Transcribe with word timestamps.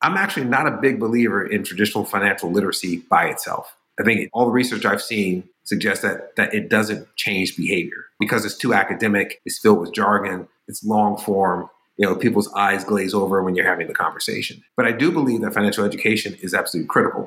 I'm 0.00 0.16
actually 0.16 0.44
not 0.44 0.66
a 0.68 0.70
big 0.70 1.00
believer 1.00 1.44
in 1.44 1.64
traditional 1.64 2.04
financial 2.04 2.52
literacy 2.52 2.98
by 3.10 3.24
itself. 3.24 3.76
I 3.98 4.04
think 4.04 4.30
all 4.32 4.46
the 4.46 4.52
research 4.52 4.84
I've 4.84 5.02
seen 5.02 5.48
suggests 5.64 6.02
that 6.02 6.36
that 6.36 6.54
it 6.54 6.68
doesn't 6.68 7.08
change 7.16 7.56
behavior 7.56 8.04
because 8.20 8.44
it's 8.44 8.56
too 8.56 8.72
academic, 8.72 9.40
it's 9.44 9.58
filled 9.58 9.80
with 9.80 9.92
jargon, 9.92 10.46
it's 10.68 10.84
long 10.84 11.16
form. 11.16 11.68
You 11.96 12.06
know, 12.06 12.14
people's 12.14 12.52
eyes 12.54 12.84
glaze 12.84 13.12
over 13.12 13.42
when 13.42 13.56
you're 13.56 13.66
having 13.66 13.88
the 13.88 13.94
conversation. 13.94 14.62
But 14.76 14.86
I 14.86 14.92
do 14.92 15.10
believe 15.10 15.40
that 15.40 15.52
financial 15.52 15.84
education 15.84 16.36
is 16.40 16.54
absolutely 16.54 16.86
critical. 16.86 17.26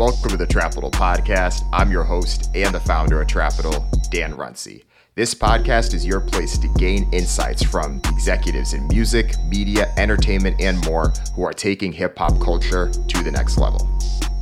Welcome 0.00 0.30
to 0.30 0.36
the 0.38 0.46
Trapital 0.46 0.90
Podcast. 0.90 1.68
I'm 1.74 1.92
your 1.92 2.04
host 2.04 2.48
and 2.54 2.74
the 2.74 2.80
founder 2.80 3.20
of 3.20 3.28
Trapital, 3.28 3.84
Dan 4.08 4.32
Runcie. 4.32 4.84
This 5.14 5.34
podcast 5.34 5.92
is 5.92 6.06
your 6.06 6.20
place 6.20 6.56
to 6.56 6.68
gain 6.78 7.06
insights 7.12 7.62
from 7.62 8.00
executives 8.06 8.72
in 8.72 8.88
music, 8.88 9.34
media, 9.44 9.92
entertainment, 9.98 10.58
and 10.58 10.82
more 10.86 11.12
who 11.34 11.44
are 11.44 11.52
taking 11.52 11.92
hip 11.92 12.16
hop 12.16 12.40
culture 12.40 12.90
to 12.90 13.22
the 13.22 13.30
next 13.30 13.58
level. 13.58 13.90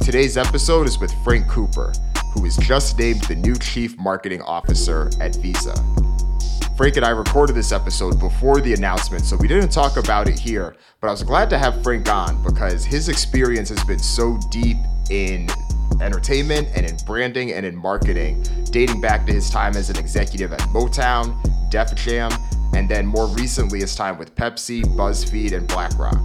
Today's 0.01 0.37
episode 0.37 0.87
is 0.87 1.01
with 1.01 1.13
Frank 1.25 1.49
Cooper, 1.49 1.93
who 2.35 2.45
is 2.45 2.57
just 2.59 2.97
named 2.97 3.23
the 3.23 3.35
new 3.35 3.57
Chief 3.57 3.99
Marketing 3.99 4.43
Officer 4.43 5.11
at 5.21 5.35
Visa. 5.35 5.75
Frank 6.77 6.97
and 6.97 7.05
I 7.05 7.11
recorded 7.11 7.57
this 7.57 7.73
episode 7.73 8.21
before 8.21 8.61
the 8.61 8.75
announcement, 8.75 9.25
so 9.25 9.37
we 9.37 9.49
didn't 9.49 9.71
talk 9.71 9.97
about 9.97 10.29
it 10.29 10.39
here. 10.39 10.77
But 11.01 11.09
I 11.09 11.11
was 11.11 11.25
glad 11.25 11.51
to 11.51 11.59
have 11.59 11.83
Frank 11.83 12.09
on 12.09 12.41
because 12.45 12.85
his 12.85 13.09
experience 13.09 13.69
has 13.71 13.83
been 13.83 13.99
so 13.99 14.39
deep 14.53 14.77
in 15.11 15.49
entertainment 16.01 16.69
and 16.75 16.87
in 16.87 16.97
branding 17.07 17.53
and 17.53 17.65
in 17.67 17.77
marketing, 17.77 18.43
dating 18.71 19.01
back 19.01 19.27
to 19.27 19.33
his 19.33 19.51
time 19.51 19.77
as 19.77 19.91
an 19.91 19.97
executive 19.97 20.53
at 20.53 20.61
Motown, 20.71 21.37
Def 21.71 21.95
Jam, 21.95 22.31
and 22.75 22.89
then 22.89 23.07
more 23.07 23.27
recently 23.29 23.81
his 23.81 23.95
time 23.95 24.19
with 24.19 24.35
Pepsi, 24.35 24.85
BuzzFeed, 24.85 25.53
and 25.53 25.67
BlackRock. 25.67 26.21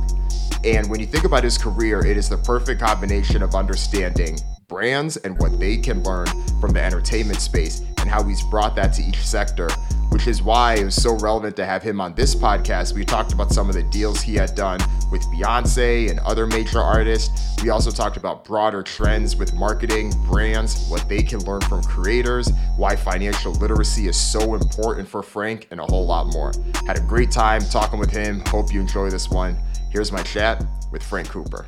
And 0.63 0.89
when 0.89 0.99
you 0.99 1.05
think 1.05 1.25
about 1.25 1.43
his 1.43 1.58
career, 1.58 2.05
it 2.05 2.16
is 2.16 2.30
the 2.30 2.38
perfect 2.38 2.81
combination 2.81 3.43
of 3.43 3.55
understanding 3.55 4.38
brands 4.73 5.17
and 5.17 5.39
what 5.39 5.59
they 5.59 5.77
can 5.77 6.02
learn 6.02 6.25
from 6.59 6.73
the 6.73 6.81
entertainment 6.81 7.39
space 7.39 7.81
and 7.99 8.09
how 8.09 8.23
he's 8.23 8.41
brought 8.49 8.75
that 8.75 8.91
to 8.93 9.03
each 9.03 9.23
sector 9.23 9.69
which 10.13 10.27
is 10.27 10.43
why 10.43 10.75
it 10.75 10.85
was 10.85 10.93
so 10.95 11.17
relevant 11.17 11.55
to 11.55 11.65
have 11.65 11.81
him 11.81 11.99
on 11.99 12.13
this 12.13 12.35
podcast. 12.35 12.93
We 12.93 13.03
talked 13.03 13.33
about 13.33 13.52
some 13.52 13.67
of 13.67 13.73
the 13.73 13.81
deals 13.81 14.21
he 14.21 14.35
had 14.35 14.53
done 14.53 14.80
with 15.11 15.23
Beyonce 15.23 16.07
and 16.11 16.19
other 16.19 16.45
major 16.45 16.80
artists. 16.80 17.59
We 17.63 17.71
also 17.71 17.89
talked 17.89 18.15
about 18.15 18.45
broader 18.45 18.83
trends 18.83 19.35
with 19.35 19.55
marketing, 19.55 20.13
brands, 20.27 20.87
what 20.87 21.09
they 21.09 21.23
can 21.23 21.39
learn 21.45 21.61
from 21.61 21.81
creators, 21.81 22.52
why 22.77 22.95
financial 22.95 23.53
literacy 23.53 24.08
is 24.08 24.15
so 24.15 24.53
important 24.53 25.08
for 25.08 25.23
Frank, 25.23 25.67
and 25.71 25.80
a 25.80 25.85
whole 25.85 26.05
lot 26.05 26.27
more. 26.27 26.52
Had 26.85 26.99
a 26.99 27.02
great 27.02 27.31
time 27.31 27.61
talking 27.61 27.97
with 27.97 28.11
him. 28.11 28.43
Hope 28.45 28.71
you 28.71 28.80
enjoy 28.80 29.09
this 29.09 29.31
one. 29.31 29.58
Here's 29.89 30.11
my 30.11 30.21
chat 30.21 30.63
with 30.91 31.02
Frank 31.02 31.30
Cooper. 31.30 31.65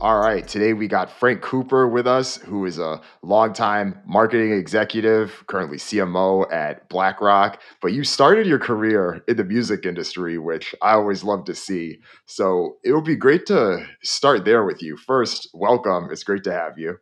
All 0.00 0.20
right, 0.20 0.46
today 0.46 0.74
we 0.74 0.86
got 0.86 1.10
Frank 1.10 1.40
Cooper 1.42 1.88
with 1.88 2.06
us, 2.06 2.36
who 2.36 2.64
is 2.66 2.78
a 2.78 3.00
longtime 3.24 4.00
marketing 4.06 4.52
executive, 4.52 5.42
currently 5.48 5.76
CMO 5.76 6.46
at 6.52 6.88
BlackRock. 6.88 7.60
But 7.82 7.92
you 7.92 8.04
started 8.04 8.46
your 8.46 8.60
career 8.60 9.24
in 9.26 9.36
the 9.36 9.42
music 9.42 9.84
industry, 9.84 10.38
which 10.38 10.72
I 10.82 10.92
always 10.92 11.24
love 11.24 11.46
to 11.46 11.54
see. 11.56 11.98
So 12.26 12.76
it 12.84 12.92
would 12.92 13.06
be 13.06 13.16
great 13.16 13.44
to 13.46 13.88
start 14.04 14.44
there 14.44 14.64
with 14.64 14.84
you. 14.84 14.96
First, 14.96 15.50
welcome. 15.52 16.10
It's 16.12 16.22
great 16.22 16.44
to 16.44 16.52
have 16.52 16.78
you. 16.78 16.98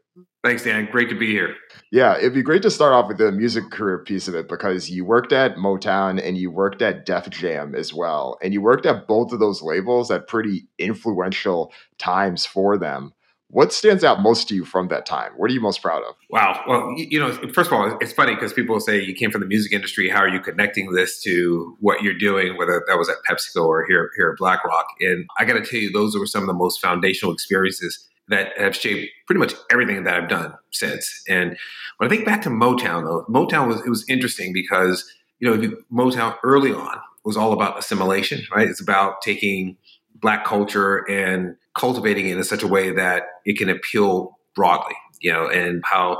Thanks, 0.47 0.63
Dan. 0.63 0.87
Great 0.93 1.09
to 1.09 1.19
be 1.19 1.33
here. 1.33 1.57
Yeah, 1.91 2.17
it'd 2.19 2.33
be 2.33 2.41
great 2.41 2.63
to 2.63 2.71
start 2.71 2.93
off 2.93 3.09
with 3.09 3.19
the 3.19 3.33
music 3.33 3.69
career 3.73 3.99
piece 3.99 4.29
of 4.29 4.37
it 4.37 4.49
because 4.49 4.89
you 4.89 5.05
worked 5.05 5.33
at 5.33 5.57
Motown 5.57 6.25
and 6.25 6.39
you 6.39 6.53
worked 6.53 6.83
at 6.83 7.05
Def 7.05 7.29
Jam 7.31 7.75
as 7.75 7.93
well. 7.93 8.39
And 8.41 8.55
you 8.55 8.61
worked 8.61 8.87
at 8.87 9.09
both 9.09 9.33
of 9.33 9.41
those 9.41 9.61
labels 9.61 10.09
at 10.09 10.29
pretty 10.29 10.69
influential 10.79 11.73
times 11.99 12.47
for 12.47 12.79
them. 12.79 13.13
What 13.49 13.73
stands 13.73 14.05
out 14.05 14.23
most 14.23 14.49
to 14.49 14.55
you 14.55 14.65
from 14.65 14.87
that 14.87 15.05
time? 15.05 15.33
What 15.37 15.51
are 15.51 15.55
you 15.55 15.61
most 15.61 15.83
proud 15.83 16.05
of? 16.05 16.15
Wow. 16.31 16.63
Well, 16.69 16.95
you 16.97 17.19
know, 17.19 17.33
first 17.53 17.73
of 17.73 17.73
all, 17.73 17.99
it's 18.01 18.13
funny 18.13 18.37
because 18.37 18.53
people 18.53 18.79
say 18.79 19.03
you 19.03 19.15
came 19.17 19.33
from 19.33 19.41
the 19.41 19.49
music 19.49 19.73
industry. 19.73 20.09
How 20.09 20.21
are 20.21 20.29
you 20.29 20.41
connecting 20.41 20.93
this 20.93 21.21
to 21.23 21.77
what 21.81 22.03
you're 22.03 22.19
doing, 22.19 22.57
whether 22.57 22.85
that 22.87 22.97
was 22.97 23.09
at 23.09 23.17
PepsiCo 23.29 23.67
or 23.67 23.85
here, 23.89 24.13
here 24.17 24.31
at 24.31 24.39
BlackRock? 24.39 24.87
And 25.01 25.27
I 25.41 25.45
got 25.45 25.55
to 25.55 25.65
tell 25.65 25.81
you, 25.81 25.91
those 25.91 26.17
were 26.17 26.27
some 26.27 26.45
of 26.45 26.47
the 26.47 26.55
most 26.55 26.81
foundational 26.81 27.35
experiences 27.35 28.09
that 28.29 28.59
have 28.59 28.75
shaped 28.75 29.11
pretty 29.27 29.39
much 29.39 29.55
everything 29.71 30.05
that 30.05 30.15
I've 30.15 30.29
done 30.29 30.55
since. 30.73 31.23
And 31.29 31.57
when 31.99 32.09
I 32.09 32.15
think 32.15 32.25
back 32.25 32.43
to 32.43 32.49
Motown, 32.49 33.05
though, 33.05 33.25
Motown 33.29 33.69
was 33.69 33.81
it 33.85 33.89
was 33.89 34.05
interesting 34.09 34.53
because 34.53 35.09
you 35.39 35.49
know 35.49 35.61
you, 35.61 35.85
Motown 35.93 36.37
early 36.43 36.73
on 36.73 36.99
was 37.25 37.37
all 37.37 37.53
about 37.53 37.79
assimilation, 37.79 38.43
right? 38.55 38.69
It's 38.69 38.81
about 38.81 39.21
taking 39.23 39.77
black 40.15 40.45
culture 40.45 41.09
and 41.11 41.57
cultivating 41.77 42.29
it 42.29 42.37
in 42.37 42.45
such 42.45 42.63
a 42.63 42.67
way 42.67 42.91
that 42.91 43.25
it 43.45 43.59
can 43.59 43.69
appeal 43.69 44.39
broadly, 44.55 44.95
you 45.21 45.33
know, 45.33 45.49
and 45.49 45.83
how 45.85 46.19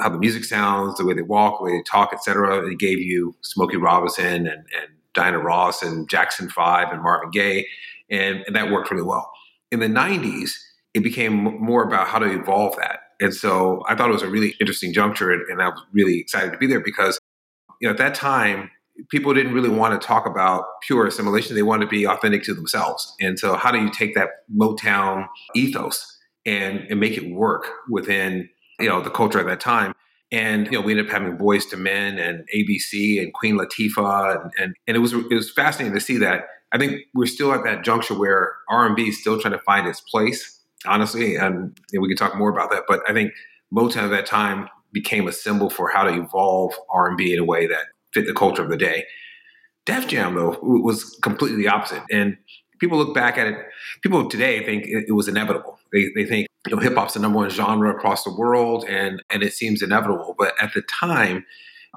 how 0.00 0.08
the 0.08 0.18
music 0.18 0.44
sounds, 0.44 0.98
the 0.98 1.04
way 1.04 1.14
they 1.14 1.22
walk, 1.22 1.58
the 1.58 1.64
way 1.64 1.72
they 1.72 1.82
talk, 1.82 2.12
etc. 2.12 2.66
It 2.70 2.78
gave 2.78 3.00
you 3.00 3.34
Smokey 3.42 3.76
Robinson 3.76 4.46
and, 4.46 4.46
and 4.48 4.88
Diana 5.14 5.38
Ross 5.38 5.82
and 5.82 6.08
Jackson 6.08 6.48
Five 6.48 6.92
and 6.92 7.02
Marvin 7.02 7.30
Gaye, 7.30 7.66
and, 8.10 8.44
and 8.46 8.54
that 8.54 8.70
worked 8.70 8.90
really 8.90 9.02
well. 9.02 9.30
In 9.70 9.80
the 9.80 9.88
'90s, 9.88 10.52
it 10.94 11.02
became 11.02 11.60
more 11.60 11.82
about 11.82 12.06
how 12.06 12.18
to 12.18 12.26
evolve 12.26 12.76
that. 12.76 13.00
And 13.20 13.34
so 13.34 13.82
I 13.88 13.94
thought 13.94 14.10
it 14.10 14.12
was 14.12 14.22
a 14.22 14.28
really 14.28 14.54
interesting 14.60 14.92
juncture, 14.92 15.30
and, 15.32 15.42
and 15.50 15.60
I 15.60 15.68
was 15.68 15.80
really 15.92 16.18
excited 16.18 16.52
to 16.52 16.58
be 16.58 16.66
there 16.66 16.80
because, 16.80 17.18
you 17.80 17.88
know, 17.88 17.92
at 17.92 17.98
that 17.98 18.14
time, 18.14 18.70
people 19.10 19.34
didn't 19.34 19.52
really 19.52 19.68
want 19.68 20.00
to 20.00 20.06
talk 20.06 20.26
about 20.26 20.64
pure 20.86 21.06
assimilation. 21.06 21.54
They 21.54 21.62
wanted 21.62 21.86
to 21.86 21.90
be 21.90 22.06
authentic 22.06 22.42
to 22.44 22.54
themselves. 22.54 23.14
And 23.20 23.38
so, 23.38 23.56
how 23.56 23.70
do 23.70 23.80
you 23.80 23.90
take 23.90 24.14
that 24.14 24.30
Motown 24.54 25.26
ethos 25.54 26.16
and, 26.46 26.80
and 26.90 27.00
make 27.00 27.16
it 27.16 27.32
work 27.32 27.66
within, 27.90 28.48
you 28.78 28.88
know, 28.88 29.00
the 29.00 29.10
culture 29.10 29.40
at 29.40 29.46
that 29.46 29.60
time? 29.60 29.94
And 30.32 30.66
you 30.66 30.72
know, 30.72 30.80
we 30.80 30.92
ended 30.92 31.06
up 31.06 31.12
having 31.12 31.36
Boyz 31.36 31.72
II 31.72 31.80
Men 31.80 32.18
and 32.18 32.44
ABC 32.54 33.22
and 33.22 33.32
Queen 33.32 33.56
Latifah, 33.56 34.42
and, 34.42 34.52
and, 34.58 34.74
and 34.86 34.96
it 34.96 35.00
was 35.00 35.12
it 35.12 35.34
was 35.34 35.50
fascinating 35.52 35.94
to 35.94 36.00
see 36.00 36.18
that. 36.18 36.46
I 36.72 36.78
think 36.78 37.02
we're 37.14 37.26
still 37.26 37.52
at 37.52 37.62
that 37.64 37.84
juncture 37.84 38.18
where 38.18 38.52
R 38.68 38.86
and 38.86 38.96
B 38.96 39.08
is 39.08 39.20
still 39.20 39.40
trying 39.40 39.52
to 39.52 39.60
find 39.60 39.86
its 39.86 40.00
place 40.00 40.53
honestly, 40.86 41.36
and 41.36 41.78
we 41.92 42.08
can 42.08 42.16
talk 42.16 42.36
more 42.36 42.50
about 42.50 42.70
that. 42.70 42.84
But 42.88 43.00
I 43.08 43.12
think 43.12 43.32
Motown 43.72 44.04
at 44.04 44.10
that 44.10 44.26
time 44.26 44.68
became 44.92 45.26
a 45.28 45.32
symbol 45.32 45.70
for 45.70 45.90
how 45.90 46.04
to 46.04 46.14
evolve 46.14 46.74
R 46.90 47.08
and 47.08 47.16
B 47.16 47.32
in 47.32 47.38
a 47.38 47.44
way 47.44 47.66
that 47.66 47.86
fit 48.12 48.26
the 48.26 48.34
culture 48.34 48.62
of 48.62 48.70
the 48.70 48.76
day. 48.76 49.04
Def 49.86 50.06
Jam 50.06 50.34
though 50.34 50.58
was 50.62 51.18
completely 51.22 51.58
the 51.58 51.68
opposite, 51.68 52.02
and 52.10 52.36
people 52.78 52.98
look 52.98 53.14
back 53.14 53.36
at 53.36 53.46
it. 53.46 53.58
People 54.02 54.28
today 54.28 54.64
think 54.64 54.86
it, 54.86 55.06
it 55.08 55.12
was 55.12 55.28
inevitable. 55.28 55.78
They, 55.92 56.10
they 56.14 56.24
think 56.24 56.48
you 56.66 56.74
know 56.74 56.80
hip 56.80 56.94
hop's 56.94 57.14
the 57.14 57.20
number 57.20 57.38
one 57.38 57.50
genre 57.50 57.94
across 57.94 58.24
the 58.24 58.34
world, 58.34 58.84
and 58.88 59.22
and 59.30 59.42
it 59.42 59.52
seems 59.52 59.82
inevitable. 59.82 60.34
But 60.38 60.54
at 60.62 60.72
the 60.72 60.82
time, 60.82 61.44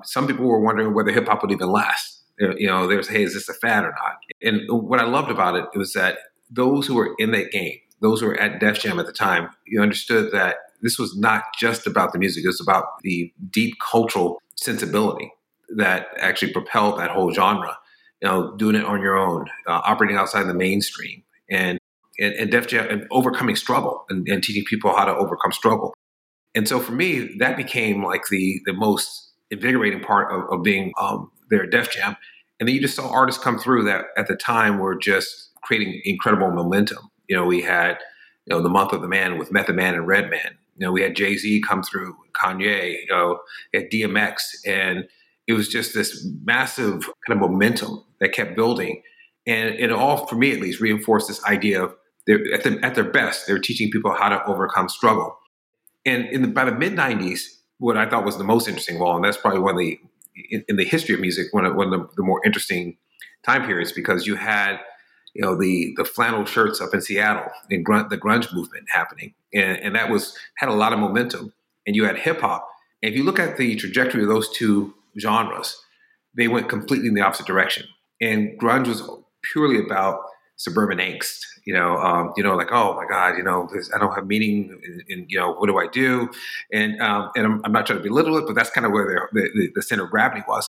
some 0.04 0.28
people 0.28 0.46
were 0.46 0.60
wondering 0.60 0.94
whether 0.94 1.12
hip 1.12 1.28
hop 1.28 1.42
would 1.42 1.52
even 1.52 1.70
last. 1.70 2.24
You 2.40 2.68
know, 2.68 2.88
there's 2.88 3.08
hey, 3.08 3.24
is 3.24 3.34
this 3.34 3.50
a 3.50 3.54
fad 3.54 3.84
or 3.84 3.96
not? 3.98 4.18
And 4.42 4.62
what 4.70 5.00
I 5.00 5.06
loved 5.06 5.32
about 5.32 5.56
it 5.56 5.66
was 5.76 5.94
that 5.94 6.20
those 6.52 6.86
who 6.86 6.96
were 6.96 7.16
in 7.18 7.32
that 7.32 7.52
game, 7.52 7.78
those 8.02 8.22
who 8.22 8.28
were 8.28 8.40
at 8.40 8.60
Def 8.60 8.80
Jam 8.80 9.00
at 9.00 9.06
the 9.06 9.14
time, 9.14 9.50
you 9.66 9.82
understood 9.82 10.32
that 10.32 10.58
this 10.82 11.00
was 11.00 11.18
not 11.18 11.44
just 11.60 11.88
about 11.88 12.14
the 12.14 12.20
music, 12.20 12.44
it 12.44 12.48
was 12.48 12.62
about 12.62 12.86
the 13.04 13.34
deep 13.50 13.76
cultural 13.80 14.42
sensibility 14.56 15.32
that 15.76 16.08
actually 16.20 16.54
propelled 16.54 17.00
that 17.00 17.12
whole 17.12 17.32
genre. 17.32 17.78
You 18.22 18.28
know, 18.28 18.56
doing 18.56 18.76
it 18.76 18.84
on 18.84 19.02
your 19.02 19.16
own, 19.16 19.46
uh, 19.68 19.82
operating 19.86 20.18
outside 20.18 20.44
the 20.44 20.54
mainstream, 20.54 21.24
and 21.52 21.78
and, 22.20 22.34
and 22.34 22.52
Def 22.52 22.68
Jam, 22.68 22.88
and 22.90 23.08
overcoming 23.12 23.56
struggle, 23.56 24.06
and, 24.10 24.28
and 24.28 24.44
teaching 24.44 24.64
people 24.66 24.96
how 24.96 25.06
to 25.06 25.16
overcome 25.16 25.52
struggle. 25.52 25.94
And 26.56 26.68
so 26.68 26.80
for 26.80 26.94
me, 26.94 27.36
that 27.38 27.58
became 27.58 28.04
like 28.04 28.28
the 28.30 28.60
the 28.66 28.74
most 28.74 29.32
invigorating 29.52 30.02
part 30.02 30.32
of, 30.32 30.52
of 30.52 30.64
being 30.64 30.94
um, 31.00 31.32
there 31.50 31.64
at 31.64 31.72
Def 31.72 31.92
Jam. 31.92 32.18
And 32.60 32.68
then 32.68 32.76
you 32.76 32.82
just 32.82 32.96
saw 32.96 33.10
artists 33.10 33.42
come 33.42 33.60
through 33.60 33.84
that 33.84 34.06
at 34.18 34.28
the 34.28 34.36
time 34.36 34.80
were 34.80 34.96
just 34.98 35.52
creating 35.62 36.02
incredible 36.06 36.52
momentum. 36.52 37.10
You 37.28 37.36
know, 37.36 37.46
we 37.46 37.62
had 37.62 37.98
you 38.46 38.56
know 38.56 38.62
the 38.62 38.70
month 38.70 38.94
of 38.94 39.02
the 39.02 39.08
man 39.08 39.38
with 39.38 39.52
Method 39.52 39.76
Man 39.76 39.96
and 39.96 40.08
Redman. 40.08 40.58
You 40.78 40.86
know, 40.86 40.92
we 40.92 41.02
had 41.02 41.16
Jay 41.16 41.36
Z 41.36 41.62
come 41.68 41.84
through, 41.84 42.16
Kanye, 42.36 42.92
you 42.92 43.08
know, 43.10 43.40
at 43.74 43.92
DMX, 43.92 44.42
and 44.66 45.06
it 45.48 45.54
was 45.54 45.68
just 45.68 45.94
this 45.94 46.28
massive 46.44 47.02
kind 47.26 47.32
of 47.32 47.38
momentum 47.40 48.04
that 48.20 48.34
kept 48.34 48.56
building, 48.56 49.02
and 49.46 49.76
it 49.76 49.92
all, 49.92 50.28
for 50.28 50.36
me 50.36 50.54
at 50.54 50.62
least, 50.62 50.82
reinforced 50.82 51.28
this 51.28 51.44
idea 51.46 51.84
of 51.84 51.96
they're 52.28 52.42
at, 52.54 52.64
the, 52.64 52.78
at 52.84 52.96
their 52.96 53.10
best, 53.10 53.48
they're 53.48 53.58
teaching 53.58 53.90
people 53.90 54.14
how 54.14 54.30
to 54.30 54.44
overcome 54.46 54.90
struggle. 54.90 55.38
And 56.06 56.26
in 56.26 56.42
the, 56.42 56.48
by 56.50 56.66
the 56.66 56.74
mid 56.74 56.94
'90s, 56.94 57.42
what 57.80 57.98
I 57.98 58.10
thought 58.10 58.26
was 58.26 58.38
the 58.38 58.44
most 58.44 58.68
interesting 58.68 58.98
of 58.98 59.02
all, 59.02 59.16
and 59.16 59.26
that's 59.26 59.38
probably 59.38 59.60
one 59.60 59.76
of 59.76 59.80
the 59.80 60.00
in, 60.50 60.64
in 60.68 60.76
the 60.76 60.86
history 60.86 61.16
of 61.16 61.22
music, 61.22 61.48
one 61.52 61.66
of, 61.66 61.76
one 61.76 61.94
of 61.94 62.00
the, 62.00 62.08
the 62.18 62.24
more 62.24 62.42
interesting 62.46 62.98
time 63.44 63.66
periods 63.66 63.92
because 63.92 64.28
you 64.28 64.36
had 64.36 64.78
you 65.38 65.44
know 65.44 65.56
the 65.56 65.94
the 65.98 66.04
flannel 66.04 66.46
shirts 66.46 66.82
up 66.82 66.96
in 66.96 67.02
Seattle 67.02 67.46
and 67.70 67.86
the 68.10 68.18
grunge 68.18 68.54
movement 68.54 68.86
happening, 68.90 69.36
and, 69.54 69.78
and 69.78 69.96
that 69.96 70.10
was 70.10 70.36
had 70.58 70.68
a 70.68 70.74
lot 70.74 70.94
of 70.94 71.00
momentum. 71.00 71.54
And 71.86 71.96
you 71.96 72.06
had 72.06 72.18
hip 72.18 72.42
hop 72.42 72.68
And 73.02 73.12
if 73.12 73.16
you 73.16 73.24
look 73.24 73.40
at 73.40 73.56
the 73.56 73.76
trajectory 73.76 74.24
of 74.24 74.28
those 74.28 74.50
two 74.50 74.94
genres, 75.18 75.80
they 76.36 76.48
went 76.50 76.68
completely 76.68 77.08
in 77.08 77.14
the 77.14 77.22
opposite 77.22 77.46
direction. 77.46 77.86
And 78.20 78.60
grunge 78.60 78.88
was 78.88 79.08
purely 79.44 79.80
about 79.80 80.20
suburban 80.58 80.98
angst. 80.98 81.40
You 81.66 81.76
know, 81.76 81.98
um, 81.98 82.34
you 82.36 82.44
know, 82.44 82.56
like 82.56 82.72
oh 82.72 82.96
my 82.96 83.06
god, 83.08 83.38
you 83.38 83.44
know, 83.44 83.70
I 83.96 84.00
don't 84.00 84.16
have 84.16 84.26
meaning, 84.26 84.82
and, 85.08 85.26
you 85.30 85.38
know, 85.38 85.54
what 85.54 85.68
do 85.68 85.78
I 85.78 85.86
do? 85.88 86.30
And 86.74 87.00
um, 87.00 87.30
and 87.36 87.46
I'm, 87.46 87.62
I'm, 87.64 87.72
not 87.72 87.86
trying 87.86 88.00
to 88.00 88.04
belittle 88.04 88.38
it, 88.38 88.48
but 88.48 88.56
that's 88.56 88.72
kind 88.72 88.88
of 88.88 88.92
where 88.92 89.30
the, 89.34 89.42
the, 89.54 89.70
the 89.76 89.82
center 89.84 90.06
of 90.06 90.10
gravity 90.10 90.44
was. 90.48 90.68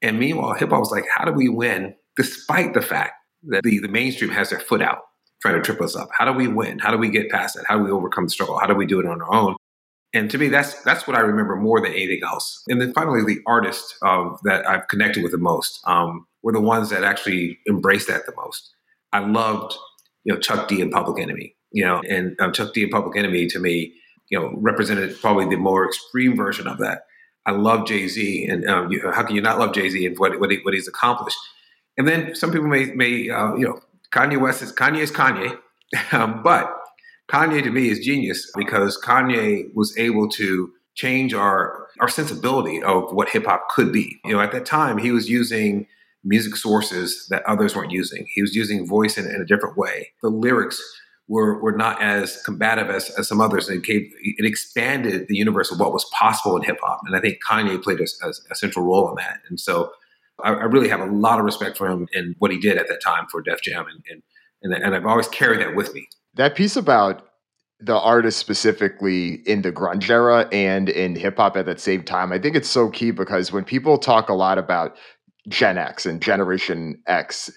And 0.00 0.18
meanwhile, 0.18 0.54
hip 0.54 0.70
hop 0.70 0.80
was 0.80 0.90
like, 0.90 1.04
how 1.14 1.26
do 1.26 1.32
we 1.32 1.50
win 1.50 1.94
despite 2.16 2.72
the 2.74 2.82
fact 2.82 3.21
that 3.48 3.62
the, 3.62 3.78
the 3.78 3.88
mainstream 3.88 4.30
has 4.30 4.50
their 4.50 4.60
foot 4.60 4.82
out 4.82 4.98
trying 5.40 5.54
to 5.54 5.62
trip 5.62 5.80
us 5.80 5.96
up? 5.96 6.08
How 6.16 6.24
do 6.24 6.32
we 6.32 6.48
win? 6.48 6.78
How 6.78 6.90
do 6.90 6.98
we 6.98 7.08
get 7.08 7.30
past 7.30 7.56
it? 7.56 7.64
How 7.66 7.78
do 7.78 7.84
we 7.84 7.90
overcome 7.90 8.24
the 8.24 8.30
struggle? 8.30 8.58
How 8.58 8.66
do 8.66 8.74
we 8.74 8.86
do 8.86 9.00
it 9.00 9.06
on 9.06 9.20
our 9.20 9.34
own? 9.34 9.56
And 10.14 10.30
to 10.30 10.38
me, 10.38 10.48
that's 10.48 10.82
that's 10.82 11.06
what 11.06 11.16
I 11.16 11.20
remember 11.20 11.56
more 11.56 11.80
than 11.80 11.92
anything 11.92 12.20
else. 12.22 12.62
And 12.68 12.80
then 12.80 12.92
finally, 12.92 13.24
the 13.24 13.40
artists 13.46 13.96
um, 14.02 14.36
that 14.44 14.68
I've 14.68 14.86
connected 14.88 15.22
with 15.22 15.32
the 15.32 15.38
most 15.38 15.80
um, 15.86 16.26
were 16.42 16.52
the 16.52 16.60
ones 16.60 16.90
that 16.90 17.02
actually 17.02 17.58
embraced 17.68 18.08
that 18.08 18.26
the 18.26 18.34
most. 18.36 18.70
I 19.12 19.20
loved, 19.20 19.74
you 20.24 20.34
know, 20.34 20.38
Chuck 20.38 20.68
D 20.68 20.82
and 20.82 20.92
Public 20.92 21.22
Enemy. 21.22 21.56
You 21.74 21.84
know, 21.86 22.02
and 22.08 22.38
um, 22.38 22.52
Chuck 22.52 22.74
D 22.74 22.82
and 22.82 22.92
Public 22.92 23.16
Enemy 23.16 23.46
to 23.48 23.58
me, 23.58 23.94
you 24.28 24.38
know, 24.38 24.52
represented 24.58 25.18
probably 25.20 25.46
the 25.46 25.56
more 25.56 25.86
extreme 25.86 26.36
version 26.36 26.66
of 26.66 26.76
that. 26.78 27.04
I 27.46 27.52
love 27.52 27.86
Jay 27.86 28.06
Z, 28.06 28.46
and 28.46 28.68
um, 28.68 28.92
you, 28.92 29.10
how 29.10 29.22
can 29.22 29.34
you 29.34 29.42
not 29.42 29.58
love 29.58 29.72
Jay 29.72 29.88
Z 29.88 30.04
and 30.04 30.18
what 30.18 30.38
what, 30.38 30.50
he, 30.50 30.58
what, 30.58 30.74
he's 30.74 30.86
accomplished? 30.86 31.38
And 31.98 32.08
then 32.08 32.34
some 32.34 32.50
people 32.50 32.68
may 32.68 32.86
may 32.86 33.28
uh, 33.28 33.54
you 33.54 33.66
know 33.66 33.80
Kanye 34.12 34.40
West 34.40 34.62
is 34.62 34.72
Kanye 34.72 35.00
is 35.00 35.12
Kanye, 35.12 35.58
um, 36.12 36.42
but 36.42 36.72
Kanye 37.30 37.62
to 37.62 37.70
me 37.70 37.88
is 37.88 38.00
genius 38.00 38.50
because 38.56 39.00
Kanye 39.02 39.74
was 39.74 39.96
able 39.98 40.28
to 40.30 40.72
change 40.94 41.34
our 41.34 41.88
our 42.00 42.08
sensibility 42.08 42.82
of 42.82 43.12
what 43.12 43.28
hip 43.28 43.46
hop 43.46 43.68
could 43.70 43.92
be. 43.92 44.18
You 44.24 44.32
know, 44.32 44.40
at 44.40 44.52
that 44.52 44.66
time 44.66 44.98
he 44.98 45.12
was 45.12 45.28
using 45.28 45.86
music 46.24 46.56
sources 46.56 47.26
that 47.30 47.42
others 47.46 47.74
weren't 47.74 47.90
using. 47.90 48.26
He 48.34 48.42
was 48.42 48.54
using 48.54 48.86
voice 48.86 49.18
in, 49.18 49.26
in 49.26 49.40
a 49.40 49.44
different 49.44 49.76
way. 49.76 50.12
The 50.22 50.28
lyrics 50.28 50.80
were, 51.28 51.60
were 51.60 51.72
not 51.72 52.00
as 52.02 52.40
combative 52.44 52.90
as, 52.90 53.10
as 53.18 53.28
some 53.28 53.40
others. 53.40 53.68
And 53.68 53.78
it, 53.78 53.84
gave, 53.84 54.12
it 54.22 54.44
expanded 54.44 55.26
the 55.28 55.36
universe 55.36 55.72
of 55.72 55.80
what 55.80 55.92
was 55.92 56.04
possible 56.12 56.56
in 56.56 56.62
hip 56.62 56.78
hop. 56.82 57.00
And 57.06 57.16
I 57.16 57.20
think 57.20 57.38
Kanye 57.48 57.82
played 57.82 58.00
a, 58.00 58.06
a, 58.24 58.30
a 58.50 58.54
central 58.54 58.84
role 58.84 59.08
in 59.10 59.16
that. 59.16 59.40
And 59.48 59.58
so 59.58 59.92
I, 60.42 60.50
I, 60.50 60.64
really 60.64 60.88
have 60.88 61.00
a 61.00 61.06
lot 61.06 61.38
of 61.38 61.44
respect 61.44 61.76
for 61.76 61.88
him 61.88 62.08
and 62.14 62.34
what 62.38 62.50
he 62.50 62.58
did 62.58 62.78
at 62.78 62.88
that 62.88 63.02
time 63.02 63.26
for 63.30 63.42
Def 63.42 63.62
Jam. 63.62 63.86
And, 63.86 64.02
and, 64.10 64.22
and, 64.62 64.84
and 64.84 64.94
I've 64.94 65.06
always 65.06 65.28
carried 65.28 65.60
that 65.60 65.74
with 65.74 65.94
me. 65.94 66.08
That 66.34 66.54
piece 66.54 66.76
about 66.76 67.26
the 67.80 67.98
artist 67.98 68.38
specifically 68.38 69.42
in 69.46 69.62
the 69.62 69.72
grunge 69.72 70.08
era 70.08 70.48
and 70.52 70.88
in 70.88 71.16
hip 71.16 71.36
hop 71.36 71.56
at 71.56 71.66
that 71.66 71.80
same 71.80 72.02
time, 72.04 72.32
I 72.32 72.38
think 72.38 72.54
it's 72.54 72.68
so 72.68 72.88
key 72.88 73.10
because 73.10 73.52
when 73.52 73.64
people 73.64 73.98
talk 73.98 74.28
a 74.28 74.34
lot 74.34 74.56
about 74.56 74.96
Gen 75.48 75.78
X 75.78 76.06
and 76.06 76.22
Generation 76.22 77.02
X, 77.06 77.50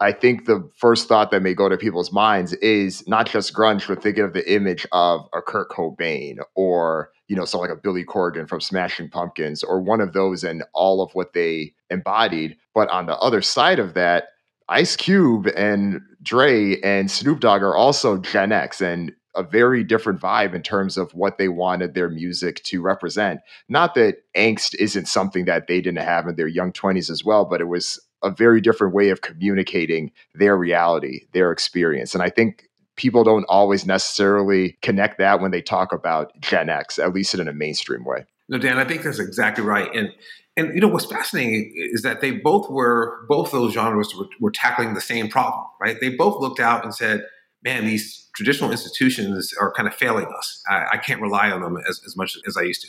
I 0.00 0.12
think 0.12 0.46
the 0.46 0.68
first 0.76 1.08
thought 1.08 1.30
that 1.30 1.42
may 1.42 1.54
go 1.54 1.68
to 1.68 1.76
people's 1.76 2.12
minds 2.12 2.52
is 2.54 3.06
not 3.06 3.26
just 3.26 3.54
grunge, 3.54 3.88
but 3.88 4.02
thinking 4.02 4.24
of 4.24 4.34
the 4.34 4.52
image 4.52 4.86
of 4.92 5.22
a 5.34 5.42
Kurt 5.42 5.70
Cobain 5.70 6.36
or, 6.54 7.10
you 7.30 7.36
know, 7.36 7.44
someone 7.44 7.68
like 7.68 7.78
a 7.78 7.80
Billy 7.80 8.04
Corgan 8.04 8.48
from 8.48 8.60
Smashing 8.60 9.08
Pumpkins 9.08 9.62
or 9.62 9.80
one 9.80 10.00
of 10.00 10.14
those 10.14 10.42
and 10.42 10.64
all 10.74 11.00
of 11.00 11.14
what 11.14 11.32
they 11.32 11.72
embodied. 11.88 12.56
But 12.74 12.90
on 12.90 13.06
the 13.06 13.16
other 13.18 13.40
side 13.40 13.78
of 13.78 13.94
that, 13.94 14.30
Ice 14.68 14.96
Cube 14.96 15.46
and 15.56 16.00
Dre 16.24 16.80
and 16.80 17.08
Snoop 17.08 17.38
Dogg 17.38 17.62
are 17.62 17.76
also 17.76 18.18
Gen 18.18 18.50
X 18.50 18.80
and 18.80 19.12
a 19.36 19.44
very 19.44 19.84
different 19.84 20.20
vibe 20.20 20.54
in 20.54 20.62
terms 20.62 20.96
of 20.96 21.14
what 21.14 21.38
they 21.38 21.46
wanted 21.46 21.94
their 21.94 22.08
music 22.08 22.64
to 22.64 22.82
represent. 22.82 23.38
Not 23.68 23.94
that 23.94 24.16
angst 24.36 24.74
isn't 24.80 25.06
something 25.06 25.44
that 25.44 25.68
they 25.68 25.80
didn't 25.80 26.04
have 26.04 26.26
in 26.26 26.34
their 26.34 26.48
young 26.48 26.72
20s 26.72 27.08
as 27.10 27.24
well, 27.24 27.44
but 27.44 27.60
it 27.60 27.68
was 27.68 28.00
a 28.24 28.30
very 28.30 28.60
different 28.60 28.92
way 28.92 29.10
of 29.10 29.20
communicating 29.20 30.10
their 30.34 30.56
reality, 30.56 31.26
their 31.32 31.52
experience. 31.52 32.12
And 32.12 32.24
I 32.24 32.28
think 32.30 32.68
people 33.00 33.24
don't 33.24 33.46
always 33.48 33.86
necessarily 33.86 34.76
connect 34.82 35.16
that 35.16 35.40
when 35.40 35.50
they 35.52 35.62
talk 35.62 35.90
about 35.90 36.38
Gen 36.38 36.68
X, 36.68 36.98
at 36.98 37.14
least 37.14 37.34
in 37.34 37.48
a 37.48 37.52
mainstream 37.52 38.04
way. 38.04 38.26
No, 38.50 38.58
Dan, 38.58 38.76
I 38.76 38.84
think 38.84 39.02
that's 39.02 39.18
exactly 39.18 39.64
right. 39.64 39.88
And 39.94 40.10
and 40.54 40.74
you 40.74 40.82
know 40.82 40.88
what's 40.88 41.06
fascinating 41.06 41.72
is 41.74 42.02
that 42.02 42.20
they 42.20 42.30
both 42.30 42.68
were 42.68 43.24
both 43.26 43.52
those 43.52 43.72
genres 43.72 44.14
were, 44.14 44.26
were 44.38 44.50
tackling 44.50 44.92
the 44.92 45.00
same 45.00 45.28
problem, 45.28 45.64
right? 45.80 45.98
They 45.98 46.10
both 46.10 46.42
looked 46.42 46.60
out 46.60 46.84
and 46.84 46.94
said, 46.94 47.24
"Man, 47.64 47.86
these 47.86 48.28
traditional 48.36 48.70
institutions 48.70 49.54
are 49.58 49.72
kind 49.72 49.88
of 49.88 49.94
failing 49.94 50.26
us. 50.36 50.62
I, 50.68 50.88
I 50.92 50.96
can't 50.98 51.22
rely 51.22 51.50
on 51.50 51.62
them 51.62 51.78
as, 51.88 52.02
as 52.04 52.18
much 52.18 52.36
as 52.46 52.58
I 52.58 52.62
used 52.62 52.82
to." 52.82 52.88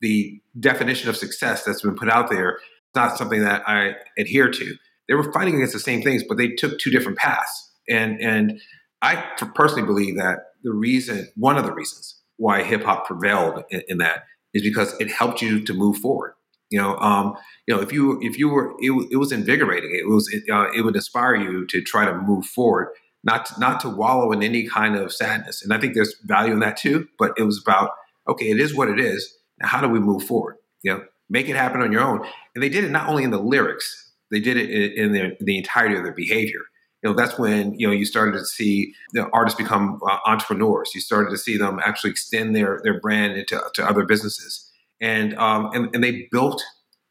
The 0.00 0.40
definition 0.58 1.10
of 1.10 1.18
success 1.18 1.64
that's 1.64 1.82
been 1.82 1.96
put 1.96 2.08
out 2.08 2.30
there 2.30 2.54
is 2.54 2.94
not 2.94 3.18
something 3.18 3.42
that 3.42 3.68
I 3.68 3.96
adhere 4.16 4.50
to. 4.50 4.76
They 5.06 5.14
were 5.14 5.30
fighting 5.32 5.56
against 5.56 5.74
the 5.74 5.80
same 5.80 6.00
things, 6.00 6.24
but 6.26 6.38
they 6.38 6.48
took 6.48 6.78
two 6.78 6.90
different 6.90 7.18
paths. 7.18 7.70
And 7.88 8.18
and 8.22 8.60
I 9.02 9.16
personally 9.54 9.86
believe 9.86 10.16
that 10.16 10.38
the 10.62 10.72
reason, 10.72 11.28
one 11.36 11.56
of 11.56 11.64
the 11.64 11.72
reasons 11.72 12.20
why 12.36 12.62
hip 12.62 12.82
hop 12.84 13.06
prevailed 13.06 13.64
in, 13.70 13.82
in 13.88 13.98
that 13.98 14.24
is 14.52 14.62
because 14.62 14.94
it 15.00 15.10
helped 15.10 15.42
you 15.42 15.62
to 15.64 15.74
move 15.74 15.98
forward. 15.98 16.34
You 16.70 16.80
know, 16.80 16.96
um, 16.98 17.34
you 17.66 17.74
know, 17.74 17.80
if 17.80 17.92
you 17.92 18.18
if 18.22 18.38
you 18.38 18.48
were, 18.48 18.72
it, 18.78 18.92
it 19.10 19.16
was 19.16 19.32
invigorating. 19.32 19.90
It 19.92 20.08
was 20.08 20.28
it, 20.32 20.44
uh, 20.50 20.68
it 20.76 20.82
would 20.82 20.94
inspire 20.94 21.34
you 21.34 21.66
to 21.66 21.82
try 21.82 22.04
to 22.04 22.14
move 22.14 22.46
forward, 22.46 22.88
not 23.24 23.46
to, 23.46 23.58
not 23.58 23.80
to 23.80 23.88
wallow 23.88 24.30
in 24.30 24.42
any 24.42 24.68
kind 24.68 24.94
of 24.96 25.12
sadness. 25.12 25.62
And 25.62 25.72
I 25.72 25.78
think 25.78 25.94
there's 25.94 26.14
value 26.24 26.52
in 26.52 26.60
that 26.60 26.76
too. 26.76 27.08
But 27.18 27.32
it 27.36 27.42
was 27.42 27.60
about 27.60 27.90
okay, 28.28 28.50
it 28.50 28.60
is 28.60 28.74
what 28.74 28.88
it 28.88 29.00
is. 29.00 29.36
Now, 29.60 29.68
how 29.68 29.80
do 29.80 29.88
we 29.88 29.98
move 29.98 30.22
forward? 30.22 30.56
You 30.82 30.94
know, 30.94 31.04
make 31.28 31.48
it 31.48 31.56
happen 31.56 31.80
on 31.80 31.90
your 31.90 32.02
own. 32.02 32.24
And 32.54 32.62
they 32.62 32.68
did 32.68 32.84
it 32.84 32.90
not 32.90 33.08
only 33.08 33.24
in 33.24 33.30
the 33.30 33.40
lyrics, 33.40 34.12
they 34.30 34.40
did 34.40 34.56
it 34.56 34.70
in, 34.70 35.14
in 35.14 35.36
the 35.40 35.58
entirety 35.58 35.96
of 35.96 36.04
their 36.04 36.14
behavior 36.14 36.60
you 37.02 37.08
know 37.08 37.16
that's 37.16 37.38
when 37.38 37.78
you 37.78 37.86
know 37.86 37.92
you 37.92 38.04
started 38.04 38.32
to 38.32 38.44
see 38.44 38.94
the 39.12 39.28
artists 39.30 39.56
become 39.58 40.00
uh, 40.08 40.18
entrepreneurs. 40.26 40.90
You 40.94 41.00
started 41.00 41.30
to 41.30 41.38
see 41.38 41.56
them 41.56 41.80
actually 41.84 42.10
extend 42.10 42.54
their 42.54 42.80
their 42.84 43.00
brand 43.00 43.36
into 43.38 43.60
to 43.74 43.88
other 43.88 44.04
businesses, 44.04 44.70
and 45.00 45.34
um, 45.38 45.70
and, 45.72 45.94
and 45.94 46.04
they 46.04 46.28
built 46.30 46.62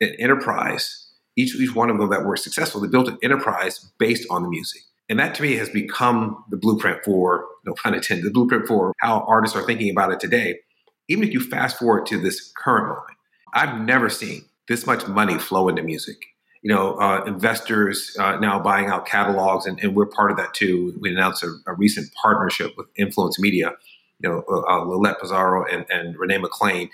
an 0.01 0.15
enterprise. 0.19 1.07
Each 1.36 1.56
each 1.56 1.74
one 1.74 1.89
of 1.89 1.97
them 1.97 2.09
that 2.09 2.24
were 2.24 2.38
successful, 2.38 2.81
they 2.81 2.88
built 2.88 3.07
an 3.07 3.18
enterprise 3.24 3.89
based 3.97 4.27
on 4.30 4.44
the 4.44 4.50
music, 4.50 4.81
and 5.09 5.19
that 5.19 5.33
to 5.36 5.41
me 5.41 5.56
has 5.56 5.69
become 5.69 6.44
the 6.50 6.57
blueprint 6.57 7.03
for 7.03 7.45
no 7.65 7.74
pun 7.74 7.95
intended, 7.95 8.25
the 8.25 8.31
blueprint 8.31 8.68
for 8.68 8.94
how 9.00 9.25
artists 9.27 9.57
are 9.57 9.63
thinking 9.63 9.89
about 9.89 10.12
it 10.12 10.19
today. 10.19 10.59
Even 11.07 11.27
if 11.27 11.33
you 11.33 11.39
fast 11.39 11.80
forward 11.80 12.06
to 12.06 12.19
this 12.19 12.51
current 12.56 12.88
moment, 12.89 13.18
I've 13.56 13.81
never 13.81 14.09
seen 14.09 14.45
this 14.68 14.85
much 14.85 15.07
money 15.07 15.39
flow 15.39 15.68
into 15.68 15.81
music 15.81 16.18
you 16.61 16.73
know, 16.73 16.95
uh, 16.99 17.23
investors 17.25 18.16
uh, 18.19 18.37
now 18.37 18.59
buying 18.59 18.87
out 18.87 19.06
catalogs, 19.06 19.66
and, 19.66 19.80
and, 19.80 19.95
we're 19.95 20.06
part 20.06 20.30
of 20.30 20.37
that 20.37 20.54
too. 20.54 20.97
We 20.99 21.11
announced 21.11 21.44
a, 21.44 21.54
a 21.68 21.73
recent 21.73 22.11
partnership 22.21 22.73
with 22.78 22.87
Influence 22.97 23.39
Media, 23.39 23.71
you 24.19 24.30
know, 24.30 24.44
uh, 24.49 24.59
uh 24.61 24.85
Lylette 24.85 25.21
Pizarro 25.21 25.66
and, 25.66 25.85
and 25.89 26.18
Rene 26.18 26.37
McLean. 26.39 26.89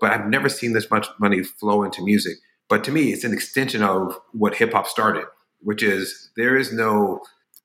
But 0.00 0.12
I've 0.12 0.26
never 0.26 0.48
seen 0.48 0.74
this 0.74 0.90
much 0.90 1.08
money 1.18 1.42
flow 1.42 1.82
into 1.82 2.04
music. 2.04 2.36
But 2.68 2.84
to 2.84 2.92
me, 2.92 3.12
it's 3.12 3.24
an 3.24 3.32
extension 3.32 3.82
of 3.82 4.18
what 4.32 4.56
hip 4.56 4.72
hop 4.72 4.86
started, 4.86 5.24
which 5.60 5.82
is 5.82 6.30
there 6.36 6.56
is 6.56 6.72
no 6.72 7.20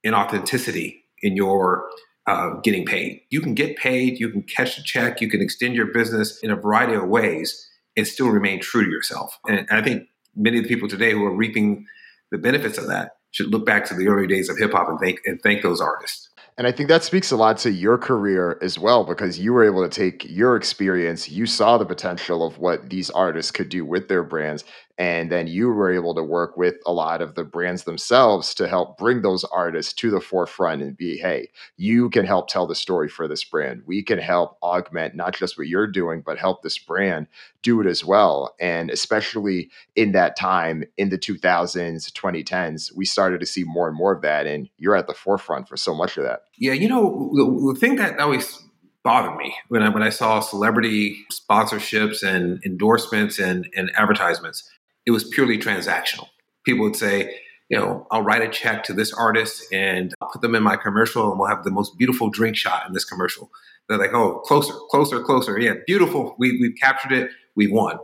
inauthenticity 0.06 1.02
in 1.22 1.36
your 1.36 1.90
uh, 2.28 2.52
getting 2.64 2.86
paid. 2.86 3.22
You 3.30 3.42
can 3.42 3.56
get 3.56 3.78
paid, 3.78 4.20
you 4.20 4.30
can 4.30 4.44
catch 4.44 4.78
a 4.78 4.84
check, 4.84 5.22
you 5.22 5.30
can 5.30 5.42
extend 5.42 5.76
your 5.76 5.88
business 5.88 6.40
in 6.40 6.52
a 6.52 6.56
variety 6.56 6.94
of 6.94 7.08
ways 7.08 7.68
and 7.98 8.08
still 8.08 8.30
remain 8.30 8.62
true 8.62 8.86
to 8.86 8.90
yourself. 8.90 9.38
And, 9.48 9.60
and 9.60 9.72
I 9.72 9.82
think 9.82 10.08
many 10.36 10.58
of 10.58 10.64
the 10.64 10.70
people 10.70 10.88
today 10.88 11.12
who 11.12 11.26
are 11.26 11.36
reaping 11.36 11.86
the 12.32 12.38
benefits 12.38 12.78
of 12.78 12.88
that 12.88 13.12
should 13.32 13.48
look 13.48 13.66
back 13.66 13.86
to 13.86 13.94
the 13.94 14.08
early 14.08 14.28
days 14.28 14.50
of 14.50 14.58
hip 14.58 14.72
hop 14.72 14.90
and 14.90 15.00
thank 15.00 15.20
and 15.26 15.42
thank 15.42 15.62
those 15.62 15.82
artists. 15.82 16.30
And 16.58 16.68
I 16.68 16.72
think 16.74 16.90
that 16.90 17.04
speaks 17.04 17.32
a 17.32 17.38
lot 17.38 17.58
to 17.60 17.72
your 17.72 17.98
career 17.98 18.60
as 18.62 18.78
well, 18.78 19.06
because 19.06 19.40
you 19.40 19.54
were 19.54 19.64
able 19.64 19.88
to 19.88 19.90
take 19.90 20.30
your 20.30 20.58
experience, 20.58 21.30
you 21.30 21.46
saw 21.46 21.78
the 21.78 21.86
potential 21.86 22.46
of 22.46 22.60
what 22.60 22.90
these 22.90 23.10
artists 23.10 23.52
could 23.52 23.70
do 23.70 23.86
with 23.86 24.10
their 24.10 24.22
brands, 24.22 24.66
and 25.02 25.32
then 25.32 25.48
you 25.48 25.68
were 25.68 25.92
able 25.92 26.14
to 26.14 26.22
work 26.22 26.58
with 26.58 26.76
a 26.86 26.94
lot 26.94 27.24
of 27.24 27.34
the 27.34 27.44
brands 27.44 27.86
themselves 27.86 28.54
to 28.54 28.68
help 28.68 29.00
bring 29.00 29.24
those 29.24 29.44
artists 29.46 29.94
to 29.94 30.12
the 30.12 30.22
forefront 30.22 30.84
and 30.84 30.96
be, 30.96 31.18
hey, 31.18 31.50
you 31.76 32.08
can 32.12 32.24
help 32.24 32.50
tell 32.50 32.68
the 32.68 32.76
story 32.76 33.10
for 33.10 33.28
this 33.28 33.44
brand. 33.44 33.82
We 33.88 34.04
can 34.04 34.20
help 34.20 34.60
augment 34.62 35.16
not 35.16 35.34
just 35.34 35.58
what 35.58 35.68
you're 35.68 35.88
doing, 35.88 36.22
but 36.24 36.38
help 36.38 36.62
this 36.62 36.78
brand 36.78 37.26
do 37.64 37.82
it 37.82 37.88
as 37.88 38.06
well. 38.06 38.54
And 38.60 38.92
especially 38.92 39.72
in 39.96 40.12
that 40.12 40.36
time 40.36 40.84
in 40.98 41.10
the 41.10 41.18
2000s, 41.18 42.12
2010s, 42.12 42.96
we 42.96 43.06
started 43.06 43.40
to 43.40 43.48
see 43.48 43.64
more 43.64 43.88
and 43.88 43.98
more 43.98 44.14
of 44.14 44.22
that. 44.22 44.46
And 44.46 44.70
you're 44.78 44.96
at 44.96 45.08
the 45.08 45.16
forefront 45.16 45.68
for 45.68 45.78
so 45.78 45.96
much 45.96 46.16
of 46.18 46.26
that. 46.26 46.42
Yeah, 46.60 46.74
you 46.74 46.88
know, 46.88 47.32
the, 47.34 47.74
the 47.74 47.80
thing 47.80 47.96
that 47.96 48.20
always 48.20 48.62
bothered 49.04 49.36
me 49.36 49.56
when 49.70 49.82
I 49.82 49.90
when 49.90 50.04
I 50.04 50.10
saw 50.10 50.42
celebrity 50.42 51.26
sponsorships 51.34 52.22
and 52.22 52.64
endorsements 52.64 53.40
and, 53.40 53.68
and 53.76 53.90
advertisements 53.98 54.70
it 55.06 55.12
was 55.12 55.24
purely 55.24 55.58
transactional. 55.58 56.28
People 56.66 56.84
would 56.86 56.96
say, 56.96 57.40
you 57.70 57.78
know, 57.78 58.06
I'll 58.12 58.22
write 58.22 58.42
a 58.42 58.50
check 58.50 58.84
to 58.84 58.94
this 58.94 59.14
artist 59.14 59.66
and 59.72 60.14
I'll 60.22 60.30
put 60.30 60.42
them 60.42 60.56
in 60.56 60.64
my 60.64 60.76
commercial 60.76 61.30
and 61.32 61.40
we'll 61.40 61.48
have 61.48 61.64
the 61.64 61.72
most 61.72 61.98
beautiful 61.98 62.30
drink 62.30 62.56
shot 62.56 62.86
in 62.86 62.94
this 62.94 63.06
commercial. 63.06 63.50
They're 63.88 63.98
like, 63.98 64.14
oh, 64.14 64.40
closer, 64.40 64.74
closer, 64.90 65.22
closer. 65.22 65.60
Yeah, 65.60 65.76
beautiful. 65.88 66.36
We, 66.38 66.60
we've 66.60 66.76
captured 66.80 67.14
it. 67.14 67.32
We 67.56 67.68
won. 67.68 67.98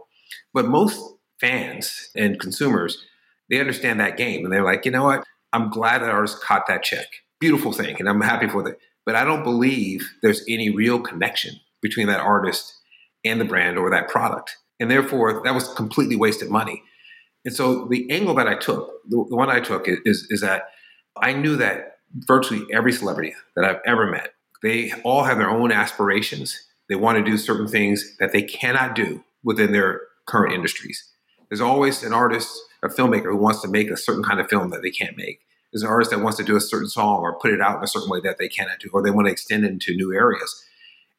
But 0.54 0.68
most 0.68 1.00
fans 1.40 2.10
and 2.16 2.40
consumers, 2.40 3.06
they 3.50 3.60
understand 3.60 4.00
that 4.00 4.18
game 4.18 4.44
and 4.44 4.54
they're 4.54 4.64
like, 4.64 4.86
you 4.86 4.92
know 4.92 5.04
what? 5.04 5.24
I'm 5.54 5.70
glad 5.70 6.02
that 6.02 6.10
artist 6.10 6.42
caught 6.42 6.68
that 6.68 6.84
check. 6.84 7.08
Beautiful 7.40 7.72
thing. 7.72 7.98
And 8.00 8.10
I'm 8.10 8.22
happy 8.22 8.48
for 8.48 8.64
that. 8.64 8.80
But 9.06 9.16
I 9.16 9.24
don't 9.24 9.44
believe 9.44 10.10
there's 10.22 10.44
any 10.48 10.70
real 10.70 11.00
connection 11.00 11.56
between 11.82 12.08
that 12.08 12.20
artist 12.20 12.74
and 13.24 13.40
the 13.40 13.46
brand 13.46 13.78
or 13.78 13.90
that 13.90 14.10
product. 14.10 14.58
And 14.80 14.92
therefore, 14.92 15.42
that 15.44 15.54
was 15.54 15.74
completely 15.74 16.16
wasted 16.16 16.50
money. 16.50 16.84
And 17.46 17.56
so 17.56 17.86
the 17.86 18.10
angle 18.12 18.36
that 18.36 18.48
I 18.48 18.56
took, 18.56 19.02
the, 19.08 19.26
the 19.30 19.36
one 19.36 19.50
I 19.50 19.60
took 19.60 19.88
is, 19.88 20.28
is 20.30 20.42
that 20.42 20.70
I 21.16 21.34
knew 21.34 21.56
that 21.58 21.98
virtually 22.14 22.66
every 22.74 22.92
celebrity 22.92 23.34
that 23.56 23.66
I've 23.66 23.82
ever 23.86 24.06
met, 24.06 24.34
they 24.62 24.92
all 25.04 25.24
have 25.24 25.38
their 25.38 25.50
own 25.50 25.72
aspirations. 25.72 26.60
They 26.90 26.96
want 26.96 27.18
to 27.18 27.24
do 27.24 27.38
certain 27.38 27.68
things 27.68 28.18
that 28.20 28.32
they 28.32 28.42
cannot 28.42 28.96
do 28.96 29.24
within 29.44 29.72
their 29.72 30.02
current 30.26 30.54
industries. 30.54 31.10
There's 31.50 31.62
always 31.62 32.04
an 32.04 32.14
artist, 32.14 32.52
a 32.84 32.90
filmmaker 32.90 33.32
who 33.32 33.38
wants 33.38 33.62
to 33.62 33.68
make 33.68 33.90
a 33.90 33.98
certain 33.98 34.24
kind 34.24 34.40
of 34.40 34.50
film 34.50 34.70
that 34.72 34.82
they 34.82 34.92
can't 34.92 35.16
make. 35.18 35.40
There's 35.72 35.84
an 35.84 35.90
artist 35.90 36.12
that 36.12 36.22
wants 36.22 36.38
to 36.38 36.44
do 36.44 36.56
a 36.56 36.62
certain 36.62 36.90
song 36.90 37.22
or 37.22 37.40
put 37.40 37.54
it 37.54 37.62
out 37.62 37.78
in 37.78 37.84
a 37.84 37.88
certain 37.88 38.10
way 38.10 38.20
that 38.22 38.38
they 38.38 38.48
cannot 38.48 38.80
do, 38.80 38.90
or 38.94 39.02
they 39.02 39.12
want 39.12 39.28
to 39.28 39.32
extend 39.32 39.64
it 39.66 39.72
into 39.72 39.96
new 39.96 40.14
areas. 40.14 40.64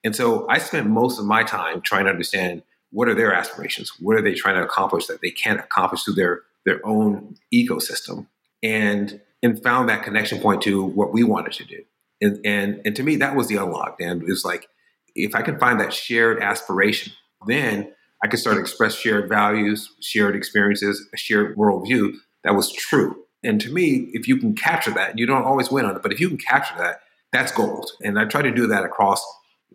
And 0.04 0.14
so 0.14 0.46
I 0.48 0.58
spent 0.58 0.88
most 0.88 1.18
of 1.18 1.26
my 1.26 1.42
time 1.42 1.80
trying 1.80 2.04
to 2.04 2.10
understand 2.10 2.62
what 2.90 3.09
are 3.09 3.14
their 3.14 3.35
aspirations? 3.35 3.92
What 4.00 4.16
are 4.16 4.23
they 4.23 4.35
trying 4.35 4.57
to 4.57 4.64
accomplish 4.64 5.07
that 5.07 5.21
they 5.21 5.30
can't 5.30 5.61
accomplish 5.61 6.04
through 6.04 6.14
their 6.14 6.42
their 6.64 6.85
own 6.87 7.37
ecosystem? 7.52 8.26
And 8.62 9.21
and 9.42 9.62
found 9.62 9.88
that 9.88 10.02
connection 10.02 10.40
point 10.40 10.62
to 10.62 10.83
what 10.83 11.12
we 11.12 11.23
wanted 11.23 11.52
to 11.54 11.64
do. 11.64 11.85
And 12.21 12.40
and 12.45 12.80
and 12.85 12.97
to 12.97 13.02
me, 13.02 13.16
that 13.16 13.37
was 13.37 13.49
the 13.49 13.57
unlock. 13.57 13.97
And 14.00 14.23
it 14.23 14.28
was 14.28 14.45
like, 14.45 14.68
if 15.14 15.35
I 15.35 15.42
can 15.42 15.59
find 15.59 15.80
that 15.80 15.92
shared 15.92 16.42
aspiration, 16.42 17.12
then 17.47 17.92
I 18.23 18.26
could 18.26 18.40
start 18.40 18.57
to 18.57 18.61
express 18.61 18.95
shared 18.95 19.28
values, 19.28 19.92
shared 20.00 20.35
experiences, 20.35 21.07
a 21.14 21.16
shared 21.16 21.57
worldview 21.57 22.14
that 22.45 22.54
was 22.54 22.73
true. 22.73 23.25
And 23.45 23.61
to 23.61 23.73
me, 23.73 24.11
if 24.12 24.26
you 24.26 24.37
can 24.38 24.54
capture 24.54 24.90
that, 24.92 25.16
you 25.16 25.26
don't 25.26 25.45
always 25.45 25.71
win 25.71 25.85
on 25.85 25.95
it, 25.95 26.02
but 26.02 26.12
if 26.12 26.18
you 26.18 26.28
can 26.28 26.38
capture 26.38 26.75
that, 26.78 27.02
that's 27.33 27.52
gold. 27.52 27.88
And 28.02 28.18
I 28.18 28.25
try 28.25 28.42
to 28.42 28.50
do 28.50 28.66
that 28.66 28.85
across 28.85 29.25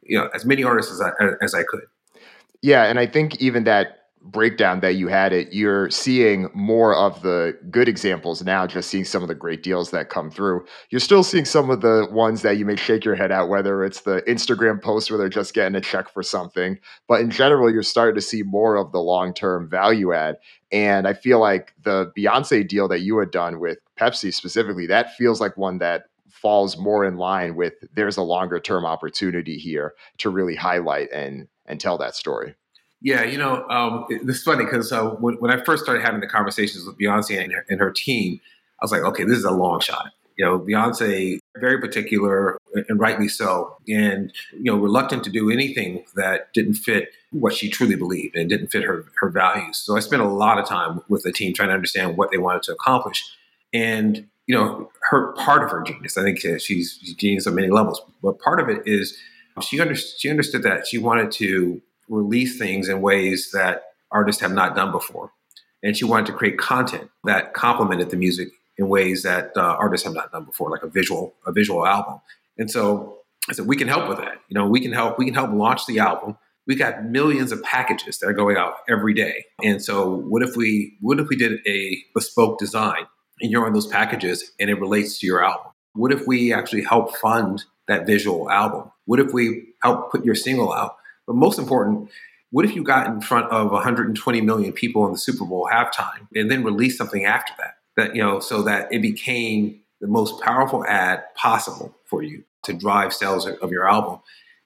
you 0.06 0.18
know 0.18 0.30
as 0.34 0.46
many 0.46 0.64
artists 0.64 0.92
as 0.92 1.02
I 1.02 1.12
as 1.42 1.54
I 1.54 1.64
could. 1.64 1.86
Yeah, 2.64 2.86
and 2.86 2.98
I 2.98 3.06
think 3.08 3.42
even 3.42 3.66
that 3.66 4.00
breakdown 4.22 4.80
that 4.80 4.96
you 4.96 5.10
had 5.10 5.34
it, 5.34 5.52
you're 5.52 5.90
seeing 5.90 6.50
more 6.54 6.96
of 6.96 7.22
the 7.22 7.60
good 7.70 7.90
examples 7.90 8.42
now, 8.42 8.66
just 8.66 8.90
seeing 8.90 9.04
some 9.04 9.22
of 9.22 9.28
the 9.28 9.36
great 9.36 9.64
deals 9.64 9.92
that 9.92 10.10
come 10.10 10.32
through. 10.32 10.66
You're 10.90 11.02
still 11.02 11.24
seeing 11.24 11.44
some 11.44 11.70
of 11.70 11.82
the 11.82 12.08
ones 12.10 12.42
that 12.42 12.56
you 12.58 12.64
may 12.64 12.78
shake 12.78 13.04
your 13.04 13.16
head 13.16 13.34
at, 13.34 13.50
whether 13.50 13.84
it's 13.84 14.00
the 14.04 14.22
Instagram 14.30 14.82
post 14.82 15.12
where 15.12 15.18
they're 15.18 15.28
just 15.28 15.54
getting 15.54 15.76
a 15.76 15.82
check 15.82 16.10
for 16.10 16.24
something. 16.24 16.80
But 17.06 17.20
in 17.20 17.32
general, 17.32 17.70
you're 17.70 17.84
starting 17.84 18.16
to 18.16 18.22
see 18.22 18.44
more 18.44 18.78
of 18.78 18.94
the 18.94 19.02
long 19.02 19.34
term 19.34 19.70
value 19.70 20.14
add. 20.14 20.38
And 20.72 21.06
I 21.06 21.12
feel 21.12 21.42
like 21.42 21.74
the 21.84 22.14
Beyonce 22.18 22.66
deal 22.66 22.88
that 22.88 23.02
you 23.02 23.18
had 23.18 23.32
done 23.32 23.60
with 23.60 23.80
Pepsi 24.00 24.34
specifically, 24.34 24.88
that 24.88 25.14
feels 25.18 25.42
like 25.42 25.58
one 25.58 25.80
that 25.80 26.04
falls 26.30 26.78
more 26.78 27.04
in 27.04 27.18
line 27.18 27.56
with 27.56 27.74
there's 27.94 28.18
a 28.18 28.22
longer 28.22 28.60
term 28.60 28.86
opportunity 28.86 29.58
here 29.58 29.94
to 30.18 30.30
really 30.30 30.56
highlight 30.56 31.12
and 31.12 31.48
and 31.66 31.80
tell 31.80 31.98
that 31.98 32.16
story. 32.16 32.56
Yeah, 33.02 33.24
you 33.24 33.38
know, 33.38 33.68
um, 33.68 34.06
it's 34.10 34.44
funny 34.44 34.64
because 34.64 34.92
uh, 34.92 35.10
when, 35.10 35.36
when, 35.36 35.52
I 35.52 35.62
first 35.64 35.84
started 35.84 36.02
having 36.02 36.22
the 36.22 36.28
conversations 36.28 36.86
with 36.86 36.98
Beyonce 36.98 37.42
and 37.42 37.52
her, 37.52 37.66
and 37.70 37.80
her, 37.82 37.92
team, 37.92 38.40
I 38.82 38.86
was 38.86 38.94
like, 38.94 39.02
okay, 39.02 39.26
this 39.26 39.38
is 39.38 39.44
a 39.44 39.52
long 39.52 39.82
shot. 39.82 40.12
You 40.38 40.46
know, 40.46 40.58
Beyonce 40.58 41.40
very 41.60 41.80
particular 41.80 42.58
and 42.88 43.00
rightly 43.00 43.28
so, 43.28 43.76
and 43.90 44.34
you 44.54 44.72
know, 44.72 44.78
reluctant 44.78 45.24
to 45.26 45.30
do 45.30 45.52
anything 45.52 46.06
that 46.16 46.54
didn't 46.54 46.76
fit 46.76 47.10
what 47.32 47.54
she 47.54 47.70
truly 47.70 47.96
believed 47.96 48.36
and 48.36 48.50
didn't 48.50 48.70
fit 48.70 48.84
her 48.84 49.06
her 49.18 49.30
values. 49.30 49.78
So 49.78 49.98
I 49.98 50.00
spent 50.00 50.22
a 50.22 50.28
lot 50.28 50.58
of 50.58 50.66
time 50.66 51.02
with 51.10 51.24
the 51.24 51.34
team 51.34 51.54
trying 51.54 51.70
to 51.70 51.76
understand 51.76 52.16
what 52.16 52.32
they 52.32 52.38
wanted 52.38 52.64
to 52.64 52.72
accomplish, 52.72 53.24
and 53.74 54.28
you 54.48 54.56
know, 54.56 54.90
her 55.10 55.34
part 55.34 55.64
of 55.64 55.72
her 55.72 55.84
genius. 55.84 56.18
I 56.18 56.24
think 56.24 56.40
she's, 56.40 57.00
she's 57.02 57.14
genius 57.16 57.48
on 57.48 57.56
many 57.56 57.70
levels, 57.70 58.02
but 58.22 58.40
part 58.40 58.60
of 58.60 58.70
it 58.70 58.82
is 58.86 59.18
she 59.62 59.80
understood, 59.80 60.20
she 60.20 60.30
understood 60.30 60.64
that 60.64 60.88
she 60.88 60.98
wanted 60.98 61.32
to 61.34 61.82
release 62.10 62.58
things 62.58 62.90
in 62.90 63.02
ways 63.02 63.52
that 63.52 63.84
artists 64.12 64.42
have 64.42 64.52
not 64.52 64.76
done 64.76 64.92
before, 64.92 65.32
and 65.82 65.96
she 65.96 66.06
wanted 66.06 66.28
to 66.28 66.34
create 66.34 66.58
content 66.58 67.10
that 67.24 67.54
complemented 67.54 68.10
the 68.10 68.18
music 68.18 68.50
in 68.78 68.88
ways 68.88 69.24
that 69.24 69.52
uh, 69.56 69.62
artists 69.62 70.06
have 70.06 70.14
not 70.14 70.32
done 70.32 70.46
before, 70.46 70.70
like 70.70 70.84
a 70.84 70.88
visual 70.88 71.34
a 71.46 71.52
visual 71.52 71.86
album. 71.86 72.20
And 72.58 72.70
so 72.70 73.18
I 73.50 73.54
said, 73.54 73.68
we 73.68 73.76
can 73.76 73.88
help 73.88 74.08
with 74.08 74.20
that. 74.20 74.38
You 74.48 74.56
know, 74.56 74.68
we 74.68 74.80
can 74.80 74.94
help. 74.94 75.20
We 75.20 75.26
can 75.26 75.34
help 75.34 75.52
launch 75.52 75.86
the 75.86 76.00
album. 76.00 76.38
We 76.66 76.76
got 76.76 77.04
millions 77.04 77.52
of 77.52 77.62
packages 77.62 78.20
that 78.20 78.28
are 78.28 78.34
going 78.34 78.56
out 78.56 78.76
every 78.88 79.14
day. 79.14 79.44
And 79.64 79.84
so, 79.84 80.16
what 80.16 80.42
if 80.42 80.56
we 80.56 80.98
what 81.02 81.20
if 81.20 81.28
we 81.28 81.36
did 81.36 81.60
a 81.68 81.98
bespoke 82.16 82.58
design 82.58 83.06
and 83.42 83.52
you're 83.52 83.66
on 83.66 83.74
those 83.74 83.88
packages 83.88 84.52
and 84.60 84.70
it 84.70 84.80
relates 84.80 85.20
to 85.20 85.28
your 85.28 85.44
album? 85.44 85.72
What 85.94 86.12
if 86.12 86.26
we 86.26 86.54
actually 86.54 86.84
help 86.84 87.16
fund 87.18 87.66
that 87.88 88.06
visual 88.06 88.50
album? 88.50 88.92
What 89.06 89.20
if 89.20 89.34
we 89.34 89.74
help 89.82 90.12
put 90.12 90.26
your 90.26 90.36
single 90.36 90.74
out? 90.74 90.98
But 91.26 91.36
most 91.36 91.60
important, 91.60 92.10
what 92.52 92.66
if 92.66 92.76
you 92.76 92.84
got 92.84 93.08
in 93.08 93.22
front 93.22 93.52
of 93.52 93.72
120 93.72 94.42
million 94.42 94.74
people 94.74 95.06
in 95.06 95.14
the 95.14 95.18
Super 95.18 95.46
Bowl 95.46 95.68
halftime 95.72 96.28
and 96.36 96.52
then 96.52 96.64
released 96.64 96.98
something 96.98 97.26
after 97.26 97.54
that? 97.58 97.78
That, 97.96 98.16
you 98.16 98.24
know, 98.24 98.40
so 98.40 98.64
that 98.64 98.92
it 98.92 99.02
became 99.02 99.80
the 100.02 100.08
most 100.08 100.42
powerful 100.42 100.86
ad 100.86 101.24
possible 101.36 101.96
for 102.06 102.24
you 102.24 102.44
to 102.64 102.74
drive 102.74 103.14
sales 103.14 103.48
of 103.48 103.72
your 103.72 103.88
album. 103.88 104.20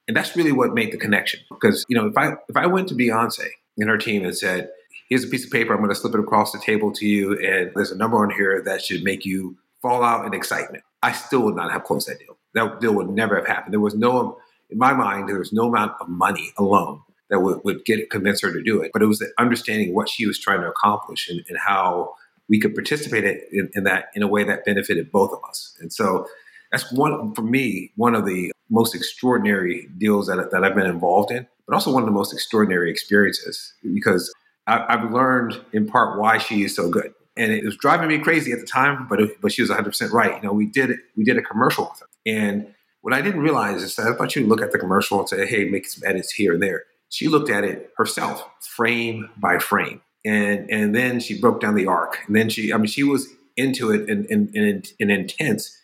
And 0.07 0.15
that's 0.15 0.35
really 0.35 0.53
what 0.53 0.73
made 0.73 0.93
the 0.93 0.97
connection. 0.97 1.41
Because, 1.49 1.85
you 1.89 1.97
know, 1.97 2.07
if 2.07 2.17
I 2.17 2.33
if 2.47 2.55
I 2.55 2.67
went 2.67 2.87
to 2.89 2.95
Beyonce 2.95 3.47
and 3.77 3.89
her 3.89 3.97
team 3.97 4.23
and 4.23 4.35
said, 4.35 4.69
here's 5.09 5.23
a 5.23 5.27
piece 5.27 5.45
of 5.45 5.51
paper, 5.51 5.73
I'm 5.73 5.79
going 5.79 5.89
to 5.89 5.95
slip 5.95 6.13
it 6.13 6.19
across 6.19 6.51
the 6.51 6.59
table 6.59 6.91
to 6.93 7.05
you, 7.05 7.37
and 7.39 7.71
there's 7.75 7.91
a 7.91 7.97
number 7.97 8.17
on 8.17 8.29
here 8.29 8.61
that 8.63 8.81
should 8.81 9.03
make 9.03 9.25
you 9.25 9.57
fall 9.81 10.03
out 10.03 10.25
in 10.25 10.33
excitement. 10.33 10.83
I 11.03 11.11
still 11.11 11.41
would 11.41 11.55
not 11.55 11.71
have 11.71 11.83
closed 11.83 12.07
that 12.09 12.19
deal. 12.19 12.37
That 12.57 12.81
deal 12.81 12.93
would 12.93 13.09
never 13.09 13.35
have 13.37 13.47
happened. 13.47 13.73
There 13.73 13.79
was 13.79 13.95
no, 13.95 14.37
in 14.69 14.77
my 14.77 14.93
mind, 14.93 15.29
there 15.29 15.39
was 15.39 15.53
no 15.53 15.67
amount 15.67 15.93
of 16.01 16.09
money 16.09 16.51
alone 16.57 17.01
that 17.29 17.39
would, 17.39 17.61
would 17.63 17.85
get 17.85 18.09
convince 18.09 18.41
her 18.41 18.51
to 18.51 18.61
do 18.61 18.81
it. 18.81 18.91
But 18.93 19.01
it 19.01 19.05
was 19.05 19.25
understanding 19.37 19.93
what 19.93 20.09
she 20.09 20.25
was 20.25 20.39
trying 20.39 20.61
to 20.61 20.67
accomplish 20.67 21.29
and, 21.29 21.43
and 21.49 21.57
how 21.57 22.15
we 22.49 22.59
could 22.59 22.73
participate 22.73 23.23
in, 23.51 23.69
in, 23.75 23.83
that 23.83 24.05
in 24.15 24.23
a 24.23 24.27
way 24.27 24.43
that 24.43 24.65
benefited 24.65 25.11
both 25.11 25.31
of 25.31 25.39
us. 25.47 25.75
And 25.81 25.91
so 25.91 26.27
that's 26.71 26.91
one 26.91 27.33
for 27.33 27.41
me 27.41 27.91
one 27.95 28.15
of 28.15 28.25
the 28.25 28.51
most 28.69 28.95
extraordinary 28.95 29.87
deals 29.97 30.27
that, 30.27 30.51
that 30.51 30.63
I've 30.63 30.75
been 30.75 30.85
involved 30.87 31.31
in, 31.31 31.47
but 31.65 31.73
also 31.73 31.91
one 31.91 32.03
of 32.03 32.07
the 32.07 32.13
most 32.13 32.33
extraordinary 32.33 32.91
experiences 32.91 33.73
because 33.93 34.33
I, 34.67 34.85
have 34.89 35.11
learned 35.11 35.59
in 35.71 35.87
part 35.87 36.19
why 36.19 36.37
she 36.37 36.63
is 36.63 36.75
so 36.75 36.89
good. 36.89 37.13
And 37.37 37.51
it 37.51 37.63
was 37.63 37.77
driving 37.77 38.07
me 38.07 38.17
crazy 38.19 38.51
at 38.51 38.59
the 38.59 38.65
time, 38.65 39.07
but 39.07 39.21
it, 39.21 39.41
but 39.41 39.51
she 39.51 39.61
was 39.61 39.69
100 39.69 39.89
percent 39.89 40.11
right. 40.11 40.35
You 40.35 40.47
know, 40.47 40.53
we 40.53 40.65
did 40.65 40.91
we 41.15 41.23
did 41.23 41.37
a 41.37 41.41
commercial 41.41 41.85
with 41.85 41.99
her, 41.99 42.07
and 42.27 42.67
what 43.01 43.13
I 43.13 43.21
didn't 43.21 43.41
realize 43.41 43.81
is 43.83 43.95
that 43.95 44.07
I 44.07 44.13
thought 44.13 44.33
she'd 44.33 44.47
look 44.47 44.61
at 44.61 44.71
the 44.71 44.79
commercial 44.79 45.19
and 45.19 45.29
say, 45.29 45.45
"Hey, 45.47 45.65
make 45.65 45.87
some 45.87 46.07
edits 46.07 46.33
here 46.33 46.53
and 46.53 46.61
there." 46.61 46.83
She 47.09 47.27
looked 47.27 47.49
at 47.49 47.63
it 47.63 47.91
herself, 47.97 48.47
frame 48.59 49.29
by 49.37 49.59
frame, 49.59 50.01
and 50.25 50.69
and 50.69 50.93
then 50.93 51.19
she 51.19 51.39
broke 51.39 51.61
down 51.61 51.75
the 51.75 51.87
arc, 51.87 52.19
and 52.27 52.35
then 52.35 52.49
she, 52.49 52.73
I 52.73 52.77
mean, 52.77 52.87
she 52.87 53.03
was 53.03 53.29
into 53.55 53.91
it 53.91 54.09
and 54.09 54.25
and, 54.29 54.53
and, 54.55 54.85
and 54.99 55.11
intense. 55.11 55.77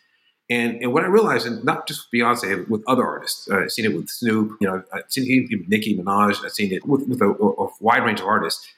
And, 0.50 0.82
and 0.82 0.92
what 0.92 1.04
I 1.04 1.06
realized, 1.06 1.46
and 1.46 1.64
not 1.64 1.88
just 1.88 2.12
Beyonce, 2.12 2.68
with 2.68 2.82
other 2.86 3.06
artists, 3.06 3.48
uh, 3.50 3.60
I've 3.60 3.72
seen 3.72 3.86
it 3.86 3.96
with 3.96 4.10
Snoop, 4.10 4.58
you 4.60 4.68
know, 4.68 4.82
I've 4.92 5.04
seen 5.08 5.48
it 5.50 5.58
with 5.58 5.68
Nicki 5.70 5.96
Minaj, 5.96 6.44
I've 6.44 6.52
seen 6.52 6.70
it 6.70 6.86
with, 6.86 7.08
with 7.08 7.22
a, 7.22 7.30
a, 7.30 7.68
wide 7.80 8.04
range 8.04 8.20
of 8.20 8.26
artists, 8.26 8.68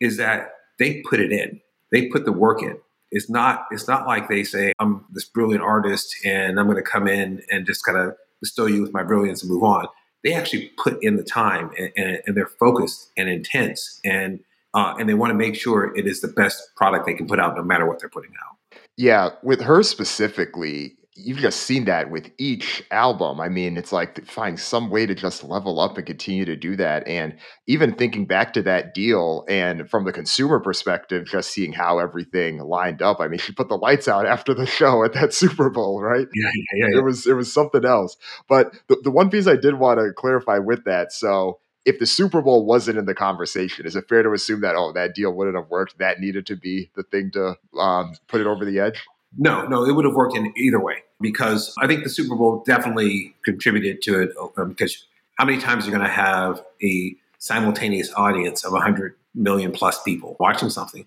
is 0.00 0.18
that 0.18 0.52
they 0.78 1.00
put 1.00 1.20
it 1.20 1.32
in, 1.32 1.62
they 1.90 2.08
put 2.08 2.26
the 2.26 2.32
work 2.32 2.62
in. 2.62 2.76
It's 3.14 3.30
not, 3.30 3.66
it's 3.70 3.88
not 3.88 4.06
like 4.06 4.28
they 4.28 4.42
say, 4.44 4.72
I'm 4.78 5.04
this 5.10 5.24
brilliant 5.24 5.62
artist 5.62 6.14
and 6.24 6.58
I'm 6.58 6.66
going 6.66 6.76
to 6.76 6.82
come 6.82 7.06
in 7.06 7.42
and 7.50 7.64
just 7.64 7.84
kind 7.84 7.96
of 7.96 8.16
bestow 8.40 8.66
you 8.66 8.82
with 8.82 8.92
my 8.92 9.04
brilliance 9.04 9.42
and 9.42 9.50
move 9.50 9.62
on. 9.62 9.86
They 10.24 10.34
actually 10.34 10.72
put 10.76 11.02
in 11.02 11.16
the 11.16 11.22
time 11.22 11.70
and, 11.78 11.92
and, 11.96 12.22
and 12.26 12.36
they're 12.36 12.48
focused 12.48 13.10
and 13.16 13.28
intense 13.28 14.00
and, 14.04 14.40
uh, 14.74 14.96
and 14.98 15.08
they 15.08 15.14
want 15.14 15.30
to 15.30 15.34
make 15.34 15.54
sure 15.54 15.96
it 15.96 16.06
is 16.06 16.20
the 16.20 16.28
best 16.28 16.60
product 16.76 17.06
they 17.06 17.14
can 17.14 17.28
put 17.28 17.38
out 17.38 17.56
no 17.56 17.62
matter 17.62 17.86
what 17.86 18.00
they're 18.00 18.08
putting 18.08 18.32
out. 18.32 18.78
Yeah, 18.96 19.30
with 19.42 19.60
her 19.60 19.82
specifically, 19.82 20.96
you've 21.16 21.38
just 21.38 21.60
seen 21.60 21.84
that 21.84 22.10
with 22.10 22.30
each 22.38 22.82
album. 22.90 23.40
I 23.40 23.48
mean, 23.48 23.76
it's 23.76 23.92
like 23.92 24.24
find 24.26 24.58
some 24.58 24.90
way 24.90 25.06
to 25.06 25.14
just 25.14 25.44
level 25.44 25.78
up 25.78 25.96
and 25.96 26.06
continue 26.06 26.44
to 26.44 26.56
do 26.56 26.76
that. 26.76 27.06
And 27.06 27.36
even 27.66 27.94
thinking 27.94 28.26
back 28.26 28.52
to 28.54 28.62
that 28.62 28.94
deal 28.94 29.44
and 29.48 29.88
from 29.88 30.04
the 30.04 30.12
consumer 30.12 30.58
perspective, 30.58 31.26
just 31.26 31.52
seeing 31.52 31.72
how 31.72 31.98
everything 31.98 32.58
lined 32.58 33.00
up. 33.00 33.20
I 33.20 33.28
mean, 33.28 33.38
she 33.38 33.52
put 33.52 33.68
the 33.68 33.76
lights 33.76 34.08
out 34.08 34.26
after 34.26 34.54
the 34.54 34.66
show 34.66 35.04
at 35.04 35.12
that 35.12 35.32
Super 35.44 35.70
Bowl, 35.70 36.02
right? 36.02 36.26
Yeah, 36.34 36.50
yeah, 36.54 36.88
yeah. 36.88 36.98
It 36.98 37.04
was 37.04 37.26
it 37.26 37.34
was 37.34 37.52
something 37.52 37.84
else. 37.84 38.16
But 38.48 38.74
the, 38.88 38.96
the 39.04 39.10
one 39.10 39.30
piece 39.30 39.46
I 39.46 39.56
did 39.56 39.74
want 39.74 40.00
to 40.00 40.12
clarify 40.16 40.58
with 40.58 40.84
that, 40.84 41.12
so 41.12 41.60
if 41.84 41.98
the 41.98 42.06
Super 42.06 42.40
Bowl 42.42 42.64
wasn't 42.64 42.98
in 42.98 43.04
the 43.04 43.14
conversation, 43.14 43.86
is 43.86 43.94
it 43.94 44.08
fair 44.08 44.22
to 44.22 44.32
assume 44.32 44.62
that 44.62 44.74
oh 44.74 44.92
that 44.92 45.14
deal 45.14 45.32
wouldn't 45.32 45.56
have 45.56 45.68
worked? 45.68 45.98
That 45.98 46.18
needed 46.18 46.46
to 46.46 46.56
be 46.56 46.90
the 46.96 47.04
thing 47.04 47.30
to 47.32 47.56
um, 47.78 48.14
put 48.26 48.40
it 48.40 48.46
over 48.46 48.64
the 48.64 48.80
edge. 48.80 49.04
No, 49.36 49.66
no, 49.66 49.84
it 49.84 49.92
would 49.92 50.04
have 50.04 50.14
worked 50.14 50.36
in 50.36 50.52
either 50.56 50.80
way 50.80 51.02
because 51.20 51.74
I 51.78 51.86
think 51.86 52.04
the 52.04 52.10
Super 52.10 52.36
Bowl 52.36 52.62
definitely 52.66 53.34
contributed 53.44 54.02
to 54.02 54.22
it. 54.22 54.30
Um, 54.56 54.70
because 54.70 55.06
how 55.36 55.44
many 55.44 55.58
times 55.58 55.84
are 55.84 55.90
you 55.90 55.96
going 55.96 56.06
to 56.06 56.12
have 56.12 56.62
a 56.82 57.16
simultaneous 57.38 58.12
audience 58.14 58.64
of 58.64 58.72
100 58.72 59.14
million 59.34 59.72
plus 59.72 60.02
people 60.02 60.36
watching 60.38 60.70
something? 60.70 61.06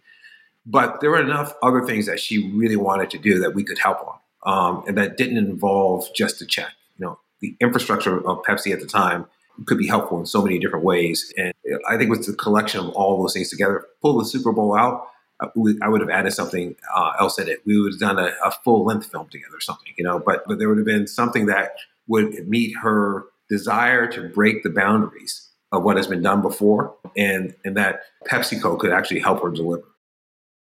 But 0.65 0.99
there 0.99 1.09
were 1.11 1.21
enough 1.21 1.53
other 1.63 1.85
things 1.85 2.05
that 2.07 2.19
she 2.19 2.51
really 2.51 2.75
wanted 2.75 3.09
to 3.11 3.17
do 3.17 3.39
that 3.39 3.55
we 3.55 3.63
could 3.63 3.79
help 3.79 3.99
on, 4.05 4.19
um, 4.43 4.83
and 4.85 4.97
that 4.97 5.15
didn't 5.15 5.37
involve 5.37 6.13
just 6.13 6.41
a 6.41 6.45
check. 6.45 6.71
You 6.97 7.05
know, 7.05 7.19
the 7.39 7.55
infrastructure 7.61 8.17
of 8.27 8.43
Pepsi 8.43 8.73
at 8.73 8.81
the 8.81 8.85
time 8.85 9.27
could 9.65 9.77
be 9.77 9.87
helpful 9.87 10.19
in 10.19 10.25
so 10.25 10.41
many 10.41 10.59
different 10.59 10.83
ways, 10.83 11.33
and 11.37 11.53
I 11.89 11.97
think 11.97 12.09
with 12.09 12.25
the 12.25 12.33
collection 12.33 12.81
of 12.81 12.89
all 12.89 13.21
those 13.21 13.33
things 13.33 13.49
together, 13.49 13.85
pull 14.01 14.17
the 14.17 14.25
Super 14.25 14.51
Bowl 14.51 14.75
out. 14.75 15.07
I 15.39 15.87
would 15.87 16.01
have 16.01 16.09
added 16.09 16.31
something 16.33 16.75
uh, 16.95 17.13
else 17.19 17.37
in 17.37 17.47
it. 17.47 17.59
We 17.65 17.79
would 17.79 17.93
have 17.93 17.99
done 17.99 18.19
a, 18.19 18.31
a 18.43 18.51
full 18.63 18.85
length 18.85 19.11
film 19.11 19.27
together, 19.29 19.55
or 19.55 19.61
something, 19.61 19.93
you 19.97 20.03
know. 20.03 20.19
But 20.19 20.43
but 20.47 20.59
there 20.59 20.67
would 20.67 20.77
have 20.77 20.87
been 20.87 21.07
something 21.07 21.45
that 21.47 21.75
would 22.07 22.47
meet 22.47 22.75
her 22.81 23.25
desire 23.49 24.07
to 24.07 24.29
break 24.29 24.63
the 24.63 24.69
boundaries 24.69 25.49
of 25.71 25.83
what 25.83 25.97
has 25.97 26.07
been 26.07 26.21
done 26.21 26.41
before, 26.41 26.95
and 27.15 27.55
and 27.63 27.77
that 27.77 28.01
PepsiCo 28.29 28.79
could 28.79 28.91
actually 28.91 29.19
help 29.19 29.43
her 29.43 29.51
deliver 29.51 29.83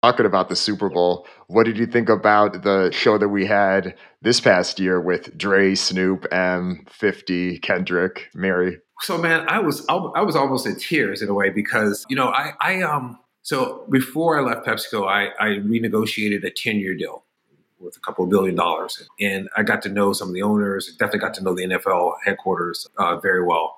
talking 0.02 0.26
about 0.26 0.50
the 0.50 0.56
Super 0.56 0.90
Bowl, 0.90 1.28
what 1.48 1.66
did 1.66 1.78
you 1.78 1.86
think 1.86 2.10
about 2.10 2.64
the 2.64 2.90
show 2.92 3.18
that 3.18 3.30
we 3.30 3.46
had 3.46 3.96
this 4.22 4.40
past 4.40 4.80
year 4.80 5.00
with 5.00 5.38
Dre, 5.38 5.76
Snoop, 5.76 6.26
Em, 6.32 6.86
50, 6.90 7.60
Kendrick, 7.60 8.30
Mary? 8.34 8.80
So 9.02 9.18
man, 9.18 9.46
I 9.48 9.60
was 9.60 9.86
I 9.90 10.22
was 10.22 10.36
almost 10.36 10.68
in 10.68 10.76
tears 10.76 11.22
in 11.22 11.30
a 11.30 11.34
way 11.34 11.50
because 11.50 12.06
you 12.10 12.16
know 12.16 12.28
I 12.28 12.54
I 12.60 12.82
um 12.84 13.18
so 13.44 13.86
before 13.90 14.40
I 14.40 14.44
left 14.44 14.66
PepsiCo, 14.66 15.08
I, 15.08 15.30
I 15.40 15.50
renegotiated 15.60 16.44
a 16.44 16.52
10 16.52 16.78
year 16.78 16.96
deal 16.96 17.24
with 17.80 17.98
a 17.98 18.00
couple 18.00 18.24
of 18.24 18.30
billion 18.30 18.56
dollars. 18.56 19.08
And 19.20 19.50
I 19.58 19.64
got 19.64 19.82
to 19.84 19.90
know 19.90 20.14
some 20.14 20.28
of 20.28 20.34
the 20.34 20.44
owners, 20.44 20.96
definitely 20.98 21.20
got 21.20 21.34
to 21.36 21.44
know 21.44 21.56
the 21.56 21.64
NFL 21.64 22.14
headquarters 22.24 22.88
uh, 22.98 23.18
very 23.18 23.44
well. 23.44 23.78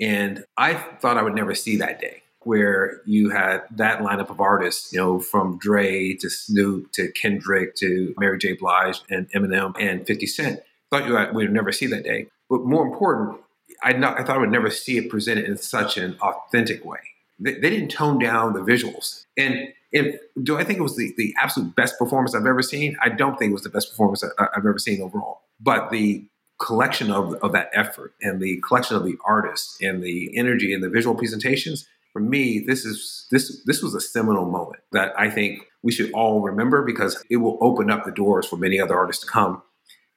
And 0.00 0.44
I 0.56 0.74
thought 0.74 1.16
I 1.16 1.22
would 1.22 1.34
never 1.34 1.54
see 1.54 1.76
that 1.78 2.00
day 2.00 2.22
where 2.44 3.00
you 3.04 3.30
had 3.30 3.62
that 3.70 4.00
lineup 4.00 4.30
of 4.30 4.40
artists, 4.40 4.92
you 4.92 4.98
know, 4.98 5.20
from 5.20 5.58
Dre 5.58 6.14
to 6.14 6.28
Snoop 6.28 6.90
to 6.92 7.10
Kendrick 7.12 7.76
to 7.76 8.14
Mary 8.18 8.38
J. 8.38 8.54
Blige 8.54 9.00
and 9.10 9.30
Eminem 9.32 9.74
and 9.78 10.06
50 10.06 10.26
Cent. 10.26 10.60
Thought 10.90 11.06
you 11.06 11.34
would 11.34 11.52
never 11.52 11.72
see 11.72 11.86
that 11.86 12.04
day. 12.04 12.26
But 12.50 12.64
more 12.64 12.84
important, 12.84 13.40
I, 13.82 13.92
not, 13.92 14.18
I 14.18 14.24
thought 14.24 14.36
I 14.36 14.40
would 14.40 14.50
never 14.50 14.70
see 14.70 14.98
it 14.98 15.08
presented 15.08 15.44
in 15.44 15.56
such 15.56 15.96
an 15.96 16.16
authentic 16.20 16.84
way. 16.84 16.98
They, 17.38 17.54
they 17.54 17.70
didn't 17.70 17.90
tone 17.90 18.18
down 18.18 18.52
the 18.52 18.60
visuals. 18.60 19.24
And 19.36 19.68
if, 19.90 20.16
do 20.42 20.58
I 20.58 20.64
think 20.64 20.78
it 20.78 20.82
was 20.82 20.96
the, 20.96 21.12
the 21.16 21.34
absolute 21.40 21.74
best 21.74 21.98
performance 21.98 22.34
I've 22.34 22.46
ever 22.46 22.62
seen? 22.62 22.96
I 23.02 23.08
don't 23.08 23.38
think 23.38 23.50
it 23.50 23.54
was 23.54 23.62
the 23.62 23.70
best 23.70 23.90
performance 23.90 24.24
I, 24.24 24.46
I've 24.56 24.66
ever 24.66 24.78
seen 24.78 25.02
overall. 25.02 25.42
But 25.60 25.90
the 25.90 26.26
collection 26.60 27.10
of, 27.10 27.34
of 27.42 27.52
that 27.52 27.70
effort 27.74 28.14
and 28.22 28.40
the 28.40 28.60
collection 28.66 28.96
of 28.96 29.04
the 29.04 29.16
artists 29.26 29.76
and 29.80 30.02
the 30.02 30.36
energy 30.36 30.72
and 30.72 30.82
the 30.82 30.88
visual 30.88 31.14
presentations 31.14 31.86
for 32.12 32.20
me, 32.20 32.60
this 32.60 32.84
is 32.84 33.26
this 33.30 33.62
this 33.64 33.82
was 33.82 33.94
a 33.94 34.00
seminal 34.00 34.44
moment 34.44 34.82
that 34.92 35.18
I 35.18 35.30
think 35.30 35.66
we 35.82 35.92
should 35.92 36.12
all 36.12 36.42
remember 36.42 36.82
because 36.82 37.22
it 37.30 37.38
will 37.38 37.58
open 37.60 37.90
up 37.90 38.04
the 38.04 38.12
doors 38.12 38.46
for 38.46 38.56
many 38.56 38.78
other 38.78 38.96
artists 38.96 39.24
to 39.24 39.30
come. 39.30 39.62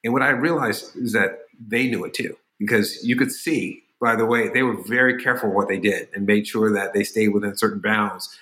And 0.04 0.12
what 0.12 0.22
I 0.22 0.28
realized 0.28 0.94
is 0.96 1.12
that 1.12 1.40
they 1.58 1.88
knew 1.88 2.04
it 2.04 2.14
too, 2.14 2.36
because 2.58 3.02
you 3.02 3.16
could 3.16 3.32
see, 3.32 3.82
by 4.00 4.16
the 4.16 4.26
way, 4.26 4.48
they 4.48 4.62
were 4.62 4.82
very 4.82 5.22
careful 5.22 5.50
what 5.50 5.68
they 5.68 5.78
did 5.78 6.08
and 6.14 6.26
made 6.26 6.46
sure 6.46 6.72
that 6.72 6.92
they 6.92 7.04
stayed 7.04 7.28
within 7.28 7.56
certain 7.56 7.80
bounds. 7.80 8.36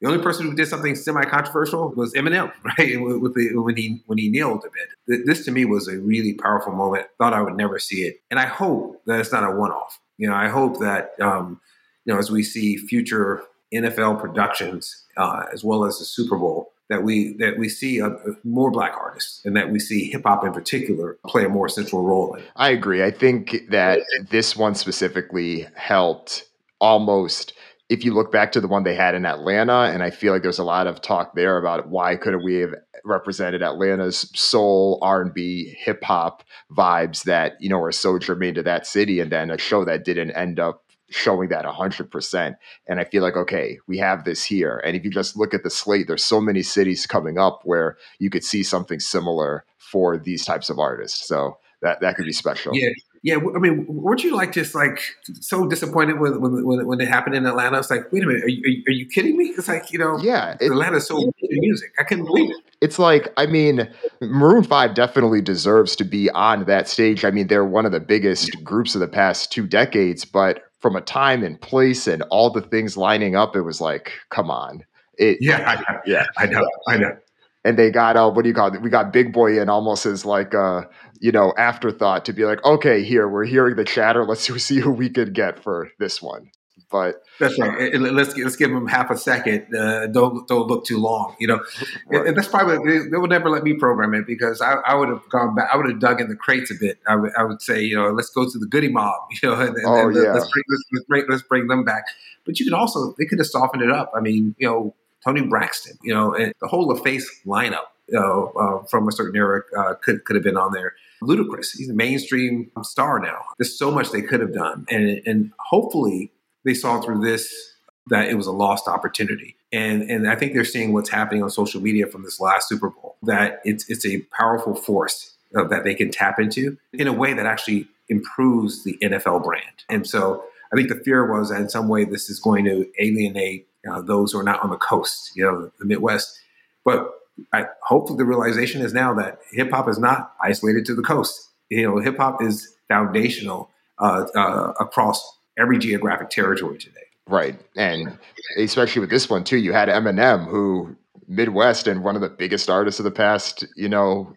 The 0.00 0.06
only 0.06 0.22
person 0.22 0.46
who 0.46 0.54
did 0.54 0.68
something 0.68 0.94
semi-controversial 0.94 1.90
was 1.96 2.12
Eminem, 2.14 2.52
right? 2.78 3.00
With 3.00 3.34
the, 3.34 3.56
when 3.56 3.76
he 3.76 4.02
when 4.06 4.18
he 4.18 4.28
kneeled 4.28 4.64
a 4.64 4.70
bit. 4.70 5.26
This 5.26 5.44
to 5.46 5.50
me 5.50 5.64
was 5.64 5.88
a 5.88 5.98
really 5.98 6.34
powerful 6.34 6.72
moment. 6.72 7.06
Thought 7.18 7.32
I 7.32 7.42
would 7.42 7.56
never 7.56 7.78
see 7.78 8.02
it, 8.02 8.20
and 8.30 8.38
I 8.38 8.46
hope 8.46 9.02
that 9.06 9.18
it's 9.20 9.32
not 9.32 9.44
a 9.44 9.50
one-off. 9.54 9.98
You 10.18 10.28
know, 10.28 10.34
I 10.34 10.48
hope 10.48 10.78
that 10.80 11.18
um, 11.20 11.60
you 12.04 12.12
know, 12.12 12.18
as 12.18 12.30
we 12.30 12.42
see 12.42 12.76
future 12.76 13.42
NFL 13.74 14.20
productions 14.20 15.04
uh, 15.16 15.46
as 15.52 15.64
well 15.64 15.84
as 15.84 15.98
the 15.98 16.04
Super 16.04 16.36
Bowl, 16.36 16.72
that 16.88 17.02
we 17.02 17.34
that 17.38 17.58
we 17.58 17.68
see 17.68 18.00
uh, 18.00 18.10
more 18.44 18.70
black 18.70 18.94
artists 18.96 19.44
and 19.44 19.56
that 19.56 19.70
we 19.70 19.78
see 19.78 20.10
hip 20.10 20.22
hop 20.24 20.44
in 20.44 20.52
particular 20.52 21.18
play 21.26 21.44
a 21.44 21.48
more 21.48 21.68
central 21.68 22.02
role 22.02 22.34
in. 22.34 22.42
I 22.56 22.70
agree. 22.70 23.02
I 23.02 23.10
think 23.10 23.68
that 23.70 24.00
this 24.30 24.56
one 24.56 24.74
specifically 24.74 25.66
helped 25.74 26.44
almost 26.80 27.52
if 27.88 28.04
you 28.04 28.12
look 28.12 28.30
back 28.30 28.52
to 28.52 28.60
the 28.60 28.68
one 28.68 28.84
they 28.84 28.94
had 28.94 29.14
in 29.14 29.24
Atlanta, 29.24 29.90
and 29.92 30.02
I 30.02 30.10
feel 30.10 30.32
like 30.32 30.42
there's 30.42 30.58
a 30.58 30.64
lot 30.64 30.86
of 30.86 31.00
talk 31.00 31.34
there 31.34 31.56
about 31.56 31.88
why 31.88 32.16
couldn't 32.16 32.44
we 32.44 32.56
have 32.56 32.74
represented 33.04 33.62
Atlanta's 33.62 34.30
soul, 34.38 34.98
R 35.00 35.22
and 35.22 35.32
B, 35.32 35.74
hip 35.78 36.04
hop 36.04 36.42
vibes 36.70 37.22
that 37.24 37.54
you 37.60 37.68
know 37.68 37.80
are 37.82 37.92
so 37.92 38.18
germane 38.18 38.54
to 38.54 38.62
that 38.64 38.86
city, 38.86 39.20
and 39.20 39.32
then 39.32 39.50
a 39.50 39.58
show 39.58 39.84
that 39.84 40.04
didn't 40.04 40.32
end 40.32 40.60
up 40.60 40.84
showing 41.10 41.48
that 41.48 41.64
100%. 41.64 42.56
And 42.86 43.00
I 43.00 43.04
feel 43.04 43.22
like, 43.22 43.36
okay, 43.36 43.78
we 43.86 43.98
have 43.98 44.24
this 44.24 44.44
here. 44.44 44.80
And 44.84 44.96
if 44.96 45.04
you 45.04 45.10
just 45.10 45.36
look 45.36 45.54
at 45.54 45.62
the 45.62 45.70
slate, 45.70 46.06
there's 46.06 46.24
so 46.24 46.40
many 46.40 46.62
cities 46.62 47.06
coming 47.06 47.38
up 47.38 47.60
where 47.64 47.96
you 48.18 48.30
could 48.30 48.44
see 48.44 48.62
something 48.62 49.00
similar 49.00 49.64
for 49.78 50.18
these 50.18 50.44
types 50.44 50.68
of 50.68 50.78
artists. 50.78 51.26
So 51.26 51.58
that, 51.82 52.00
that 52.00 52.16
could 52.16 52.26
be 52.26 52.32
special. 52.32 52.76
Yeah. 52.76 52.90
Yeah, 53.22 53.36
I 53.36 53.58
mean, 53.58 53.84
weren't 53.88 54.22
you 54.22 54.36
like 54.36 54.52
just 54.52 54.76
like 54.76 55.00
so 55.40 55.66
disappointed 55.66 56.20
when 56.20 56.40
when 56.40 56.86
when, 56.86 57.00
it 57.00 57.08
happened 57.08 57.34
in 57.34 57.46
Atlanta? 57.46 57.78
It's 57.78 57.90
like, 57.90 58.12
wait 58.12 58.22
a 58.22 58.26
minute, 58.26 58.44
are 58.44 58.48
you, 58.48 58.84
are 58.86 58.92
you 58.92 59.06
kidding 59.06 59.36
me? 59.36 59.46
It's 59.58 59.66
like 59.66 59.92
you 59.92 59.98
know, 59.98 60.18
yeah, 60.18 60.56
it, 60.60 60.70
Atlanta's 60.70 61.08
so 61.08 61.32
music. 61.42 61.90
I 61.98 62.04
couldn't 62.04 62.26
believe 62.26 62.50
it. 62.50 62.56
It's 62.80 62.98
like, 62.98 63.32
I 63.36 63.46
mean, 63.46 63.90
Maroon 64.20 64.62
Five 64.62 64.94
definitely 64.94 65.40
deserves 65.40 65.96
to 65.96 66.04
be 66.04 66.30
on 66.30 66.64
that 66.66 66.88
stage. 66.88 67.24
I 67.24 67.32
mean, 67.32 67.48
they're 67.48 67.64
one 67.64 67.86
of 67.86 67.92
the 67.92 68.00
biggest 68.00 68.62
groups 68.62 68.94
of 68.94 69.00
the 69.00 69.08
past 69.08 69.50
two 69.50 69.66
decades, 69.66 70.24
but 70.24 70.67
from 70.80 70.96
a 70.96 71.00
time 71.00 71.42
and 71.42 71.60
place 71.60 72.06
and 72.06 72.22
all 72.30 72.50
the 72.50 72.60
things 72.60 72.96
lining 72.96 73.34
up, 73.34 73.56
it 73.56 73.62
was 73.62 73.80
like, 73.80 74.12
come 74.30 74.50
on. 74.50 74.84
It, 75.16 75.38
yeah, 75.40 75.82
I, 75.88 75.98
yeah, 76.06 76.26
I 76.36 76.46
know, 76.46 76.68
I 76.86 76.96
know. 76.96 77.16
And 77.64 77.76
they 77.76 77.90
got 77.90 78.16
uh, 78.16 78.30
what 78.30 78.42
do 78.42 78.48
you 78.48 78.54
call 78.54 78.72
it? 78.72 78.80
We 78.80 78.88
got 78.88 79.12
Big 79.12 79.32
Boi 79.32 79.60
in 79.60 79.68
almost 79.68 80.06
as 80.06 80.24
like 80.24 80.54
a 80.54 80.88
you 81.20 81.32
know 81.32 81.52
afterthought 81.58 82.24
to 82.26 82.32
be 82.32 82.44
like, 82.44 82.64
okay, 82.64 83.02
here 83.02 83.28
we're 83.28 83.44
hearing 83.44 83.74
the 83.74 83.84
chatter. 83.84 84.24
Let's 84.24 84.42
see 84.62 84.78
who 84.78 84.92
we 84.92 85.10
could 85.10 85.34
get 85.34 85.62
for 85.62 85.88
this 85.98 86.22
one. 86.22 86.50
But 86.90 87.22
that's 87.38 87.58
right. 87.58 87.92
let's 88.00 88.34
let's 88.34 88.56
give 88.56 88.70
them 88.70 88.86
half 88.86 89.10
a 89.10 89.18
second. 89.18 89.74
Uh, 89.74 90.06
don't 90.06 90.48
don't 90.48 90.66
look 90.68 90.86
too 90.86 90.98
long. 90.98 91.36
You 91.38 91.48
know, 91.48 91.60
right. 92.06 92.28
and 92.28 92.36
that's 92.36 92.48
probably 92.48 92.78
they, 92.78 93.08
they 93.10 93.18
would 93.18 93.28
never 93.28 93.50
let 93.50 93.62
me 93.62 93.74
program 93.74 94.14
it 94.14 94.26
because 94.26 94.62
I, 94.62 94.74
I 94.86 94.94
would 94.94 95.10
have 95.10 95.28
gone 95.28 95.54
back. 95.54 95.68
I 95.72 95.76
would 95.76 95.86
have 95.86 96.00
dug 96.00 96.18
in 96.22 96.28
the 96.28 96.36
crates 96.36 96.70
a 96.70 96.74
bit. 96.74 96.98
I 97.06 97.16
would 97.16 97.32
I 97.36 97.44
would 97.44 97.60
say 97.60 97.82
you 97.82 97.94
know 97.94 98.10
let's 98.12 98.30
go 98.30 98.48
to 98.48 98.58
the 98.58 98.66
Goodie 98.66 98.88
Mob. 98.88 99.14
You 99.42 99.50
know, 99.50 99.60
and, 99.60 99.76
and, 99.76 99.86
oh, 99.86 100.08
and 100.08 100.16
yeah. 100.16 100.32
let's, 100.32 100.50
bring, 100.50 100.64
let's, 100.68 100.84
let's, 100.92 101.04
bring, 101.06 101.24
let's 101.28 101.42
bring 101.42 101.66
them 101.68 101.84
back. 101.84 102.04
But 102.44 102.58
you 102.58 102.64
can 102.64 102.74
also 102.74 103.14
they 103.18 103.26
could 103.26 103.38
have 103.38 103.46
softened 103.46 103.82
it 103.82 103.90
up. 103.90 104.10
I 104.16 104.20
mean, 104.20 104.54
you 104.58 104.66
know, 104.66 104.94
Toni 105.22 105.42
Braxton. 105.42 105.98
You 106.02 106.14
know, 106.14 106.34
and 106.34 106.54
the 106.60 106.68
whole 106.68 106.88
LaFace 106.88 107.24
lineup. 107.46 107.84
You 108.08 108.18
know, 108.18 108.52
uh, 108.58 108.86
from 108.86 109.06
a 109.06 109.12
certain 109.12 109.36
era 109.36 109.60
uh, 109.78 109.94
could 110.02 110.24
could 110.24 110.36
have 110.36 110.42
been 110.42 110.56
on 110.56 110.72
there. 110.72 110.94
Ludacris, 111.22 111.76
he's 111.76 111.90
a 111.90 111.94
mainstream 111.94 112.70
star 112.82 113.18
now. 113.18 113.42
There's 113.58 113.78
so 113.78 113.90
much 113.90 114.10
they 114.10 114.22
could 114.22 114.40
have 114.40 114.54
done, 114.54 114.86
and 114.88 115.20
and 115.26 115.52
hopefully 115.58 116.32
they 116.68 116.74
saw 116.74 117.00
through 117.00 117.20
this 117.20 117.74
that 118.08 118.28
it 118.28 118.34
was 118.34 118.46
a 118.46 118.52
lost 118.52 118.88
opportunity. 118.88 119.56
And 119.72 120.02
and 120.02 120.28
I 120.28 120.36
think 120.36 120.52
they're 120.52 120.64
seeing 120.64 120.92
what's 120.92 121.10
happening 121.10 121.42
on 121.42 121.50
social 121.50 121.80
media 121.80 122.06
from 122.06 122.22
this 122.22 122.40
last 122.40 122.68
Super 122.68 122.90
Bowl 122.90 123.16
that 123.22 123.60
it's 123.64 123.88
it's 123.88 124.06
a 124.06 124.20
powerful 124.36 124.74
force 124.74 125.34
uh, 125.56 125.64
that 125.64 125.84
they 125.84 125.94
can 125.94 126.10
tap 126.10 126.38
into 126.38 126.76
in 126.92 127.06
a 127.06 127.12
way 127.12 127.32
that 127.32 127.46
actually 127.46 127.88
improves 128.08 128.84
the 128.84 128.96
NFL 129.02 129.44
brand. 129.44 129.84
And 129.88 130.06
so 130.06 130.44
I 130.72 130.76
think 130.76 130.88
the 130.88 130.96
fear 130.96 131.30
was 131.30 131.50
that 131.50 131.60
in 131.60 131.68
some 131.68 131.88
way 131.88 132.04
this 132.04 132.30
is 132.30 132.38
going 132.38 132.64
to 132.64 132.86
alienate 132.98 133.66
uh, 133.90 134.00
those 134.00 134.32
who 134.32 134.38
are 134.38 134.44
not 134.44 134.62
on 134.62 134.70
the 134.70 134.76
coast, 134.76 135.32
you 135.34 135.44
know, 135.44 135.70
the 135.78 135.84
Midwest. 135.84 136.38
But 136.84 137.10
I, 137.52 137.66
hopefully 137.82 138.18
the 138.18 138.24
realization 138.24 138.82
is 138.82 138.92
now 138.92 139.14
that 139.14 139.40
hip 139.52 139.70
hop 139.70 139.88
is 139.88 139.98
not 139.98 140.34
isolated 140.42 140.84
to 140.86 140.94
the 140.94 141.02
coast. 141.02 141.50
You 141.70 141.82
know, 141.82 141.98
hip 141.98 142.16
hop 142.16 142.42
is 142.42 142.74
foundational 142.88 143.70
uh, 143.98 144.26
uh, 144.34 144.72
across 144.80 145.37
every 145.58 145.78
geographic 145.78 146.30
territory 146.30 146.78
today. 146.78 147.00
Right. 147.26 147.60
And 147.76 148.18
especially 148.56 149.00
with 149.00 149.10
this 149.10 149.28
one 149.28 149.44
too, 149.44 149.58
you 149.58 149.72
had 149.72 149.88
Eminem 149.88 150.46
who 150.48 150.96
Midwest 151.26 151.86
and 151.86 152.02
one 152.02 152.16
of 152.16 152.22
the 152.22 152.30
biggest 152.30 152.70
artists 152.70 152.98
of 152.98 153.04
the 153.04 153.10
past, 153.10 153.66
you 153.76 153.88
know, 153.88 154.34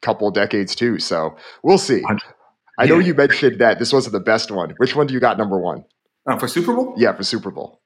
couple 0.00 0.30
decades 0.30 0.74
too. 0.74 0.98
So 0.98 1.36
we'll 1.62 1.78
see. 1.78 2.02
I 2.78 2.86
know 2.86 2.98
you 2.98 3.14
mentioned 3.14 3.60
that 3.60 3.78
this 3.78 3.92
wasn't 3.92 4.14
the 4.14 4.20
best 4.20 4.50
one. 4.50 4.74
Which 4.78 4.96
one 4.96 5.06
do 5.06 5.14
you 5.14 5.20
got 5.20 5.36
number 5.36 5.58
one? 5.58 5.84
Uh, 6.26 6.38
for 6.38 6.48
Super 6.48 6.72
Bowl? 6.72 6.94
Yeah, 6.96 7.12
for 7.12 7.22
Super 7.22 7.50
Bowl. 7.50 7.80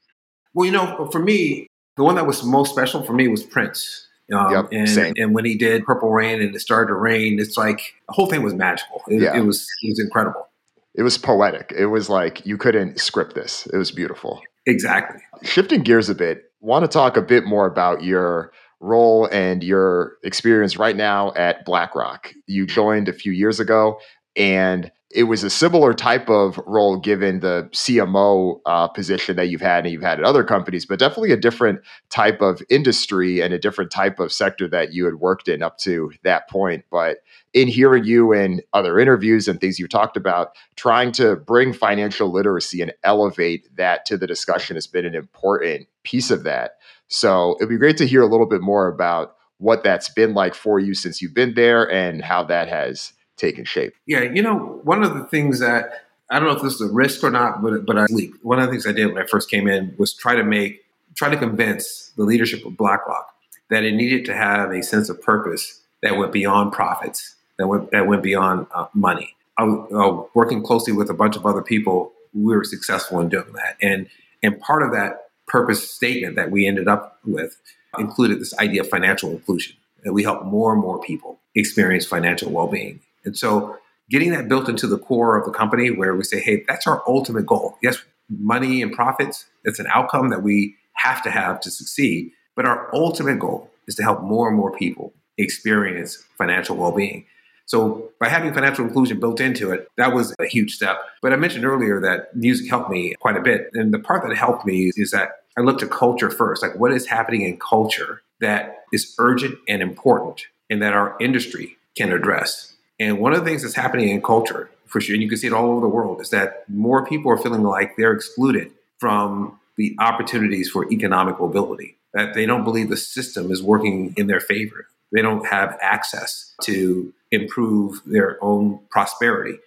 Well, 0.54 0.64
you 0.64 0.72
know, 0.72 1.08
for 1.10 1.18
me, 1.18 1.66
the 1.96 2.04
one 2.04 2.14
that 2.14 2.26
was 2.26 2.44
most 2.44 2.70
special 2.70 3.02
for 3.02 3.12
me 3.12 3.28
was 3.28 3.42
Prince. 3.42 4.06
Um, 4.32 4.52
yep, 4.52 4.68
and, 4.72 4.88
same. 4.88 5.14
and 5.16 5.34
when 5.34 5.44
he 5.44 5.56
did 5.56 5.84
Purple 5.84 6.10
Rain 6.10 6.40
and 6.40 6.54
it 6.54 6.60
started 6.60 6.88
to 6.88 6.94
rain, 6.94 7.38
it's 7.38 7.56
like 7.56 7.94
the 8.08 8.14
whole 8.14 8.26
thing 8.26 8.42
was 8.42 8.54
magical. 8.54 9.02
It, 9.08 9.22
yeah. 9.22 9.36
it 9.36 9.44
was 9.44 9.66
it 9.82 9.88
was 9.90 10.00
incredible 10.00 10.48
it 10.96 11.02
was 11.02 11.18
poetic. 11.18 11.72
It 11.76 11.86
was 11.86 12.08
like 12.08 12.44
you 12.46 12.56
couldn't 12.56 12.98
script 12.98 13.34
this. 13.34 13.66
It 13.72 13.76
was 13.76 13.90
beautiful. 13.90 14.40
Exactly. 14.66 15.20
Shifting 15.42 15.82
gears 15.82 16.08
a 16.08 16.14
bit, 16.14 16.44
want 16.60 16.84
to 16.84 16.88
talk 16.88 17.16
a 17.16 17.22
bit 17.22 17.44
more 17.44 17.66
about 17.66 18.02
your 18.02 18.52
role 18.80 19.26
and 19.26 19.62
your 19.62 20.16
experience 20.24 20.76
right 20.76 20.96
now 20.96 21.32
at 21.34 21.64
BlackRock. 21.64 22.32
You 22.46 22.66
joined 22.66 23.08
a 23.08 23.12
few 23.12 23.32
years 23.32 23.60
ago 23.60 23.98
and 24.36 24.90
it 25.16 25.22
was 25.22 25.42
a 25.42 25.48
similar 25.48 25.94
type 25.94 26.28
of 26.28 26.60
role 26.66 26.98
given 26.98 27.40
the 27.40 27.70
CMO 27.72 28.60
uh, 28.66 28.86
position 28.86 29.34
that 29.36 29.48
you've 29.48 29.62
had 29.62 29.84
and 29.84 29.92
you've 29.92 30.02
had 30.02 30.18
at 30.18 30.26
other 30.26 30.44
companies, 30.44 30.84
but 30.84 30.98
definitely 30.98 31.32
a 31.32 31.38
different 31.38 31.80
type 32.10 32.42
of 32.42 32.60
industry 32.68 33.40
and 33.40 33.54
a 33.54 33.58
different 33.58 33.90
type 33.90 34.20
of 34.20 34.30
sector 34.30 34.68
that 34.68 34.92
you 34.92 35.06
had 35.06 35.14
worked 35.14 35.48
in 35.48 35.62
up 35.62 35.78
to 35.78 36.12
that 36.22 36.50
point. 36.50 36.84
But 36.90 37.20
in 37.54 37.66
hearing 37.66 38.04
you 38.04 38.34
in 38.34 38.60
other 38.74 38.98
interviews 38.98 39.48
and 39.48 39.58
things 39.58 39.78
you 39.78 39.88
talked 39.88 40.18
about, 40.18 40.50
trying 40.76 41.12
to 41.12 41.36
bring 41.36 41.72
financial 41.72 42.30
literacy 42.30 42.82
and 42.82 42.92
elevate 43.02 43.74
that 43.74 44.04
to 44.04 44.18
the 44.18 44.26
discussion 44.26 44.76
has 44.76 44.86
been 44.86 45.06
an 45.06 45.14
important 45.14 45.88
piece 46.02 46.30
of 46.30 46.44
that. 46.44 46.72
So 47.08 47.56
it'd 47.58 47.70
be 47.70 47.78
great 47.78 47.96
to 47.96 48.06
hear 48.06 48.20
a 48.20 48.28
little 48.28 48.44
bit 48.46 48.60
more 48.60 48.86
about 48.86 49.36
what 49.56 49.82
that's 49.82 50.10
been 50.10 50.34
like 50.34 50.54
for 50.54 50.78
you 50.78 50.92
since 50.92 51.22
you've 51.22 51.32
been 51.32 51.54
there 51.54 51.90
and 51.90 52.22
how 52.22 52.44
that 52.44 52.68
has 52.68 53.14
taken 53.36 53.64
shape. 53.64 53.94
Yeah, 54.06 54.22
you 54.22 54.42
know, 54.42 54.80
one 54.84 55.02
of 55.02 55.14
the 55.14 55.24
things 55.24 55.60
that 55.60 56.06
I 56.30 56.38
don't 56.38 56.48
know 56.48 56.56
if 56.56 56.62
this 56.62 56.74
is 56.74 56.90
a 56.90 56.92
risk 56.92 57.22
or 57.22 57.30
not, 57.30 57.62
but 57.62 57.86
but 57.86 57.98
I 57.98 58.06
leaked. 58.06 58.44
One 58.44 58.58
of 58.58 58.66
the 58.66 58.72
things 58.72 58.86
I 58.86 58.92
did 58.92 59.06
when 59.06 59.22
I 59.22 59.26
first 59.26 59.50
came 59.50 59.68
in 59.68 59.94
was 59.98 60.12
try 60.12 60.34
to 60.34 60.44
make 60.44 60.84
try 61.14 61.30
to 61.30 61.36
convince 61.36 62.12
the 62.16 62.24
leadership 62.24 62.64
of 62.64 62.76
BlackRock 62.76 63.34
that 63.70 63.84
it 63.84 63.92
needed 63.92 64.24
to 64.26 64.34
have 64.34 64.70
a 64.70 64.82
sense 64.82 65.08
of 65.08 65.20
purpose 65.22 65.80
that 66.02 66.16
went 66.16 66.32
beyond 66.32 66.72
profits, 66.72 67.36
that 67.58 67.66
went 67.66 67.90
that 67.92 68.06
went 68.06 68.22
beyond 68.22 68.66
uh, 68.74 68.86
money. 68.94 69.34
I 69.58 69.64
uh, 69.64 70.24
working 70.34 70.62
closely 70.62 70.92
with 70.92 71.10
a 71.10 71.14
bunch 71.14 71.36
of 71.36 71.46
other 71.46 71.62
people. 71.62 72.12
We 72.34 72.54
were 72.54 72.64
successful 72.64 73.20
in 73.20 73.28
doing 73.28 73.52
that, 73.52 73.76
and 73.80 74.08
and 74.42 74.60
part 74.60 74.82
of 74.82 74.92
that 74.92 75.28
purpose 75.46 75.88
statement 75.88 76.34
that 76.36 76.50
we 76.50 76.66
ended 76.66 76.88
up 76.88 77.18
with 77.24 77.56
included 77.98 78.40
this 78.40 78.56
idea 78.58 78.82
of 78.82 78.88
financial 78.88 79.30
inclusion 79.30 79.76
that 80.04 80.12
we 80.12 80.22
help 80.22 80.44
more 80.44 80.72
and 80.72 80.82
more 80.82 81.00
people 81.00 81.38
experience 81.54 82.04
financial 82.04 82.50
well-being 82.50 83.00
and 83.26 83.36
so 83.36 83.76
getting 84.08 84.30
that 84.30 84.48
built 84.48 84.68
into 84.68 84.86
the 84.86 84.98
core 84.98 85.36
of 85.36 85.44
the 85.44 85.52
company 85.52 85.90
where 85.90 86.14
we 86.14 86.24
say, 86.24 86.40
hey, 86.40 86.64
that's 86.66 86.86
our 86.86 87.02
ultimate 87.06 87.46
goal. 87.46 87.76
Yes, 87.82 87.98
money 88.28 88.82
and 88.82 88.92
profits, 88.92 89.46
it's 89.64 89.78
an 89.78 89.86
outcome 89.92 90.30
that 90.30 90.42
we 90.42 90.76
have 90.94 91.22
to 91.22 91.30
have 91.30 91.60
to 91.60 91.70
succeed. 91.70 92.30
But 92.54 92.66
our 92.66 92.88
ultimate 92.94 93.38
goal 93.38 93.70
is 93.86 93.94
to 93.96 94.02
help 94.02 94.22
more 94.22 94.48
and 94.48 94.56
more 94.56 94.72
people 94.72 95.12
experience 95.38 96.24
financial 96.38 96.76
well 96.76 96.92
being. 96.92 97.26
So 97.66 98.12
by 98.20 98.28
having 98.28 98.54
financial 98.54 98.84
inclusion 98.84 99.18
built 99.18 99.40
into 99.40 99.72
it, 99.72 99.88
that 99.96 100.14
was 100.14 100.34
a 100.38 100.46
huge 100.46 100.74
step. 100.74 100.98
But 101.20 101.32
I 101.32 101.36
mentioned 101.36 101.64
earlier 101.64 102.00
that 102.00 102.34
music 102.34 102.70
helped 102.70 102.90
me 102.90 103.14
quite 103.18 103.36
a 103.36 103.40
bit. 103.40 103.70
And 103.74 103.92
the 103.92 103.98
part 103.98 104.26
that 104.26 104.34
helped 104.36 104.64
me 104.64 104.92
is 104.94 105.10
that 105.10 105.30
I 105.58 105.62
looked 105.62 105.82
at 105.82 105.90
culture 105.90 106.30
first, 106.30 106.62
like 106.62 106.78
what 106.78 106.92
is 106.92 107.06
happening 107.06 107.42
in 107.42 107.58
culture 107.58 108.22
that 108.40 108.84
is 108.92 109.14
urgent 109.18 109.58
and 109.68 109.82
important 109.82 110.46
and 110.70 110.80
that 110.80 110.92
our 110.92 111.16
industry 111.20 111.76
can 111.96 112.12
address. 112.12 112.75
And 112.98 113.18
one 113.18 113.32
of 113.32 113.40
the 113.40 113.44
things 113.44 113.62
that's 113.62 113.74
happening 113.74 114.08
in 114.08 114.22
culture, 114.22 114.70
for 114.86 115.00
sure, 115.00 115.14
and 115.14 115.22
you 115.22 115.28
can 115.28 115.38
see 115.38 115.46
it 115.46 115.52
all 115.52 115.70
over 115.70 115.80
the 115.80 115.88
world, 115.88 116.20
is 116.20 116.30
that 116.30 116.68
more 116.68 117.04
people 117.04 117.30
are 117.30 117.36
feeling 117.36 117.62
like 117.62 117.96
they're 117.96 118.12
excluded 118.12 118.70
from 118.98 119.58
the 119.76 119.94
opportunities 119.98 120.70
for 120.70 120.90
economic 120.90 121.38
mobility, 121.38 121.96
that 122.14 122.34
they 122.34 122.46
don't 122.46 122.64
believe 122.64 122.88
the 122.88 122.96
system 122.96 123.50
is 123.50 123.62
working 123.62 124.14
in 124.16 124.26
their 124.26 124.40
favor. 124.40 124.86
They 125.12 125.20
don't 125.20 125.46
have 125.46 125.78
access 125.82 126.54
to 126.62 127.12
improve 127.30 128.00
their 128.06 128.42
own 128.42 128.80
prosperity. 128.90 129.58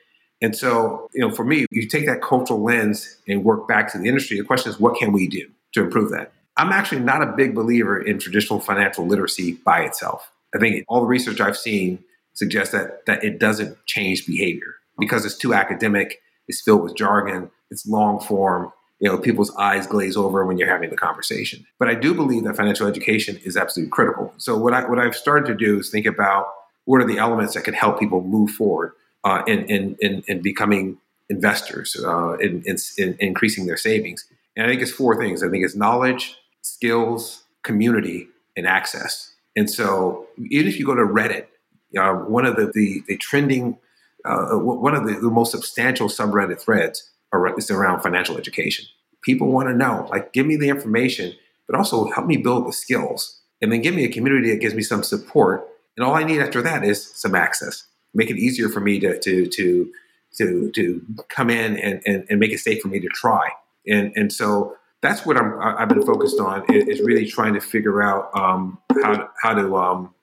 And 0.41 0.55
so, 0.55 1.09
you 1.13 1.21
know, 1.21 1.33
for 1.33 1.43
me, 1.43 1.65
you 1.69 1.87
take 1.87 2.05
that 2.07 2.21
cultural 2.21 2.63
lens 2.63 3.17
and 3.27 3.43
work 3.43 3.67
back 3.67 3.91
to 3.91 3.99
the 3.99 4.07
industry. 4.07 4.37
The 4.37 4.45
question 4.45 4.71
is, 4.71 4.79
what 4.79 4.97
can 4.97 5.11
we 5.11 5.27
do 5.27 5.49
to 5.73 5.83
improve 5.83 6.11
that? 6.11 6.31
I'm 6.57 6.71
actually 6.71 7.01
not 7.01 7.21
a 7.21 7.27
big 7.27 7.53
believer 7.53 8.01
in 8.01 8.19
traditional 8.19 8.59
financial 8.59 9.05
literacy 9.05 9.53
by 9.53 9.81
itself. 9.81 10.31
I 10.55 10.57
think 10.57 10.83
all 10.87 11.01
the 11.01 11.07
research 11.07 11.39
I've 11.39 11.57
seen 11.57 12.03
suggests 12.39 12.73
that 12.73 13.05
that 13.05 13.23
it 13.23 13.39
doesn't 13.39 13.77
change 13.85 14.25
behavior 14.25 14.75
because 14.97 15.25
it's 15.25 15.37
too 15.37 15.53
academic, 15.53 16.21
it's 16.47 16.61
filled 16.61 16.81
with 16.83 16.95
jargon, 16.95 17.51
it's 17.69 17.85
long 17.85 18.19
form. 18.19 18.71
You 18.99 19.09
know, 19.09 19.17
people's 19.17 19.55
eyes 19.55 19.87
glaze 19.87 20.17
over 20.17 20.45
when 20.45 20.57
you're 20.57 20.67
having 20.67 20.89
the 20.89 20.97
conversation. 20.97 21.65
But 21.77 21.87
I 21.87 21.95
do 21.95 22.13
believe 22.13 22.43
that 22.43 22.57
financial 22.57 22.85
education 22.85 23.39
is 23.45 23.55
absolutely 23.55 23.91
critical. 23.91 24.33
So 24.37 24.57
what 24.57 24.73
I 24.73 24.89
what 24.89 24.99
I've 24.99 25.15
started 25.15 25.45
to 25.47 25.55
do 25.55 25.79
is 25.79 25.89
think 25.89 26.05
about 26.05 26.47
what 26.85 27.01
are 27.01 27.07
the 27.07 27.17
elements 27.17 27.53
that 27.53 27.63
could 27.63 27.75
help 27.75 27.99
people 27.99 28.21
move 28.21 28.49
forward 28.49 28.93
uh, 29.23 29.43
in, 29.45 29.65
in, 29.65 29.95
in, 29.99 30.23
in 30.27 30.41
becoming 30.41 30.97
investors, 31.29 31.95
uh, 32.03 32.33
in, 32.37 32.63
in, 32.65 32.77
in 32.97 33.15
increasing 33.19 33.67
their 33.67 33.77
savings. 33.77 34.25
And 34.55 34.65
I 34.65 34.69
think 34.69 34.81
it's 34.81 34.91
four 34.91 35.15
things. 35.21 35.43
I 35.43 35.49
think 35.49 35.63
it's 35.63 35.75
knowledge, 35.75 36.35
skills, 36.61 37.43
community, 37.63 38.27
and 38.57 38.65
access. 38.65 39.33
And 39.55 39.69
so 39.69 40.27
even 40.49 40.67
if 40.67 40.79
you 40.79 40.85
go 40.85 40.95
to 40.95 41.03
Reddit 41.03 41.45
uh, 41.97 42.13
one 42.13 42.45
of 42.45 42.55
the, 42.55 42.71
the, 42.73 43.03
the 43.07 43.17
trending, 43.17 43.77
uh, 44.25 44.49
one 44.55 44.95
of 44.95 45.05
the, 45.05 45.13
the, 45.13 45.29
most 45.29 45.51
substantial 45.51 46.07
subreddit 46.07 46.61
threads 46.61 47.09
are, 47.31 47.57
is 47.57 47.71
around 47.71 48.01
financial 48.01 48.37
education. 48.37 48.85
People 49.21 49.51
want 49.51 49.67
to 49.69 49.75
know, 49.75 50.07
like, 50.09 50.33
give 50.33 50.45
me 50.45 50.55
the 50.55 50.69
information, 50.69 51.33
but 51.67 51.77
also 51.77 52.09
help 52.11 52.25
me 52.25 52.37
build 52.37 52.67
the 52.67 52.73
skills. 52.73 53.39
And 53.61 53.71
then 53.71 53.81
give 53.81 53.93
me 53.93 54.05
a 54.05 54.11
community 54.11 54.51
that 54.51 54.61
gives 54.61 54.73
me 54.73 54.81
some 54.81 55.03
support. 55.03 55.67
And 55.97 56.05
all 56.05 56.15
I 56.15 56.23
need 56.23 56.39
after 56.39 56.61
that 56.61 56.83
is 56.83 57.11
some 57.15 57.35
access. 57.35 57.85
Make 58.13 58.29
it 58.29 58.37
easier 58.37 58.69
for 58.69 58.79
me 58.79 58.99
to, 58.99 59.19
to, 59.19 59.47
to, 59.47 59.91
to, 60.37 60.71
to 60.71 61.01
come 61.27 61.49
in 61.49 61.77
and, 61.77 62.01
and, 62.05 62.25
and 62.29 62.39
make 62.39 62.51
it 62.51 62.59
safe 62.59 62.81
for 62.81 62.87
me 62.87 62.99
to 62.99 63.07
try. 63.07 63.49
And, 63.87 64.13
and 64.15 64.31
so 64.31 64.75
that's 65.01 65.25
what 65.25 65.37
I'm, 65.37 65.59
I've 65.59 65.89
been 65.89 66.05
focused 66.05 66.39
on 66.39 66.63
is, 66.69 67.01
really 67.01 67.25
trying 67.25 67.53
to 67.53 67.61
figure 67.61 68.01
out 68.01 68.29
um, 68.33 68.77
how, 69.01 69.29
how 69.41 69.53
to 69.53 69.77
um, 69.77 70.13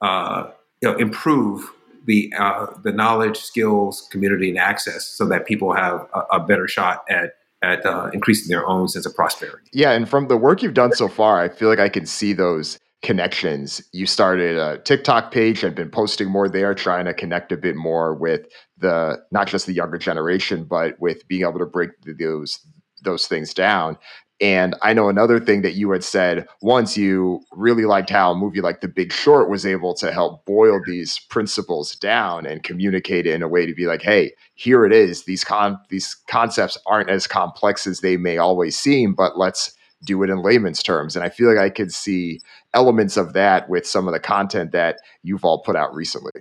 uh, 0.00 0.50
you 0.82 0.90
know, 0.90 0.96
improve 0.96 1.70
the 2.04 2.32
uh, 2.38 2.66
the 2.82 2.92
knowledge, 2.92 3.38
skills, 3.38 4.08
community, 4.10 4.48
and 4.48 4.58
access, 4.58 5.06
so 5.06 5.26
that 5.28 5.46
people 5.46 5.72
have 5.72 6.06
a, 6.14 6.36
a 6.36 6.40
better 6.40 6.66
shot 6.66 7.04
at 7.08 7.34
at 7.62 7.86
uh, 7.86 8.10
increasing 8.12 8.48
their 8.48 8.66
own 8.66 8.88
sense 8.88 9.06
of 9.06 9.14
prosperity. 9.14 9.68
Yeah, 9.72 9.92
and 9.92 10.08
from 10.08 10.28
the 10.28 10.36
work 10.36 10.62
you've 10.62 10.74
done 10.74 10.92
so 10.92 11.08
far, 11.08 11.40
I 11.40 11.48
feel 11.48 11.68
like 11.68 11.78
I 11.78 11.88
can 11.88 12.06
see 12.06 12.32
those 12.32 12.78
connections. 13.02 13.82
You 13.92 14.06
started 14.06 14.56
a 14.56 14.78
TikTok 14.78 15.32
page 15.32 15.62
and 15.62 15.74
been 15.74 15.90
posting 15.90 16.28
more 16.28 16.48
there, 16.48 16.74
trying 16.74 17.04
to 17.04 17.14
connect 17.14 17.52
a 17.52 17.56
bit 17.56 17.76
more 17.76 18.14
with 18.14 18.46
the 18.78 19.18
not 19.30 19.46
just 19.46 19.66
the 19.66 19.72
younger 19.72 19.98
generation, 19.98 20.64
but 20.64 20.98
with 21.00 21.26
being 21.28 21.42
able 21.42 21.58
to 21.58 21.66
break 21.66 21.90
those 22.18 22.58
those 23.04 23.26
things 23.26 23.52
down. 23.54 23.98
And 24.42 24.74
I 24.82 24.92
know 24.92 25.08
another 25.08 25.38
thing 25.38 25.62
that 25.62 25.74
you 25.74 25.92
had 25.92 26.02
said 26.02 26.48
once 26.62 26.96
you 26.96 27.44
really 27.52 27.84
liked 27.84 28.10
how 28.10 28.32
a 28.32 28.36
movie 28.36 28.60
like 28.60 28.80
The 28.80 28.88
Big 28.88 29.12
Short 29.12 29.48
was 29.48 29.64
able 29.64 29.94
to 29.94 30.10
help 30.10 30.44
boil 30.44 30.80
these 30.84 31.20
principles 31.20 31.94
down 31.94 32.44
and 32.44 32.64
communicate 32.64 33.24
it 33.24 33.34
in 33.34 33.42
a 33.42 33.48
way 33.48 33.66
to 33.66 33.74
be 33.74 33.86
like, 33.86 34.02
hey, 34.02 34.32
here 34.54 34.84
it 34.84 34.92
is. 34.92 35.24
These 35.26 35.44
con 35.44 35.78
these 35.90 36.16
concepts 36.28 36.76
aren't 36.86 37.08
as 37.08 37.28
complex 37.28 37.86
as 37.86 38.00
they 38.00 38.16
may 38.16 38.36
always 38.36 38.76
seem, 38.76 39.14
but 39.14 39.38
let's 39.38 39.76
do 40.04 40.20
it 40.24 40.30
in 40.30 40.42
layman's 40.42 40.82
terms. 40.82 41.14
And 41.14 41.24
I 41.24 41.28
feel 41.28 41.48
like 41.48 41.58
I 41.58 41.70
could 41.70 41.92
see 41.92 42.40
elements 42.74 43.16
of 43.16 43.34
that 43.34 43.68
with 43.68 43.86
some 43.86 44.08
of 44.08 44.12
the 44.12 44.18
content 44.18 44.72
that 44.72 44.98
you've 45.22 45.44
all 45.44 45.62
put 45.62 45.76
out 45.76 45.94
recently. 45.94 46.32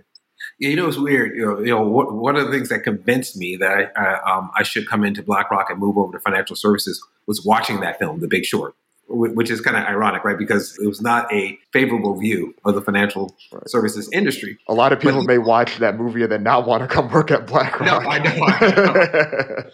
You 0.61 0.75
know, 0.75 0.87
it's 0.87 0.97
weird. 0.97 1.35
You 1.35 1.45
know, 1.45 1.59
you 1.59 1.71
know 1.71 1.81
what, 1.81 2.13
one 2.13 2.35
of 2.35 2.45
the 2.45 2.51
things 2.51 2.69
that 2.69 2.83
convinced 2.83 3.35
me 3.35 3.55
that 3.55 3.91
I, 3.97 3.99
I, 3.99 4.37
um, 4.37 4.51
I 4.55 4.61
should 4.61 4.87
come 4.87 5.03
into 5.03 5.23
BlackRock 5.23 5.71
and 5.71 5.79
move 5.79 5.97
over 5.97 6.11
to 6.13 6.19
financial 6.19 6.55
services 6.55 7.03
was 7.25 7.43
watching 7.43 7.79
that 7.79 7.97
film, 7.97 8.19
The 8.19 8.27
Big 8.27 8.45
Short, 8.45 8.75
which 9.07 9.49
is 9.49 9.59
kind 9.59 9.75
of 9.75 9.85
ironic, 9.85 10.23
right? 10.23 10.37
Because 10.37 10.77
it 10.77 10.85
was 10.85 11.01
not 11.01 11.33
a 11.33 11.57
favorable 11.73 12.15
view 12.15 12.53
of 12.63 12.75
the 12.75 12.81
financial 12.81 13.35
right. 13.51 13.67
services 13.67 14.07
industry. 14.13 14.59
A 14.67 14.75
lot 14.75 14.93
of 14.93 14.99
people 14.99 15.21
but, 15.21 15.29
may 15.29 15.39
watch 15.39 15.79
that 15.79 15.97
movie 15.97 16.21
and 16.21 16.31
then 16.31 16.43
not 16.43 16.67
want 16.67 16.83
to 16.83 16.87
come 16.87 17.09
work 17.09 17.31
at 17.31 17.47
BlackRock. 17.47 17.81
No, 17.81 17.97
I 17.97 18.19
know. 18.19 18.29
I 18.29 18.69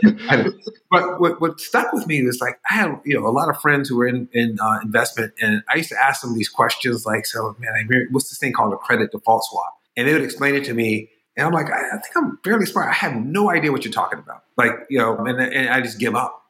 know. 0.06 0.17
I 0.30 0.36
know. 0.41 0.52
But 0.89 1.19
what, 1.19 1.41
what, 1.41 1.60
stuck 1.60 1.91
with 1.91 2.08
me 2.08 2.23
was 2.23 2.39
like 2.39 2.62
I 2.71 2.76
had 2.76 3.02
you 3.04 3.19
know 3.19 3.28
a 3.28 3.36
lot 3.36 3.50
of 3.50 3.60
friends 3.60 3.89
who 3.89 3.97
were 3.97 4.08
in, 4.08 4.30
in 4.32 4.58
uh, 4.62 4.80
investment, 4.82 5.34
and 5.41 5.63
I 5.69 5.76
used 5.76 5.89
to 5.89 6.02
ask 6.02 6.21
them 6.21 6.34
these 6.34 6.47
questions 6.47 7.06
like, 7.06 7.26
"So, 7.26 7.58
man, 7.60 7.89
what's 8.12 8.30
this 8.30 8.38
thing 8.38 8.54
called 8.54 8.71
a 8.71 8.78
credit 8.78 9.12
default 9.12 9.43
swap?" 9.43 9.73
And 9.97 10.07
they 10.07 10.13
would 10.13 10.21
explain 10.21 10.55
it 10.55 10.63
to 10.65 10.73
me, 10.73 11.10
and 11.36 11.45
I'm 11.45 11.53
like, 11.53 11.67
I, 11.71 11.95
I 11.95 11.97
think 11.97 12.15
I'm 12.15 12.39
fairly 12.43 12.65
smart. 12.65 12.89
I 12.89 12.93
have 12.93 13.15
no 13.15 13.49
idea 13.49 13.71
what 13.71 13.83
you're 13.83 13.93
talking 13.93 14.19
about. 14.19 14.43
Like, 14.57 14.71
you 14.89 14.99
know, 14.99 15.17
and, 15.17 15.41
and 15.41 15.69
I 15.69 15.81
just 15.81 15.99
give 15.99 16.15
up 16.15 16.43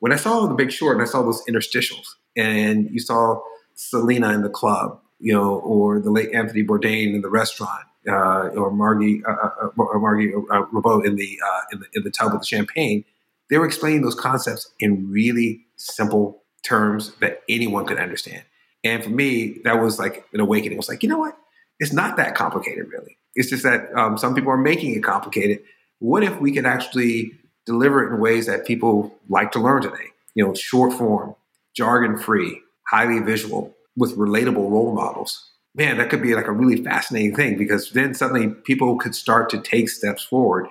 when 0.00 0.12
I 0.12 0.16
saw 0.16 0.46
The 0.46 0.54
Big 0.54 0.72
Short 0.72 0.96
and 0.96 1.02
I 1.02 1.06
saw 1.06 1.22
those 1.22 1.42
interstitials, 1.48 2.06
and 2.36 2.90
you 2.90 2.98
saw 2.98 3.40
Selena 3.74 4.32
in 4.32 4.42
the 4.42 4.50
club, 4.50 5.00
you 5.18 5.32
know, 5.32 5.56
or 5.60 6.00
the 6.00 6.10
late 6.10 6.34
Anthony 6.34 6.62
Bourdain 6.62 7.14
in 7.14 7.22
the 7.22 7.30
restaurant, 7.30 7.84
uh, 8.08 8.48
or 8.48 8.70
Margie 8.70 9.22
uh, 9.26 9.32
uh, 9.32 9.50
uh 9.64 9.68
or 9.76 10.00
Margie 10.00 10.32
uh, 10.34 10.62
Robbie 10.72 11.06
in 11.06 11.16
the, 11.16 11.38
uh, 11.44 11.60
in 11.72 11.80
the 11.80 11.86
in 11.94 12.02
the 12.02 12.10
tub 12.10 12.32
with 12.32 12.42
the 12.42 12.46
champagne, 12.46 13.04
they 13.50 13.58
were 13.58 13.66
explaining 13.66 14.02
those 14.02 14.14
concepts 14.14 14.70
in 14.80 15.10
really 15.10 15.66
simple 15.76 16.42
terms 16.62 17.12
that 17.20 17.42
anyone 17.48 17.86
could 17.86 17.98
understand. 17.98 18.42
And 18.82 19.04
for 19.04 19.10
me, 19.10 19.60
that 19.64 19.74
was 19.74 19.98
like 19.98 20.24
an 20.32 20.40
awakening. 20.40 20.72
It 20.72 20.76
was 20.78 20.88
like, 20.88 21.02
you 21.02 21.08
know 21.08 21.18
what? 21.18 21.36
It's 21.80 21.92
not 21.92 22.16
that 22.18 22.34
complicated, 22.36 22.88
really. 22.88 23.16
It's 23.34 23.50
just 23.50 23.64
that 23.64 23.92
um, 23.96 24.16
some 24.16 24.34
people 24.34 24.52
are 24.52 24.58
making 24.58 24.94
it 24.94 25.02
complicated. 25.02 25.60
What 25.98 26.22
if 26.22 26.40
we 26.40 26.52
could 26.52 26.66
actually 26.66 27.40
deliver 27.66 28.04
it 28.04 28.12
in 28.12 28.20
ways 28.20 28.46
that 28.46 28.66
people 28.66 29.14
like 29.28 29.52
to 29.52 29.60
learn 29.60 29.82
today. 29.82 30.08
You 30.34 30.44
know, 30.44 30.54
short 30.54 30.92
form, 30.92 31.34
jargon 31.74 32.18
free, 32.18 32.60
highly 32.88 33.20
visual, 33.20 33.76
with 33.96 34.16
relatable 34.16 34.70
role 34.70 34.94
models. 34.94 35.50
Man, 35.74 35.98
that 35.98 36.10
could 36.10 36.22
be 36.22 36.34
like 36.34 36.48
a 36.48 36.52
really 36.52 36.82
fascinating 36.82 37.34
thing 37.34 37.56
because 37.56 37.90
then 37.92 38.14
suddenly 38.14 38.48
people 38.48 38.98
could 38.98 39.14
start 39.14 39.50
to 39.50 39.60
take 39.60 39.88
steps 39.88 40.24
forward 40.24 40.66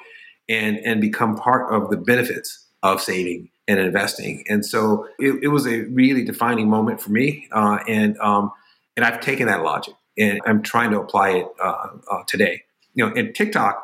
and 0.50 0.78
and 0.78 1.00
become 1.00 1.38
part 1.38 1.74
of 1.74 1.90
the 1.90 1.98
benefits 1.98 2.66
of 2.84 3.02
saving 3.02 3.50
and 3.68 3.80
investing. 3.80 4.44
And 4.50 4.66
so 4.66 5.08
it, 5.20 5.44
it 5.44 5.48
was 5.50 5.68
a 5.68 5.84
really 5.84 6.26
defining 6.26 6.70
moment 6.70 7.02
for 7.02 7.12
me. 7.12 7.48
Uh, 7.52 7.80
and 7.88 8.18
um, 8.20 8.52
and 8.98 9.06
I've 9.06 9.22
taken 9.22 9.48
that 9.48 9.64
logic 9.64 9.94
and 10.20 10.42
I'm 10.46 10.62
trying 10.62 10.92
to 10.92 11.00
apply 11.00 11.30
it 11.30 11.48
uh, 11.64 11.88
uh, 12.12 12.24
today. 12.28 12.64
You 12.94 13.08
know, 13.08 13.14
in 13.14 13.34
TikTok 13.34 13.82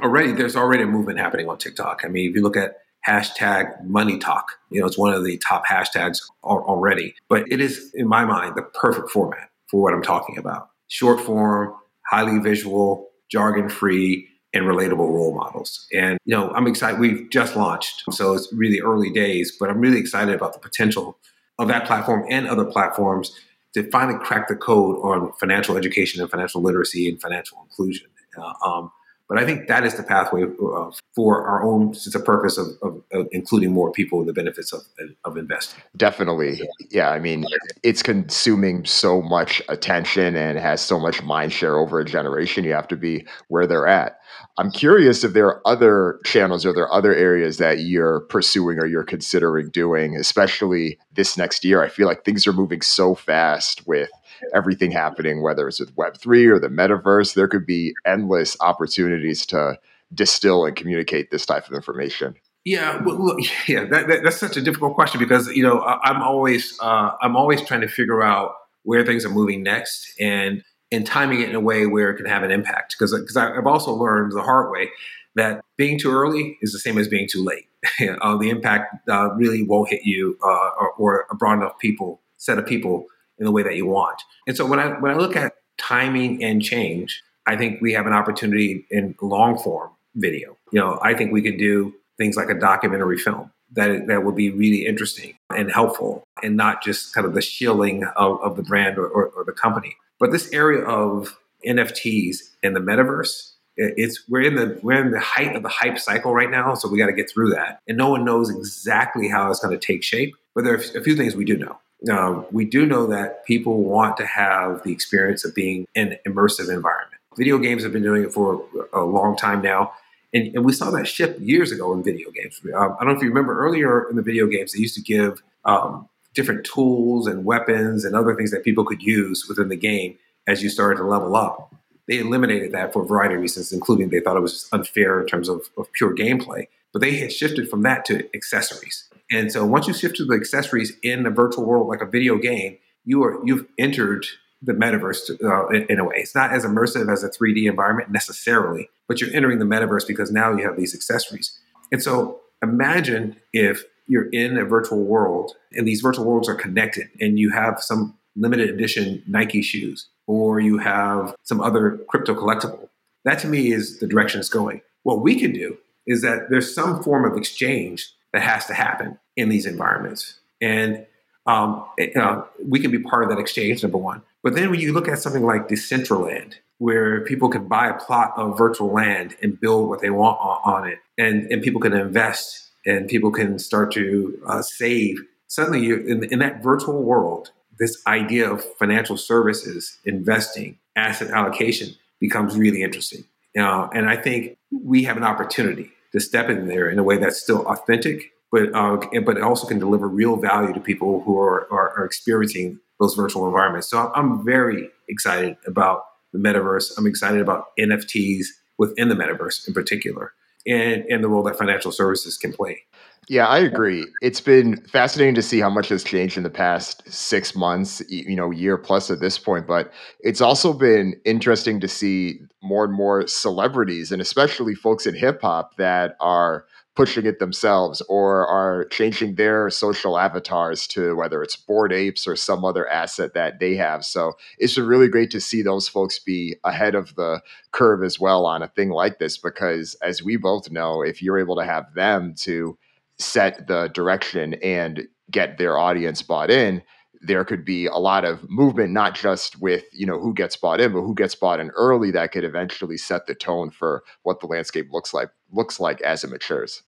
already, 0.00 0.32
there's 0.32 0.54
already 0.54 0.82
a 0.82 0.86
movement 0.86 1.18
happening 1.18 1.48
on 1.48 1.58
TikTok. 1.58 2.02
I 2.04 2.08
mean, 2.08 2.30
if 2.30 2.36
you 2.36 2.42
look 2.42 2.56
at 2.56 2.76
hashtag 3.08 3.84
money 3.84 4.18
talk, 4.18 4.46
you 4.70 4.80
know, 4.80 4.86
it's 4.86 4.98
one 4.98 5.14
of 5.14 5.24
the 5.24 5.38
top 5.38 5.64
hashtags 5.66 6.18
already. 6.44 7.14
But 7.28 7.50
it 7.50 7.60
is, 7.60 7.92
in 7.94 8.06
my 8.06 8.24
mind, 8.24 8.54
the 8.54 8.62
perfect 8.62 9.10
format 9.10 9.48
for 9.70 9.82
what 9.82 9.94
I'm 9.94 10.02
talking 10.02 10.36
about. 10.36 10.68
Short 10.88 11.20
form, 11.20 11.74
highly 12.10 12.38
visual, 12.38 13.08
jargon 13.30 13.68
free, 13.68 14.28
and 14.54 14.64
relatable 14.64 14.98
role 14.98 15.34
models. 15.34 15.86
And, 15.92 16.18
you 16.24 16.34
know, 16.34 16.50
I'm 16.50 16.66
excited. 16.66 16.98
We've 16.98 17.28
just 17.30 17.54
launched, 17.54 18.02
so 18.10 18.32
it's 18.34 18.50
really 18.52 18.80
early 18.80 19.10
days, 19.10 19.56
but 19.58 19.68
I'm 19.68 19.78
really 19.78 19.98
excited 19.98 20.34
about 20.34 20.54
the 20.54 20.58
potential 20.58 21.18
of 21.58 21.68
that 21.68 21.86
platform 21.86 22.24
and 22.30 22.46
other 22.48 22.64
platforms 22.64 23.32
to 23.74 23.88
finally 23.90 24.18
crack 24.18 24.48
the 24.48 24.56
code 24.56 24.96
on 24.96 25.32
financial 25.38 25.76
education 25.76 26.20
and 26.20 26.30
financial 26.30 26.62
literacy 26.62 27.08
and 27.08 27.20
financial 27.20 27.58
inclusion. 27.62 28.08
Uh, 28.36 28.52
um, 28.64 28.92
but 29.28 29.38
I 29.38 29.44
think 29.44 29.68
that 29.68 29.84
is 29.84 29.94
the 29.94 30.02
pathway 30.02 30.44
uh, 30.44 30.90
for 31.14 31.46
our 31.46 31.62
own 31.62 31.92
sense 31.92 32.14
of 32.14 32.24
purpose 32.24 32.56
of, 32.56 32.68
of, 32.82 33.02
of, 33.12 33.28
including 33.30 33.72
more 33.72 33.92
people 33.92 34.20
in 34.20 34.26
the 34.26 34.32
benefits 34.32 34.72
of, 34.72 34.80
of 35.24 35.36
investing. 35.36 35.82
Definitely. 35.96 36.62
Yeah. 36.90 37.10
I 37.10 37.18
mean, 37.18 37.44
it's 37.82 38.02
consuming 38.02 38.86
so 38.86 39.20
much 39.20 39.60
attention 39.68 40.34
and 40.34 40.58
has 40.58 40.80
so 40.80 40.98
much 40.98 41.22
mind 41.22 41.52
share 41.52 41.76
over 41.76 42.00
a 42.00 42.06
generation. 42.06 42.64
You 42.64 42.72
have 42.72 42.88
to 42.88 42.96
be 42.96 43.26
where 43.48 43.66
they're 43.66 43.86
at. 43.86 44.18
I'm 44.56 44.70
curious 44.70 45.24
if 45.24 45.34
there 45.34 45.46
are 45.46 45.62
other 45.66 46.20
channels 46.24 46.64
or 46.64 46.72
there 46.72 46.84
are 46.84 46.92
other 46.92 47.14
areas 47.14 47.58
that 47.58 47.80
you're 47.80 48.20
pursuing 48.20 48.78
or 48.78 48.86
you're 48.86 49.04
considering 49.04 49.70
doing, 49.70 50.16
especially 50.16 50.98
this 51.12 51.36
next 51.36 51.64
year. 51.64 51.82
I 51.82 51.88
feel 51.88 52.06
like 52.06 52.24
things 52.24 52.46
are 52.46 52.52
moving 52.52 52.80
so 52.80 53.14
fast 53.14 53.86
with 53.86 54.10
everything 54.54 54.90
happening, 54.90 55.42
whether 55.42 55.68
it's 55.68 55.80
with 55.80 55.94
Web3 55.96 56.50
or 56.50 56.58
the 56.58 56.68
metaverse, 56.68 57.34
there 57.34 57.48
could 57.48 57.66
be 57.66 57.94
endless 58.06 58.56
opportunities 58.60 59.46
to 59.46 59.78
distill 60.14 60.64
and 60.64 60.76
communicate 60.76 61.30
this 61.30 61.46
type 61.46 61.66
of 61.66 61.74
information. 61.74 62.34
Yeah, 62.64 63.02
well, 63.02 63.16
look, 63.24 63.38
yeah, 63.68 63.84
that, 63.84 64.08
that, 64.08 64.22
that's 64.24 64.36
such 64.36 64.56
a 64.56 64.60
difficult 64.60 64.94
question 64.94 65.18
because 65.18 65.48
you 65.48 65.62
know 65.62 65.80
I'm 65.80 66.22
always 66.22 66.78
uh, 66.80 67.12
I'm 67.20 67.36
always 67.36 67.62
trying 67.62 67.80
to 67.82 67.88
figure 67.88 68.22
out 68.22 68.52
where 68.82 69.04
things 69.04 69.24
are 69.24 69.30
moving 69.30 69.62
next 69.62 70.12
and 70.20 70.62
and 70.90 71.06
timing 71.06 71.40
it 71.40 71.48
in 71.48 71.54
a 71.54 71.60
way 71.60 71.86
where 71.86 72.10
it 72.10 72.16
can 72.16 72.26
have 72.26 72.42
an 72.42 72.50
impact. 72.50 72.96
Because 72.98 73.18
because 73.18 73.36
I've 73.36 73.66
also 73.66 73.92
learned 73.92 74.32
the 74.32 74.42
hard 74.42 74.70
way 74.70 74.90
that 75.34 75.62
being 75.76 75.98
too 75.98 76.10
early 76.10 76.58
is 76.60 76.72
the 76.72 76.78
same 76.78 76.98
as 76.98 77.08
being 77.08 77.28
too 77.30 77.44
late. 77.44 77.68
uh, 78.20 78.36
the 78.36 78.50
impact 78.50 79.08
uh, 79.08 79.30
really 79.34 79.62
won't 79.62 79.88
hit 79.88 80.00
you 80.04 80.36
uh, 80.42 80.70
or, 80.80 80.92
or, 80.98 81.26
a 81.30 81.36
broad 81.36 81.58
enough 81.58 81.78
people 81.78 82.20
set 82.36 82.58
of 82.58 82.66
people 82.66 83.06
in 83.38 83.44
the 83.44 83.52
way 83.52 83.62
that 83.62 83.76
you 83.76 83.86
want. 83.86 84.22
And 84.46 84.56
so 84.56 84.66
when 84.66 84.78
I 84.78 84.98
when 85.00 85.10
I 85.10 85.16
look 85.16 85.36
at 85.36 85.54
timing 85.78 86.42
and 86.42 86.62
change, 86.62 87.22
I 87.46 87.56
think 87.56 87.80
we 87.80 87.92
have 87.92 88.06
an 88.06 88.12
opportunity 88.12 88.86
in 88.90 89.14
long 89.20 89.58
form 89.58 89.90
video. 90.14 90.56
You 90.72 90.80
know, 90.80 90.98
I 91.02 91.14
think 91.14 91.32
we 91.32 91.42
could 91.42 91.58
do 91.58 91.94
things 92.18 92.36
like 92.36 92.50
a 92.50 92.54
documentary 92.54 93.18
film 93.18 93.50
that 93.72 94.06
that 94.06 94.24
would 94.24 94.34
be 94.34 94.50
really 94.50 94.86
interesting 94.86 95.34
and 95.54 95.70
helpful, 95.70 96.24
and 96.42 96.56
not 96.56 96.82
just 96.82 97.14
kind 97.14 97.26
of 97.26 97.34
the 97.34 97.42
shielding 97.42 98.04
of, 98.16 98.40
of 98.40 98.56
the 98.56 98.62
brand 98.62 98.98
or, 98.98 99.06
or, 99.06 99.26
or 99.28 99.44
the 99.44 99.52
company. 99.52 99.96
But 100.18 100.32
this 100.32 100.52
area 100.52 100.84
of 100.84 101.38
NFTs 101.66 102.36
and 102.62 102.74
the 102.74 102.80
metaverse, 102.80 103.52
it's 103.76 104.24
we're 104.28 104.42
in 104.42 104.56
the 104.56 104.78
we're 104.82 105.04
in 105.04 105.12
the 105.12 105.20
height 105.20 105.54
of 105.54 105.62
the 105.62 105.68
hype 105.68 105.98
cycle 105.98 106.32
right 106.32 106.50
now, 106.50 106.74
so 106.74 106.88
we 106.88 106.98
got 106.98 107.06
to 107.06 107.12
get 107.12 107.30
through 107.30 107.50
that. 107.50 107.80
And 107.86 107.96
no 107.96 108.10
one 108.10 108.24
knows 108.24 108.50
exactly 108.50 109.28
how 109.28 109.50
it's 109.50 109.60
going 109.60 109.78
to 109.78 109.86
take 109.86 110.02
shape, 110.02 110.34
but 110.54 110.64
there 110.64 110.74
are 110.74 110.98
a 110.98 111.02
few 111.02 111.16
things 111.16 111.36
we 111.36 111.44
do 111.44 111.56
know. 111.56 111.78
Uh, 112.10 112.42
we 112.52 112.64
do 112.64 112.86
know 112.86 113.06
that 113.06 113.44
people 113.44 113.82
want 113.82 114.16
to 114.16 114.26
have 114.26 114.82
the 114.84 114.92
experience 114.92 115.44
of 115.44 115.54
being 115.54 115.86
in 115.94 116.12
an 116.12 116.18
immersive 116.26 116.72
environment. 116.72 117.20
Video 117.36 117.58
games 117.58 117.82
have 117.82 117.92
been 117.92 118.02
doing 118.02 118.22
it 118.22 118.32
for 118.32 118.64
a 118.92 119.02
long 119.02 119.36
time 119.36 119.62
now. 119.62 119.92
And, 120.32 120.54
and 120.54 120.64
we 120.64 120.72
saw 120.72 120.90
that 120.90 121.08
shift 121.08 121.40
years 121.40 121.72
ago 121.72 121.92
in 121.94 122.02
video 122.02 122.30
games. 122.30 122.60
Um, 122.74 122.96
I 123.00 123.04
don't 123.04 123.14
know 123.14 123.16
if 123.16 123.22
you 123.22 123.28
remember 123.28 123.58
earlier 123.58 124.08
in 124.10 124.16
the 124.16 124.22
video 124.22 124.46
games, 124.46 124.72
they 124.72 124.80
used 124.80 124.94
to 124.94 125.02
give 125.02 125.42
um, 125.64 126.08
different 126.34 126.64
tools 126.64 127.26
and 127.26 127.44
weapons 127.44 128.04
and 128.04 128.14
other 128.14 128.34
things 128.34 128.50
that 128.50 128.62
people 128.62 128.84
could 128.84 129.02
use 129.02 129.46
within 129.48 129.68
the 129.68 129.76
game 129.76 130.18
as 130.46 130.62
you 130.62 130.68
started 130.68 130.98
to 130.98 131.04
level 131.04 131.34
up. 131.34 131.74
They 132.06 132.18
eliminated 132.18 132.72
that 132.72 132.92
for 132.92 133.02
a 133.02 133.06
variety 133.06 133.34
of 133.34 133.40
reasons, 133.40 133.72
including 133.72 134.10
they 134.10 134.20
thought 134.20 134.36
it 134.36 134.40
was 134.40 134.68
unfair 134.72 135.20
in 135.20 135.26
terms 135.26 135.48
of, 135.48 135.68
of 135.76 135.92
pure 135.92 136.14
gameplay. 136.14 136.68
But 136.92 137.02
they 137.02 137.16
had 137.16 137.32
shifted 137.32 137.68
from 137.68 137.82
that 137.82 138.04
to 138.06 138.28
accessories. 138.34 139.08
And 139.30 139.52
so 139.52 139.64
once 139.64 139.86
you 139.86 139.94
shift 139.94 140.16
to 140.16 140.24
the 140.24 140.34
accessories 140.34 140.96
in 141.02 141.22
the 141.22 141.30
virtual 141.30 141.64
world 141.64 141.88
like 141.88 142.00
a 142.00 142.06
video 142.06 142.38
game, 142.38 142.78
you 143.04 143.22
are 143.24 143.38
you've 143.44 143.66
entered 143.78 144.26
the 144.62 144.72
metaverse 144.72 145.30
uh, 145.42 145.68
in, 145.68 145.86
in, 145.88 145.98
a 146.00 146.04
way. 146.04 146.16
It's 146.16 146.34
not 146.34 146.52
as 146.52 146.64
immersive 146.64 147.12
as 147.12 147.22
a 147.22 147.28
3D 147.28 147.68
environment 147.68 148.10
necessarily, 148.10 148.88
but 149.06 149.20
you're 149.20 149.32
entering 149.32 149.60
the 149.60 149.64
metaverse 149.64 150.06
because 150.06 150.32
now 150.32 150.56
you 150.56 150.64
have 150.64 150.76
these 150.76 150.94
accessories. 150.94 151.58
And 151.92 152.02
so 152.02 152.40
imagine 152.62 153.36
if 153.52 153.84
you're 154.08 154.28
in 154.30 154.58
a 154.58 154.64
virtual 154.64 155.04
world 155.04 155.52
and 155.72 155.86
these 155.86 156.00
virtual 156.00 156.24
worlds 156.24 156.48
are 156.48 156.54
connected 156.54 157.08
and 157.20 157.38
you 157.38 157.50
have 157.50 157.80
some 157.80 158.18
limited 158.34 158.70
edition 158.70 159.22
Nike 159.26 159.62
shoes 159.62 160.08
or 160.26 160.60
you 160.60 160.78
have 160.78 161.34
some 161.42 161.60
other 161.60 162.00
crypto 162.08 162.34
collectible. 162.34 162.88
That 163.24 163.38
to 163.40 163.48
me 163.48 163.72
is 163.72 163.98
the 163.98 164.06
direction 164.06 164.40
it's 164.40 164.48
going. 164.48 164.80
What 165.02 165.20
we 165.22 165.38
can 165.38 165.52
do 165.52 165.78
is 166.08 166.22
that 166.22 166.48
there's 166.50 166.74
some 166.74 167.02
form 167.04 167.30
of 167.30 167.38
exchange 167.38 168.10
that 168.32 168.42
has 168.42 168.66
to 168.66 168.74
happen 168.74 169.18
in 169.36 169.48
these 169.50 169.66
environments. 169.66 170.40
And 170.60 171.06
um, 171.46 171.84
it, 171.96 172.16
uh, 172.16 172.42
we 172.66 172.80
can 172.80 172.90
be 172.90 172.98
part 172.98 173.22
of 173.22 173.30
that 173.30 173.38
exchange, 173.38 173.82
number 173.82 173.98
one. 173.98 174.22
But 174.42 174.54
then 174.54 174.70
when 174.70 174.80
you 174.80 174.92
look 174.92 175.06
at 175.06 175.18
something 175.18 175.44
like 175.44 175.68
Decentraland, 175.68 176.54
where 176.78 177.24
people 177.24 177.48
can 177.48 177.68
buy 177.68 177.88
a 177.88 177.94
plot 177.94 178.32
of 178.36 178.56
virtual 178.56 178.92
land 178.92 179.36
and 179.42 179.60
build 179.60 179.88
what 179.88 180.00
they 180.00 180.10
want 180.10 180.38
on, 180.40 180.60
on 180.64 180.88
it, 180.88 180.98
and, 181.16 181.50
and 181.52 181.62
people 181.62 181.80
can 181.80 181.92
invest 181.92 182.70
and 182.86 183.08
people 183.08 183.30
can 183.30 183.58
start 183.58 183.92
to 183.92 184.40
uh, 184.46 184.62
save, 184.62 185.18
suddenly 185.46 185.80
you, 185.80 185.96
in, 186.06 186.24
in 186.24 186.38
that 186.38 186.62
virtual 186.62 187.02
world, 187.02 187.50
this 187.78 188.00
idea 188.06 188.50
of 188.50 188.64
financial 188.78 189.16
services, 189.16 189.98
investing, 190.04 190.78
asset 190.96 191.30
allocation 191.30 191.94
becomes 192.20 192.56
really 192.56 192.82
interesting. 192.82 193.24
Uh, 193.58 193.88
and 193.92 194.08
I 194.08 194.16
think 194.16 194.56
we 194.70 195.04
have 195.04 195.16
an 195.16 195.24
opportunity 195.24 195.90
to 196.12 196.20
step 196.20 196.48
in 196.48 196.68
there 196.68 196.88
in 196.88 196.98
a 196.98 197.02
way 197.02 197.18
that's 197.18 197.40
still 197.40 197.66
authentic, 197.66 198.30
but 198.50 198.74
uh, 198.74 198.96
but 199.24 199.36
it 199.36 199.42
also 199.42 199.66
can 199.66 199.78
deliver 199.78 200.08
real 200.08 200.36
value 200.36 200.72
to 200.72 200.80
people 200.80 201.22
who 201.22 201.38
are, 201.38 201.66
are, 201.72 201.90
are 201.98 202.04
experiencing 202.04 202.80
those 203.00 203.14
virtual 203.14 203.46
environments. 203.46 203.88
So 203.88 204.10
I'm 204.14 204.44
very 204.44 204.88
excited 205.08 205.56
about 205.66 206.02
the 206.32 206.38
metaverse. 206.38 206.92
I'm 206.98 207.06
excited 207.06 207.40
about 207.40 207.66
NFTs 207.78 208.46
within 208.78 209.08
the 209.08 209.14
metaverse 209.14 209.66
in 209.66 209.74
particular, 209.74 210.32
and 210.68 211.04
and 211.08 211.24
the 211.24 211.28
role 211.28 211.42
that 211.44 211.56
financial 211.56 211.90
services 211.92 212.36
can 212.36 212.52
play. 212.52 212.84
Yeah, 213.30 213.46
I 213.46 213.58
agree. 213.58 214.06
It's 214.22 214.40
been 214.40 214.78
fascinating 214.86 215.34
to 215.34 215.42
see 215.42 215.60
how 215.60 215.68
much 215.68 215.90
has 215.90 216.02
changed 216.02 216.38
in 216.38 216.44
the 216.44 216.50
past 216.50 217.02
six 217.12 217.54
months, 217.54 218.02
you 218.08 218.34
know, 218.34 218.50
year 218.50 218.78
plus 218.78 219.10
at 219.10 219.20
this 219.20 219.38
point. 219.38 219.66
But 219.66 219.92
it's 220.20 220.40
also 220.40 220.72
been 220.72 221.14
interesting 221.26 221.78
to 221.80 221.88
see 221.88 222.40
more 222.62 222.84
and 222.84 222.94
more 222.94 223.26
celebrities, 223.26 224.12
and 224.12 224.22
especially 224.22 224.74
folks 224.74 225.06
in 225.06 225.14
hip 225.14 225.42
hop, 225.42 225.76
that 225.76 226.16
are 226.20 226.64
pushing 226.98 227.26
it 227.26 227.38
themselves 227.38 228.02
or 228.08 228.44
are 228.48 228.84
changing 228.86 229.36
their 229.36 229.70
social 229.70 230.18
avatars 230.18 230.84
to 230.88 231.14
whether 231.14 231.44
it's 231.44 231.54
Bored 231.54 231.92
Apes 231.92 232.26
or 232.26 232.34
some 232.34 232.64
other 232.64 232.88
asset 232.88 233.34
that 233.34 233.60
they 233.60 233.76
have. 233.76 234.04
So 234.04 234.32
it's 234.58 234.76
really 234.76 235.06
great 235.06 235.30
to 235.30 235.40
see 235.40 235.62
those 235.62 235.86
folks 235.86 236.18
be 236.18 236.56
ahead 236.64 236.96
of 236.96 237.14
the 237.14 237.40
curve 237.70 238.02
as 238.02 238.18
well 238.18 238.44
on 238.46 238.64
a 238.64 238.68
thing 238.68 238.90
like 238.90 239.20
this 239.20 239.38
because 239.38 239.94
as 240.02 240.24
we 240.24 240.36
both 240.36 240.72
know, 240.72 241.00
if 241.02 241.22
you're 241.22 241.38
able 241.38 241.54
to 241.54 241.64
have 241.64 241.94
them 241.94 242.34
to 242.38 242.76
set 243.16 243.68
the 243.68 243.86
direction 243.94 244.54
and 244.54 245.06
get 245.30 245.56
their 245.56 245.78
audience 245.78 246.20
bought 246.20 246.50
in, 246.50 246.82
there 247.20 247.44
could 247.44 247.64
be 247.64 247.86
a 247.86 247.94
lot 247.94 248.24
of 248.24 248.50
movement, 248.50 248.92
not 248.92 249.14
just 249.14 249.60
with 249.60 249.84
you 249.92 250.06
know 250.06 250.18
who 250.18 250.34
gets 250.34 250.56
bought 250.56 250.80
in, 250.80 250.92
but 250.92 251.02
who 251.02 251.14
gets 251.14 251.36
bought 251.36 251.60
in 251.60 251.70
early 251.70 252.10
that 252.12 252.32
could 252.32 252.44
eventually 252.44 252.96
set 252.96 253.26
the 253.26 253.34
tone 253.34 253.70
for 253.70 254.02
what 254.22 254.40
the 254.40 254.46
landscape 254.46 254.88
looks 254.92 255.14
like 255.14 255.28
looks 255.52 255.80
like 255.80 256.00
as 256.02 256.22
it 256.24 256.30
matures. 256.30 256.82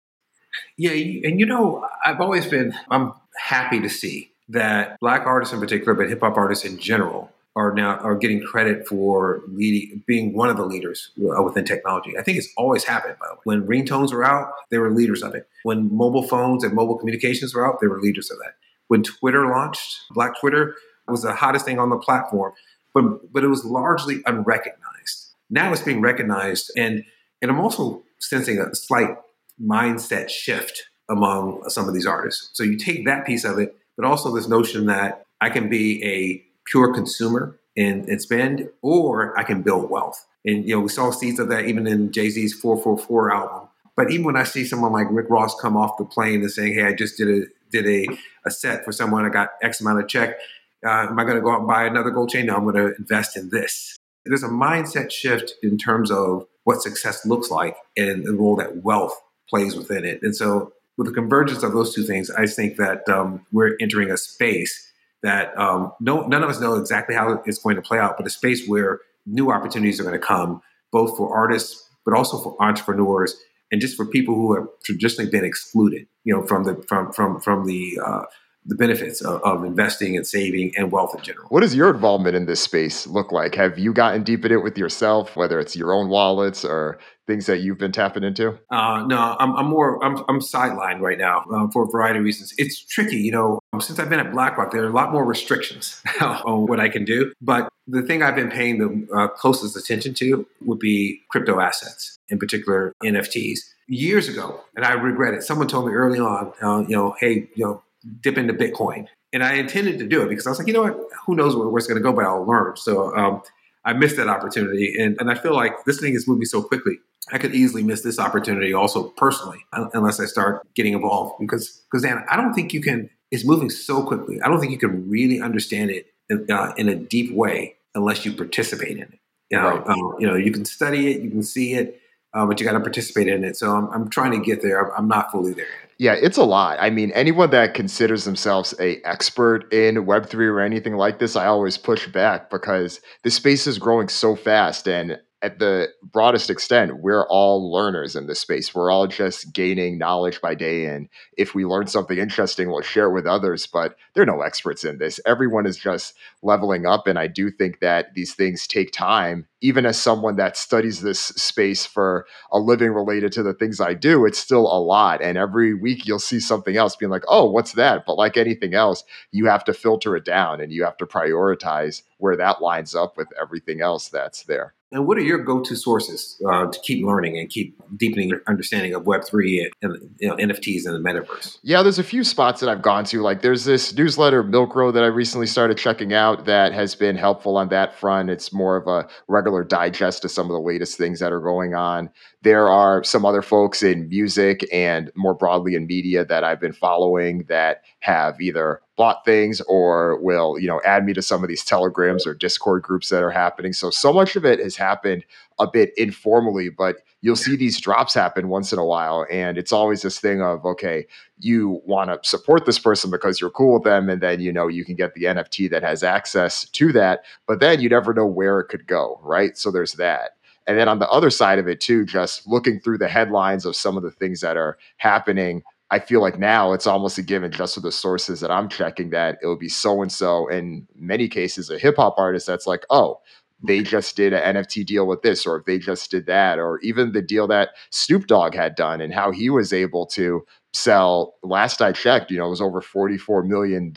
Yeah, 0.76 0.92
and 0.92 1.38
you 1.38 1.46
know, 1.46 1.87
I've 2.04 2.20
always 2.20 2.46
been 2.46 2.74
I'm 2.90 3.12
happy 3.37 3.80
to 3.80 3.88
see 3.88 4.32
that 4.48 4.98
black 5.00 5.26
artists 5.26 5.52
in 5.52 5.61
particular, 5.61 5.94
but 5.94 6.08
hip 6.08 6.20
hop 6.20 6.37
artists 6.37 6.64
in 6.64 6.78
general, 6.78 7.30
are 7.58 7.72
now 7.72 7.96
are 7.98 8.14
getting 8.14 8.40
credit 8.40 8.87
for 8.87 9.42
leading, 9.48 10.02
being 10.06 10.32
one 10.32 10.48
of 10.48 10.56
the 10.56 10.64
leaders 10.64 11.11
within 11.16 11.64
technology. 11.64 12.16
I 12.16 12.22
think 12.22 12.38
it's 12.38 12.48
always 12.56 12.84
happened. 12.84 13.16
By 13.20 13.26
the 13.26 13.34
way, 13.34 13.40
when 13.44 13.66
ringtones 13.66 14.12
were 14.12 14.24
out, 14.24 14.52
they 14.70 14.78
were 14.78 14.92
leaders 14.92 15.24
of 15.24 15.34
it. 15.34 15.48
When 15.64 15.92
mobile 15.92 16.22
phones 16.22 16.62
and 16.62 16.72
mobile 16.72 16.96
communications 16.96 17.54
were 17.54 17.66
out, 17.66 17.80
they 17.80 17.88
were 17.88 18.00
leaders 18.00 18.30
of 18.30 18.38
that. 18.38 18.54
When 18.87 19.02
Twitter 19.02 19.48
launched, 19.48 20.02
Black 20.12 20.38
Twitter 20.38 20.76
was 21.08 21.22
the 21.22 21.34
hottest 21.34 21.64
thing 21.64 21.80
on 21.80 21.90
the 21.90 21.98
platform, 21.98 22.52
but 22.94 23.32
but 23.32 23.42
it 23.42 23.48
was 23.48 23.64
largely 23.64 24.22
unrecognized. 24.24 25.32
Now 25.50 25.72
it's 25.72 25.82
being 25.82 26.00
recognized, 26.00 26.70
and 26.76 27.02
and 27.42 27.50
I'm 27.50 27.58
also 27.58 28.04
sensing 28.20 28.61
a 28.61 28.72
slight 28.72 29.16
mindset 29.62 30.30
shift 30.30 30.84
among 31.08 31.62
some 31.68 31.88
of 31.88 31.94
these 31.94 32.06
artists. 32.06 32.50
So 32.52 32.62
you 32.62 32.76
take 32.76 33.04
that 33.06 33.26
piece 33.26 33.44
of 33.44 33.58
it, 33.58 33.76
but 33.96 34.06
also 34.06 34.34
this 34.34 34.48
notion 34.48 34.86
that 34.86 35.24
I 35.40 35.50
can 35.50 35.68
be 35.68 36.04
a 36.04 36.42
pure 36.70 36.92
consumer 36.92 37.58
and, 37.76 38.08
and 38.08 38.20
spend, 38.20 38.68
or 38.82 39.38
I 39.38 39.44
can 39.44 39.62
build 39.62 39.90
wealth. 39.90 40.26
And 40.44 40.68
you 40.68 40.74
know, 40.74 40.80
we 40.80 40.88
saw 40.88 41.10
seeds 41.10 41.38
of 41.38 41.48
that 41.48 41.66
even 41.66 41.86
in 41.86 42.12
Jay 42.12 42.30
Z's 42.30 42.60
4:44 42.60 43.32
album. 43.32 43.68
But 43.96 44.10
even 44.10 44.26
when 44.26 44.36
I 44.36 44.44
see 44.44 44.64
someone 44.64 44.92
like 44.92 45.06
Rick 45.10 45.28
Ross 45.28 45.58
come 45.60 45.76
off 45.76 45.98
the 45.98 46.04
plane 46.04 46.40
and 46.42 46.50
saying, 46.50 46.74
"Hey, 46.74 46.84
I 46.84 46.94
just 46.94 47.16
did 47.16 47.28
a 47.28 47.46
did 47.70 47.86
a, 47.86 48.06
a 48.46 48.50
set 48.50 48.84
for 48.84 48.92
someone, 48.92 49.26
I 49.26 49.28
got 49.28 49.50
X 49.62 49.80
amount 49.80 50.00
of 50.00 50.08
check. 50.08 50.38
Uh, 50.86 51.06
am 51.10 51.18
I 51.18 51.24
going 51.24 51.36
to 51.36 51.42
go 51.42 51.50
out 51.50 51.58
and 51.58 51.68
buy 51.68 51.84
another 51.84 52.10
gold 52.10 52.30
chain? 52.30 52.46
No, 52.46 52.56
I'm 52.56 52.62
going 52.62 52.76
to 52.76 52.94
invest 52.96 53.36
in 53.36 53.50
this." 53.50 53.96
There's 54.24 54.42
a 54.42 54.48
mindset 54.48 55.10
shift 55.10 55.54
in 55.62 55.78
terms 55.78 56.10
of 56.10 56.46
what 56.64 56.82
success 56.82 57.24
looks 57.24 57.50
like 57.50 57.76
and 57.96 58.26
the 58.26 58.34
role 58.34 58.56
that 58.56 58.82
wealth 58.82 59.18
plays 59.48 59.76
within 59.76 60.04
it. 60.04 60.20
And 60.22 60.34
so, 60.34 60.72
with 60.96 61.06
the 61.06 61.12
convergence 61.12 61.62
of 61.62 61.72
those 61.72 61.94
two 61.94 62.02
things, 62.02 62.30
I 62.30 62.46
think 62.46 62.76
that 62.76 63.08
um, 63.08 63.46
we're 63.52 63.76
entering 63.80 64.11
a 64.11 64.16
space 64.16 64.92
that 65.22 65.56
um, 65.58 65.92
no, 66.00 66.26
none 66.26 66.42
of 66.42 66.50
us 66.50 66.61
know 66.61 66.74
exactly 66.74 67.14
how 67.14 67.42
it's 67.46 67.58
going 67.58 67.76
to 67.76 67.82
play 67.82 67.98
out, 67.98 68.16
but 68.16 68.26
a 68.26 68.30
space 68.30 68.66
where 68.66 69.00
new 69.26 69.50
opportunities 69.50 70.00
are 70.00 70.04
going 70.04 70.18
to 70.18 70.24
come, 70.24 70.61
both 70.90 71.16
for 71.16 71.34
artists, 71.37 71.88
but 72.04 72.16
also 72.16 72.38
for 72.38 72.56
entrepreneurs, 72.61 73.37
and 73.70 73.80
just 73.80 73.96
for 73.96 74.06
people 74.06 74.34
who 74.34 74.54
have 74.54 74.66
traditionally 74.84 75.30
been 75.30 75.44
excluded, 75.44 76.06
you 76.24 76.34
know, 76.34 76.44
from 76.46 76.64
the 76.64 76.82
from 76.88 77.12
from 77.12 77.40
from 77.40 77.66
the 77.66 78.00
uh, 78.04 78.22
the 78.68 78.74
benefits 78.74 79.22
of, 79.22 79.42
of, 79.42 79.64
investing 79.64 80.14
and 80.16 80.26
saving 80.26 80.72
and 80.76 80.92
wealth 80.92 81.14
in 81.16 81.22
general. 81.22 81.48
What 81.48 81.61
does 81.61 81.74
your 81.74 81.90
involvement 81.90 82.37
in 82.37 82.44
this 82.44 82.61
space 82.61 83.07
look 83.07 83.33
like? 83.33 83.54
Have 83.54 83.78
you 83.78 83.94
gotten 83.94 84.22
deep 84.22 84.44
in 84.44 84.52
it 84.52 84.62
with 84.62 84.76
yourself, 84.76 85.37
whether 85.37 85.59
it's 85.59 85.74
your 85.74 85.92
own 85.92 86.09
wallets 86.11 86.64
or 86.66 86.98
things 87.26 87.46
that 87.46 87.59
you've 87.59 87.78
been 87.78 87.92
tapping 87.92 88.24
into? 88.24 88.59
Uh, 88.70 89.04
no, 89.07 89.37
I'm, 89.38 89.57
I'm, 89.57 89.66
more 89.66 90.02
I'm, 90.04 90.18
I'm 90.28 90.40
sidelined 90.40 91.00
right 91.00 91.18
now 91.18 91.44
uh, 91.52 91.68
for 91.72 91.85
a 91.85 91.87
variety 91.87 92.18
of 92.18 92.26
reasons. 92.26 92.52
It's 92.59 92.78
tricky, 92.78 93.16
you 93.16 93.33
know. 93.33 93.59
Since 93.81 93.98
I've 93.98 94.11
been 94.11 94.20
at 94.20 94.33
BlackRock, 94.33 94.70
there 94.70 94.83
are 94.83 94.88
a 94.88 94.92
lot 94.92 95.12
more 95.12 95.24
restrictions 95.24 96.02
on 96.20 96.66
what 96.66 96.78
I 96.78 96.90
can 96.90 97.04
do. 97.04 97.33
But 97.40 97.70
the 97.87 98.02
thing 98.02 98.22
I've 98.22 98.37
been 98.37 98.50
paying 98.50 98.78
the 98.78 99.16
uh, 99.16 99.28
closest 99.28 99.76
attention 99.76 100.12
to 100.14 100.46
would 100.66 100.78
be 100.78 101.22
crypto 101.31 101.59
assets, 101.59 102.18
in 102.28 102.38
particular 102.38 102.92
NFTs. 103.02 103.61
Years 103.90 104.28
ago, 104.28 104.61
and 104.76 104.85
I 104.85 104.92
regret 104.92 105.33
it. 105.33 105.42
Someone 105.42 105.66
told 105.66 105.87
me 105.87 105.94
early 105.94 106.18
on, 106.18 106.52
uh, 106.61 106.81
you 106.87 106.94
know, 106.94 107.14
hey, 107.18 107.48
you 107.54 107.64
know, 107.64 107.83
dip 108.20 108.38
into 108.38 108.54
Bitcoin. 108.54 109.06
And 109.32 109.44
I 109.44 109.54
intended 109.54 109.98
to 109.98 110.06
do 110.06 110.22
it 110.22 110.28
because 110.28 110.46
I 110.46 110.50
was 110.50 110.58
like, 110.58 110.68
you 110.68 110.74
know 110.74 110.82
what? 110.82 110.98
Who 111.26 111.34
knows 111.34 111.54
where, 111.54 111.68
where 111.68 111.78
it's 111.78 111.86
going 111.86 112.00
to 112.00 112.02
go, 112.02 112.12
but 112.12 112.24
I'll 112.24 112.46
learn. 112.46 112.76
So 112.76 113.14
um, 113.14 113.42
I 113.84 113.92
missed 113.92 114.16
that 114.16 114.28
opportunity. 114.28 114.94
And, 114.98 115.16
and 115.20 115.30
I 115.30 115.34
feel 115.34 115.54
like 115.54 115.84
this 115.84 116.00
thing 116.00 116.14
is 116.14 116.26
moving 116.26 116.46
so 116.46 116.62
quickly. 116.62 116.98
I 117.30 117.38
could 117.38 117.54
easily 117.54 117.82
miss 117.82 118.00
this 118.00 118.18
opportunity 118.18 118.72
also 118.72 119.10
personally, 119.10 119.58
unless 119.92 120.18
I 120.18 120.24
start 120.24 120.66
getting 120.74 120.94
involved. 120.94 121.34
Because, 121.38 121.82
because 121.90 122.02
Dan, 122.02 122.24
I 122.30 122.36
don't 122.36 122.54
think 122.54 122.72
you 122.72 122.80
can, 122.80 123.10
it's 123.30 123.44
moving 123.44 123.68
so 123.68 124.02
quickly. 124.02 124.40
I 124.40 124.48
don't 124.48 124.60
think 124.60 124.72
you 124.72 124.78
can 124.78 125.10
really 125.10 125.40
understand 125.40 125.90
it 125.90 126.06
in, 126.30 126.50
uh, 126.50 126.72
in 126.78 126.88
a 126.88 126.94
deep 126.94 127.34
way 127.34 127.76
unless 127.94 128.24
you 128.24 128.32
participate 128.32 128.96
in 128.96 129.02
it. 129.02 129.18
You 129.50 129.58
know, 129.58 129.76
right. 129.76 129.86
um, 129.88 130.14
you 130.18 130.26
know, 130.26 130.36
you 130.36 130.52
can 130.52 130.64
study 130.64 131.10
it, 131.10 131.20
you 131.20 131.30
can 131.30 131.42
see 131.42 131.74
it, 131.74 132.00
uh, 132.34 132.46
but 132.46 132.60
you 132.60 132.66
got 132.66 132.72
to 132.72 132.80
participate 132.80 133.28
in 133.28 133.44
it. 133.44 133.56
So 133.56 133.74
I'm, 133.74 133.88
I'm 133.92 134.10
trying 134.10 134.32
to 134.32 134.44
get 134.44 134.62
there. 134.62 134.96
I'm 134.96 135.08
not 135.08 135.30
fully 135.30 135.54
there. 135.54 135.66
Yeah, 135.98 136.14
it's 136.14 136.36
a 136.36 136.44
lot. 136.44 136.78
I 136.80 136.90
mean, 136.90 137.10
anyone 137.10 137.50
that 137.50 137.74
considers 137.74 138.24
themselves 138.24 138.72
a 138.78 139.02
expert 139.02 139.72
in 139.72 140.06
Web3 140.06 140.34
or 140.34 140.60
anything 140.60 140.94
like 140.96 141.18
this, 141.18 141.34
I 141.34 141.46
always 141.46 141.76
push 141.76 142.06
back 142.06 142.50
because 142.50 143.00
the 143.24 143.30
space 143.30 143.66
is 143.66 143.78
growing 143.78 144.08
so 144.08 144.36
fast 144.36 144.86
and 144.86 145.18
at 145.40 145.61
the 145.61 145.88
broadest 146.03 146.51
extent, 146.51 147.01
we're 147.01 147.27
all 147.29 147.72
learners 147.72 148.16
in 148.16 148.27
this 148.27 148.40
space. 148.40 148.74
We're 148.74 148.90
all 148.90 149.07
just 149.07 149.53
gaining 149.53 149.96
knowledge 149.96 150.40
by 150.40 150.57
day. 150.57 150.87
And 150.87 151.09
if 151.37 151.55
we 151.55 151.64
learn 151.64 151.87
something 151.87 152.18
interesting, 152.18 152.68
we'll 152.68 152.83
share 152.83 153.07
it 153.07 153.12
with 153.12 153.27
others. 153.27 153.66
But 153.66 153.96
there 154.14 154.24
are 154.24 154.27
no 154.27 154.40
experts 154.40 154.85
in 154.85 154.98
this. 154.98 155.20
Everyone 155.27 155.64
is 155.64 155.77
just 155.77 156.14
leveling 156.42 156.87
up. 156.87 157.07
And 157.07 157.18
I 157.18 157.29
do 157.29 157.53
think 157.53 157.79
that 157.81 158.14
these 158.14 158.35
things 158.35 158.66
take 158.66 158.90
time. 158.90 159.46
Even 159.61 159.87
as 159.87 160.01
someone 160.01 160.37
that 160.37 160.57
studies 160.57 161.03
this 161.03 161.20
space 161.20 161.87
for 161.87 162.27
a 162.53 162.59
living 162.59 162.90
related 162.90 163.31
to 163.33 163.42
the 163.44 163.55
things 163.55 163.81
I 163.81 163.94
do, 163.94 164.27
it's 164.27 164.38
still 164.38 164.66
a 164.66 164.81
lot. 164.81 165.22
And 165.22 165.38
every 165.38 165.72
week 165.72 166.07
you'll 166.07 166.18
see 166.18 166.40
something 166.40 166.77
else 166.77 166.96
being 166.96 167.11
like, 167.11 167.24
oh, 167.29 167.48
what's 167.48 167.72
that? 167.72 168.05
But 168.07 168.18
like 168.18 168.37
anything 168.37 168.74
else, 168.74 169.05
you 169.31 169.46
have 169.46 169.64
to 169.64 169.72
filter 169.72 170.16
it 170.16 170.24
down 170.24 170.61
and 170.61 170.72
you 170.72 170.85
have 170.85 170.96
to 170.98 171.07
prioritize 171.07 172.03
where 172.18 172.37
that 172.37 172.61
lines 172.61 172.94
up 172.94 173.16
with 173.16 173.28
everything 173.40 173.81
else 173.81 174.09
that's 174.09 174.42
there. 174.44 174.74
And 174.90 175.07
what 175.07 175.18
are 175.18 175.22
your 175.22 175.38
go-to 175.38 175.76
sources 175.76 176.40
uh, 176.48 176.70
to 176.70 176.81
keep 176.81 177.04
learning 177.04 177.38
and 177.38 177.50
keep 177.50 177.78
deepening 177.98 178.31
your 178.31 178.40
understanding 178.46 178.94
of 178.94 179.07
Web 179.07 179.22
three 179.22 179.70
and 179.83 179.98
you 180.18 180.28
know, 180.28 180.37
NFTs 180.37 180.87
and 180.87 180.94
the 180.94 181.11
metaverse? 181.11 181.59
Yeah, 181.62 181.83
there's 181.83 181.98
a 181.98 182.04
few 182.04 182.24
spots 182.24 182.61
that 182.61 182.70
I've 182.70 182.81
gone 182.81 183.04
to. 183.07 183.20
Like 183.20 183.42
there's 183.42 183.64
this 183.64 183.94
newsletter 183.94 184.42
Milk 184.42 184.74
Road 184.74 184.92
that 184.92 185.04
I 185.04 185.09
recently 185.09 185.46
started 185.46 185.76
checking 185.76 186.14
out 186.14 186.46
that 186.46 186.72
has 186.72 186.94
been 186.94 187.16
helpful 187.16 187.59
on 187.59 187.68
that 187.68 187.96
front. 187.96 188.31
It's 188.31 188.50
more 188.50 188.76
of 188.76 188.87
a 188.87 189.07
regular 189.28 189.62
digest 189.62 190.24
of 190.24 190.31
some 190.31 190.46
of 190.46 190.52
the 190.52 190.61
latest 190.61 190.96
things 190.96 191.20
that 191.20 191.33
are 191.33 191.40
going 191.40 191.74
on. 191.74 192.09
There 192.42 192.68
are 192.68 193.03
some 193.03 193.24
other 193.24 193.42
folks 193.42 193.83
in 193.83 194.09
music 194.09 194.64
and 194.72 195.11
more 195.16 195.35
broadly 195.35 195.74
in 195.74 195.88
media 195.88 196.24
that 196.24 196.44
I've 196.44 196.61
been 196.61 196.72
following 196.72 197.44
that 197.48 197.83
have 197.98 198.40
either 198.40 198.81
bought 198.96 199.24
things 199.24 199.61
or 199.62 200.20
will, 200.20 200.57
you 200.57 200.68
know, 200.68 200.81
add 200.85 201.05
me 201.05 201.12
to 201.14 201.22
some 201.22 201.42
of 201.42 201.48
these 201.48 201.64
telegrams 201.64 202.29
or 202.29 202.35
Discord 202.35 202.83
groups 202.85 203.09
that 203.09 203.24
are 203.24 203.31
happening. 203.31 203.72
So 203.72 203.90
so 203.90 204.12
much 204.12 204.37
of 204.37 204.44
it 204.44 204.61
has 204.61 204.77
happened 204.77 205.24
a 205.59 205.66
bit 205.68 205.92
informally, 205.96 206.68
but 206.68 206.98
you'll 207.22 207.35
see 207.35 207.57
these 207.57 207.81
drops 207.81 208.14
happen 208.14 208.48
once 208.48 208.72
in 208.72 208.79
a 208.79 208.85
while 208.85 209.27
and 209.29 209.59
it's 209.59 209.72
always 209.72 210.03
this 210.03 210.20
thing 210.20 210.40
of 210.40 210.64
okay, 210.64 211.07
you 211.40 211.81
want 211.85 212.11
to 212.11 212.29
support 212.29 212.66
this 212.66 212.79
person 212.79 213.11
because 213.11 213.40
you're 213.40 213.51
cool 213.51 213.74
with 213.74 213.83
them 213.83 214.09
and 214.09 214.20
then 214.20 214.40
you 214.40 214.53
know 214.53 214.68
you 214.68 214.85
can 214.85 214.94
get 214.94 215.14
the 215.14 215.24
NFT 215.24 215.68
that 215.70 215.83
has 215.83 216.05
access 216.05 216.68
to 216.68 216.92
that, 216.92 217.24
but 217.48 217.59
then 217.59 217.81
you 217.81 217.88
never 217.88 218.14
know 218.14 218.27
where 218.27 218.61
it 218.61 218.68
could 218.68 218.87
go, 218.87 219.18
right? 219.24 219.59
So 219.59 219.72
there's 219.72 219.94
that. 219.94 220.38
And 220.68 220.78
then 220.78 220.88
on 220.88 221.00
the 221.00 221.09
other 221.09 221.31
side 221.31 221.59
of 221.59 221.66
it 221.66 221.81
too, 221.81 222.04
just 222.04 222.46
looking 222.46 222.78
through 222.78 222.98
the 222.98 223.09
headlines 223.09 223.64
of 223.64 223.74
some 223.74 223.96
of 223.96 224.04
the 224.04 224.11
things 224.12 224.40
that 224.42 224.57
are 224.57 224.78
happening 224.98 225.62
I 225.90 225.98
feel 225.98 226.20
like 226.20 226.38
now 226.38 226.72
it's 226.72 226.87
almost 226.87 227.16
a 227.16 227.22
given 227.22 227.50
just 227.50 227.76
with 227.76 227.85
the 227.85 227.92
sources 227.92 228.40
that 228.40 228.50
I'm 228.50 228.68
checking 228.68 229.11
that 229.11 229.38
it 229.42 229.46
will 229.46 229.57
be 229.57 229.70
so 229.70 230.02
and 230.02 230.12
so. 230.12 230.46
In 230.48 230.87
many 230.94 231.28
cases, 231.28 231.70
a 231.70 231.78
hip 231.78 231.96
hop 231.96 232.16
artist 232.18 232.46
that's 232.46 232.66
like, 232.66 232.85
oh, 232.90 233.20
they 233.66 233.83
just 233.83 234.14
did 234.14 234.33
an 234.33 234.57
NFT 234.57 234.85
deal 234.85 235.07
with 235.07 235.22
this, 235.22 235.46
or 235.46 235.57
if 235.57 235.64
they 235.64 235.78
just 235.78 236.11
did 236.11 236.26
that, 236.26 236.59
or 236.59 236.78
even 236.81 237.12
the 237.12 237.22
deal 237.22 237.48
that 237.48 237.70
Snoop 237.90 238.26
Dogg 238.26 238.54
had 238.54 238.74
done 238.74 239.00
and 239.00 239.12
how 239.12 239.33
he 239.33 239.50
was 239.50 239.72
able 239.72 240.07
to 240.07 240.44
sell. 240.74 241.35
Last 241.42 241.81
I 241.81 241.92
checked, 241.92 242.31
you 242.31 242.38
know, 242.38 242.46
it 242.46 242.50
was 242.50 242.61
over 242.61 242.83
$44 242.83 243.46
million 243.46 243.92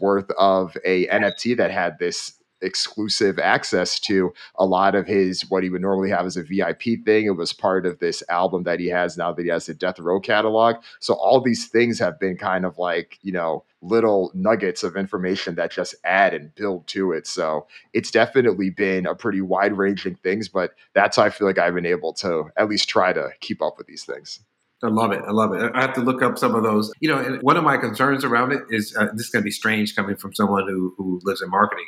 worth 0.00 0.30
of 0.38 0.76
a 0.84 1.06
NFT 1.08 1.56
that 1.56 1.70
had 1.70 1.98
this 1.98 2.34
exclusive 2.62 3.38
access 3.38 4.00
to 4.00 4.32
a 4.56 4.64
lot 4.64 4.94
of 4.94 5.06
his 5.06 5.48
what 5.50 5.62
he 5.62 5.70
would 5.70 5.82
normally 5.82 6.10
have 6.10 6.26
as 6.26 6.36
a 6.36 6.42
VIP 6.42 7.04
thing. 7.04 7.26
It 7.26 7.36
was 7.36 7.52
part 7.52 7.86
of 7.86 7.98
this 7.98 8.22
album 8.28 8.62
that 8.64 8.80
he 8.80 8.88
has 8.88 9.16
now 9.16 9.32
that 9.32 9.42
he 9.42 9.48
has 9.48 9.66
the 9.66 9.74
Death 9.74 9.98
Row 9.98 10.20
catalog. 10.20 10.76
So 11.00 11.14
all 11.14 11.40
these 11.40 11.68
things 11.68 11.98
have 11.98 12.18
been 12.18 12.36
kind 12.36 12.64
of 12.64 12.78
like, 12.78 13.18
you 13.22 13.32
know, 13.32 13.64
little 13.82 14.30
nuggets 14.34 14.84
of 14.84 14.96
information 14.96 15.56
that 15.56 15.72
just 15.72 15.94
add 16.04 16.34
and 16.34 16.54
build 16.54 16.86
to 16.86 17.12
it. 17.12 17.26
So 17.26 17.66
it's 17.92 18.10
definitely 18.10 18.70
been 18.70 19.06
a 19.06 19.14
pretty 19.14 19.40
wide 19.40 19.76
ranging 19.76 20.14
things, 20.16 20.48
but 20.48 20.74
that's 20.94 21.16
how 21.16 21.24
I 21.24 21.30
feel 21.30 21.46
like 21.46 21.58
I've 21.58 21.74
been 21.74 21.86
able 21.86 22.12
to 22.14 22.44
at 22.56 22.68
least 22.68 22.88
try 22.88 23.12
to 23.12 23.30
keep 23.40 23.60
up 23.60 23.78
with 23.78 23.88
these 23.88 24.04
things. 24.04 24.40
I 24.84 24.88
love 24.88 25.12
it. 25.12 25.22
I 25.24 25.30
love 25.30 25.52
it. 25.52 25.70
I 25.74 25.80
have 25.80 25.94
to 25.94 26.00
look 26.00 26.22
up 26.22 26.36
some 26.36 26.56
of 26.56 26.64
those. 26.64 26.92
You 26.98 27.08
know, 27.08 27.38
one 27.42 27.56
of 27.56 27.62
my 27.62 27.76
concerns 27.76 28.24
around 28.24 28.50
it 28.50 28.62
is 28.68 28.96
uh, 28.96 29.06
this 29.12 29.26
is 29.26 29.30
going 29.30 29.42
to 29.42 29.44
be 29.44 29.52
strange 29.52 29.94
coming 29.94 30.16
from 30.16 30.34
someone 30.34 30.66
who 30.66 30.92
who 30.96 31.20
lives 31.22 31.40
in 31.40 31.50
marketing 31.50 31.86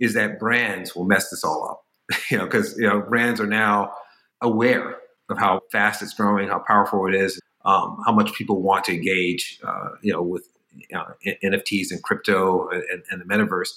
is 0.00 0.14
that 0.14 0.38
brands 0.38 0.94
will 0.94 1.04
mess 1.04 1.30
this 1.30 1.44
all 1.44 1.68
up. 1.70 2.20
you 2.30 2.38
know, 2.38 2.44
because 2.44 2.76
you 2.78 2.86
know 2.86 3.00
brands 3.00 3.40
are 3.40 3.46
now 3.46 3.92
aware 4.42 4.96
of 5.30 5.38
how 5.38 5.60
fast 5.72 6.02
it's 6.02 6.14
growing, 6.14 6.48
how 6.48 6.58
powerful 6.58 7.06
it 7.06 7.14
is, 7.14 7.40
um, 7.64 8.02
how 8.04 8.12
much 8.12 8.34
people 8.34 8.60
want 8.60 8.84
to 8.84 8.92
engage, 8.92 9.58
uh, 9.66 9.88
you 10.02 10.12
know, 10.12 10.22
with 10.22 10.46
know, 10.92 11.04
NFTs 11.42 11.90
and 11.90 12.02
crypto 12.02 12.68
and, 12.68 13.02
and, 13.10 13.20
the 13.20 13.24
metaverse. 13.24 13.68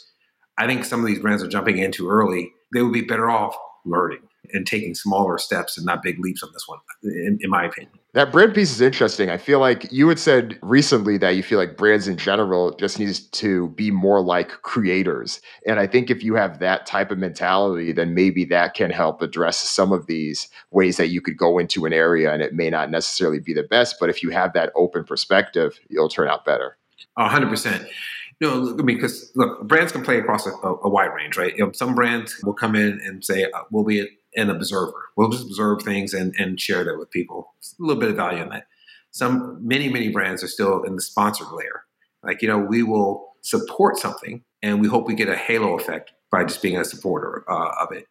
I 0.57 0.68
think 0.68 0.86
some 0.86 0.99
of 0.99 1.05
these 1.05 1.20
brands 1.20 1.43
are 1.43 1.47
jumping 1.47 1.78
in 1.78 1.91
too 1.91 2.09
early. 2.09 2.51
They 2.74 2.82
would 2.82 2.93
be 2.93 3.01
better 3.01 3.30
off 3.30 3.55
learning 3.86 4.22
and 4.53 4.65
taking 4.65 4.95
smaller 4.95 5.38
steps 5.38 5.78
and 5.78 5.86
not 5.86 6.03
big 6.03 6.20
leaps 6.20 6.43
on 6.43 6.49
this 6.53 6.68
one, 6.68 6.80
in, 7.03 7.38
in 7.41 7.49
my 7.49 7.65
opinion. 7.65 7.96
That 8.14 8.32
brand 8.32 8.55
piece 8.55 8.72
is 8.72 8.80
interesting. 8.80 9.30
I 9.30 9.38
feel 9.38 9.60
like 9.60 9.91
you 9.91 10.08
had 10.08 10.18
said 10.18 10.58
recently 10.62 11.18
that 11.18 11.32
you 11.32 11.43
feel 11.43 11.60
like 11.60 11.76
brands 11.76 12.08
in 12.08 12.18
general 12.18 12.74
just 12.76 12.99
needs 12.99 13.20
to 13.20 13.68
be 13.70 13.91
more 13.91 14.22
like 14.22 14.49
creators. 14.62 15.41
And 15.68 15.80
I 15.80 15.88
think 15.88 16.10
if 16.10 16.24
you 16.24 16.34
have 16.36 16.60
that 16.60 16.86
type 16.86 17.12
of 17.12 17.18
mentality, 17.18 17.91
then 17.91 18.14
maybe 18.14 18.45
that 18.45 18.76
can 18.76 18.91
help 18.91 19.22
address 19.22 19.58
some 19.58 19.91
of 19.91 20.08
these 20.08 20.47
ways 20.72 20.95
that 20.97 21.10
you 21.10 21.20
could 21.20 21.38
go 21.38 21.60
into 21.60 21.86
an 21.86 21.91
area 21.91 22.34
and 22.34 22.41
it 22.41 22.53
may 22.53 22.70
not 22.70 22.89
necessarily 22.89 23.39
be 23.39 23.53
the 23.53 23.64
best. 23.64 23.97
But 23.99 24.10
if 24.10 24.24
you 24.24 24.30
have 24.30 24.53
that 24.53 24.72
open 24.74 25.03
perspective, 25.03 25.78
you'll 25.89 26.10
turn 26.10 26.30
out 26.30 26.45
better. 26.45 26.78
hundred 27.18 27.49
percent. 27.49 27.86
You 28.39 28.47
know, 28.47 28.78
I 28.80 28.84
mean, 28.84 28.97
because 28.97 29.32
look, 29.36 29.68
brands 29.68 29.91
can 29.91 30.03
play 30.03 30.18
across 30.20 30.45
a, 30.47 30.51
a, 30.51 30.89
wide 30.89 31.08
range, 31.08 31.38
right? 31.38 31.55
You 31.58 31.66
know, 31.66 31.72
some 31.72 31.95
brands 31.95 32.39
will 32.43 32.53
come 32.53 32.76
in 32.76 32.99
and 33.03 33.26
say, 33.26 33.45
uh, 33.45 33.64
"We'll 33.72 33.84
be 33.84 34.08
an 34.38 34.49
observer. 34.49 35.09
We'll 35.17 35.29
just 35.29 35.45
observe 35.45 35.81
things 35.81 36.13
and, 36.13 36.33
and 36.38 36.59
share 36.59 36.83
that 36.83 36.97
with 36.97 37.11
people. 37.11 37.53
a 37.63 37.83
little 37.83 37.99
bit 37.99 38.11
of 38.11 38.15
value 38.15 38.43
in 38.43 38.49
that. 38.49 38.67
Some 39.11 39.59
many 39.67 39.89
many 39.89 40.09
brands 40.09 40.43
are 40.43 40.47
still 40.47 40.83
in 40.83 40.95
the 40.95 41.01
sponsored 41.01 41.47
layer. 41.51 41.83
Like 42.23 42.41
you 42.41 42.47
know, 42.47 42.59
we 42.59 42.83
will 42.83 43.33
support 43.41 43.97
something 43.97 44.43
and 44.61 44.81
we 44.81 44.88
hope 44.88 45.07
we 45.07 45.15
get 45.15 45.29
a 45.29 45.35
halo 45.35 45.77
effect 45.77 46.11
by 46.31 46.43
just 46.43 46.61
being 46.61 46.77
a 46.77 46.85
supporter 46.85 47.43
uh, 47.49 47.71
of 47.81 47.91
it. 47.91 48.05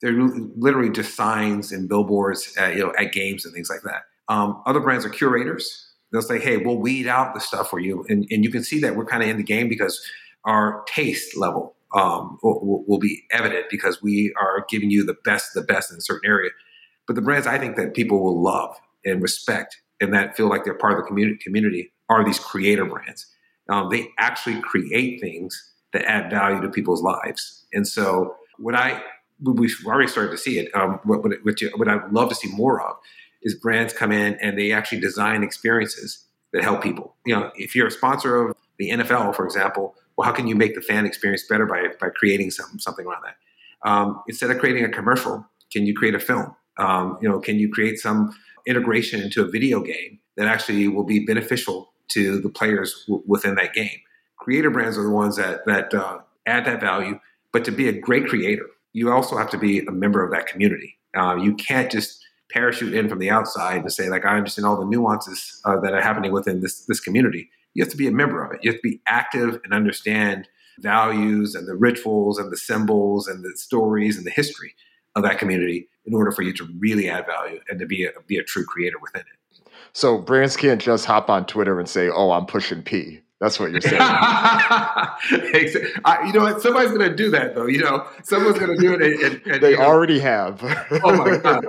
They're 0.00 0.12
literally 0.12 0.90
just 0.90 1.16
signs 1.16 1.72
and 1.72 1.88
billboards, 1.88 2.54
at, 2.56 2.76
you 2.76 2.84
know, 2.84 2.92
at 2.98 3.12
games 3.12 3.44
and 3.44 3.54
things 3.54 3.70
like 3.70 3.82
that. 3.82 4.02
Um, 4.28 4.62
other 4.66 4.80
brands 4.80 5.04
are 5.06 5.10
curators. 5.10 5.94
They'll 6.12 6.22
say, 6.22 6.38
"Hey, 6.38 6.58
we'll 6.58 6.78
weed 6.78 7.06
out 7.06 7.34
the 7.34 7.40
stuff 7.40 7.70
for 7.70 7.78
you," 7.78 8.04
and, 8.08 8.26
and 8.30 8.44
you 8.44 8.50
can 8.50 8.62
see 8.62 8.80
that 8.80 8.96
we're 8.96 9.06
kind 9.06 9.22
of 9.22 9.28
in 9.28 9.36
the 9.36 9.42
game 9.42 9.68
because 9.68 10.00
our 10.44 10.84
taste 10.86 11.36
level 11.36 11.75
um, 11.96 12.38
will, 12.42 12.84
will, 12.86 12.98
be 12.98 13.22
evident 13.30 13.66
because 13.70 14.02
we 14.02 14.34
are 14.40 14.66
giving 14.68 14.90
you 14.90 15.04
the 15.04 15.16
best 15.24 15.54
the 15.54 15.62
best 15.62 15.90
in 15.90 15.98
a 15.98 16.00
certain 16.00 16.28
area. 16.28 16.50
But 17.06 17.16
the 17.16 17.22
brands 17.22 17.46
I 17.46 17.58
think 17.58 17.76
that 17.76 17.94
people 17.94 18.22
will 18.22 18.42
love 18.42 18.76
and 19.04 19.22
respect 19.22 19.80
and 20.00 20.12
that 20.12 20.36
feel 20.36 20.48
like 20.48 20.64
they're 20.64 20.74
part 20.74 20.92
of 20.92 20.98
the 20.98 21.06
community, 21.06 21.38
community 21.42 21.92
are 22.08 22.24
these 22.24 22.38
creator 22.38 22.84
brands. 22.84 23.26
Um, 23.68 23.88
they 23.90 24.08
actually 24.18 24.60
create 24.60 25.20
things 25.20 25.72
that 25.92 26.04
add 26.04 26.30
value 26.30 26.60
to 26.60 26.68
people's 26.68 27.02
lives. 27.02 27.64
And 27.72 27.86
so 27.86 28.36
what 28.58 28.74
I 28.74 29.02
we've 29.42 29.76
already 29.84 30.08
started 30.08 30.30
to 30.30 30.38
see 30.38 30.58
it. 30.58 30.74
Um, 30.74 31.00
what, 31.04 31.22
what, 31.22 31.32
what 31.76 31.88
I'd 31.88 32.12
love 32.12 32.28
to 32.30 32.34
see 32.34 32.48
more 32.52 32.80
of 32.80 32.96
is 33.42 33.54
brands 33.54 33.92
come 33.92 34.12
in 34.12 34.34
and 34.40 34.58
they 34.58 34.72
actually 34.72 35.00
design 35.00 35.42
experiences 35.42 36.24
that 36.52 36.62
help 36.62 36.82
people. 36.82 37.16
You 37.26 37.36
know, 37.36 37.50
if 37.54 37.74
you're 37.74 37.86
a 37.86 37.90
sponsor 37.90 38.46
of 38.46 38.56
the 38.78 38.90
NFL, 38.90 39.34
for 39.34 39.44
example, 39.44 39.94
well, 40.16 40.26
how 40.26 40.32
can 40.32 40.46
you 40.46 40.54
make 40.54 40.74
the 40.74 40.80
fan 40.80 41.06
experience 41.06 41.44
better 41.48 41.66
by, 41.66 41.88
by 42.00 42.08
creating 42.08 42.50
some, 42.50 42.78
something 42.78 43.06
around 43.06 43.22
that? 43.24 43.88
Um, 43.88 44.22
instead 44.26 44.50
of 44.50 44.58
creating 44.58 44.84
a 44.84 44.88
commercial, 44.88 45.46
can 45.72 45.86
you 45.86 45.94
create 45.94 46.14
a 46.14 46.18
film? 46.20 46.54
Um, 46.78 47.18
you 47.20 47.28
know, 47.28 47.38
can 47.38 47.58
you 47.58 47.70
create 47.70 47.98
some 47.98 48.34
integration 48.66 49.20
into 49.20 49.42
a 49.42 49.48
video 49.48 49.80
game 49.80 50.18
that 50.36 50.48
actually 50.48 50.88
will 50.88 51.04
be 51.04 51.24
beneficial 51.24 51.92
to 52.08 52.40
the 52.40 52.48
players 52.48 53.04
w- 53.06 53.22
within 53.26 53.54
that 53.56 53.74
game? 53.74 53.98
Creator 54.38 54.70
brands 54.70 54.98
are 54.98 55.02
the 55.02 55.10
ones 55.10 55.36
that 55.36 55.66
that 55.66 55.92
uh, 55.92 56.18
add 56.46 56.64
that 56.66 56.80
value. 56.80 57.18
But 57.52 57.64
to 57.64 57.72
be 57.72 57.88
a 57.88 57.92
great 57.92 58.26
creator, 58.26 58.66
you 58.92 59.10
also 59.10 59.36
have 59.36 59.50
to 59.50 59.58
be 59.58 59.80
a 59.80 59.92
member 59.92 60.24
of 60.24 60.30
that 60.32 60.46
community. 60.46 60.98
Uh, 61.16 61.36
you 61.36 61.54
can't 61.54 61.90
just 61.90 62.24
parachute 62.50 62.94
in 62.94 63.08
from 63.08 63.18
the 63.18 63.30
outside 63.30 63.80
and 63.80 63.92
say 63.92 64.08
like 64.08 64.24
I 64.24 64.36
understand 64.36 64.66
all 64.66 64.78
the 64.78 64.86
nuances 64.86 65.60
uh, 65.64 65.80
that 65.80 65.94
are 65.94 66.00
happening 66.00 66.32
within 66.32 66.60
this 66.60 66.84
this 66.86 67.00
community 67.00 67.50
you 67.76 67.84
have 67.84 67.90
to 67.90 67.96
be 67.96 68.08
a 68.08 68.12
member 68.12 68.42
of 68.42 68.52
it. 68.52 68.60
You 68.62 68.72
have 68.72 68.80
to 68.80 68.88
be 68.88 69.02
active 69.06 69.60
and 69.62 69.74
understand 69.74 70.48
values 70.78 71.54
and 71.54 71.68
the 71.68 71.74
rituals 71.74 72.38
and 72.38 72.50
the 72.50 72.56
symbols 72.56 73.28
and 73.28 73.44
the 73.44 73.52
stories 73.54 74.16
and 74.16 74.24
the 74.24 74.30
history 74.30 74.74
of 75.14 75.22
that 75.24 75.38
community 75.38 75.88
in 76.06 76.14
order 76.14 76.32
for 76.32 76.40
you 76.40 76.54
to 76.54 76.66
really 76.78 77.10
add 77.10 77.26
value 77.26 77.60
and 77.68 77.78
to 77.78 77.84
be 77.84 78.06
a, 78.06 78.12
be 78.26 78.38
a 78.38 78.42
true 78.42 78.64
creator 78.64 78.96
within 79.00 79.20
it. 79.20 79.60
So 79.92 80.16
brands 80.16 80.56
can't 80.56 80.80
just 80.80 81.04
hop 81.04 81.28
on 81.28 81.44
Twitter 81.44 81.78
and 81.78 81.86
say, 81.86 82.08
"Oh, 82.08 82.30
I'm 82.30 82.46
pushing 82.46 82.82
P." 82.82 83.20
That's 83.40 83.60
what 83.60 83.70
you're 83.70 83.82
saying. 83.82 83.96
I, 84.00 85.18
you 86.26 86.32
know 86.32 86.40
what? 86.40 86.62
Somebody's 86.62 86.90
going 86.90 87.10
to 87.10 87.14
do 87.14 87.30
that, 87.32 87.54
though. 87.54 87.66
You 87.66 87.80
know, 87.80 88.06
someone's 88.22 88.58
going 88.58 88.74
to 88.74 88.80
do 88.80 88.94
it. 88.94 89.02
And, 89.02 89.46
and, 89.46 89.62
they 89.62 89.72
you 89.72 89.76
know, 89.76 89.84
already 89.84 90.18
have. 90.20 90.62
oh 91.04 91.14
my 91.14 91.36
god! 91.36 91.66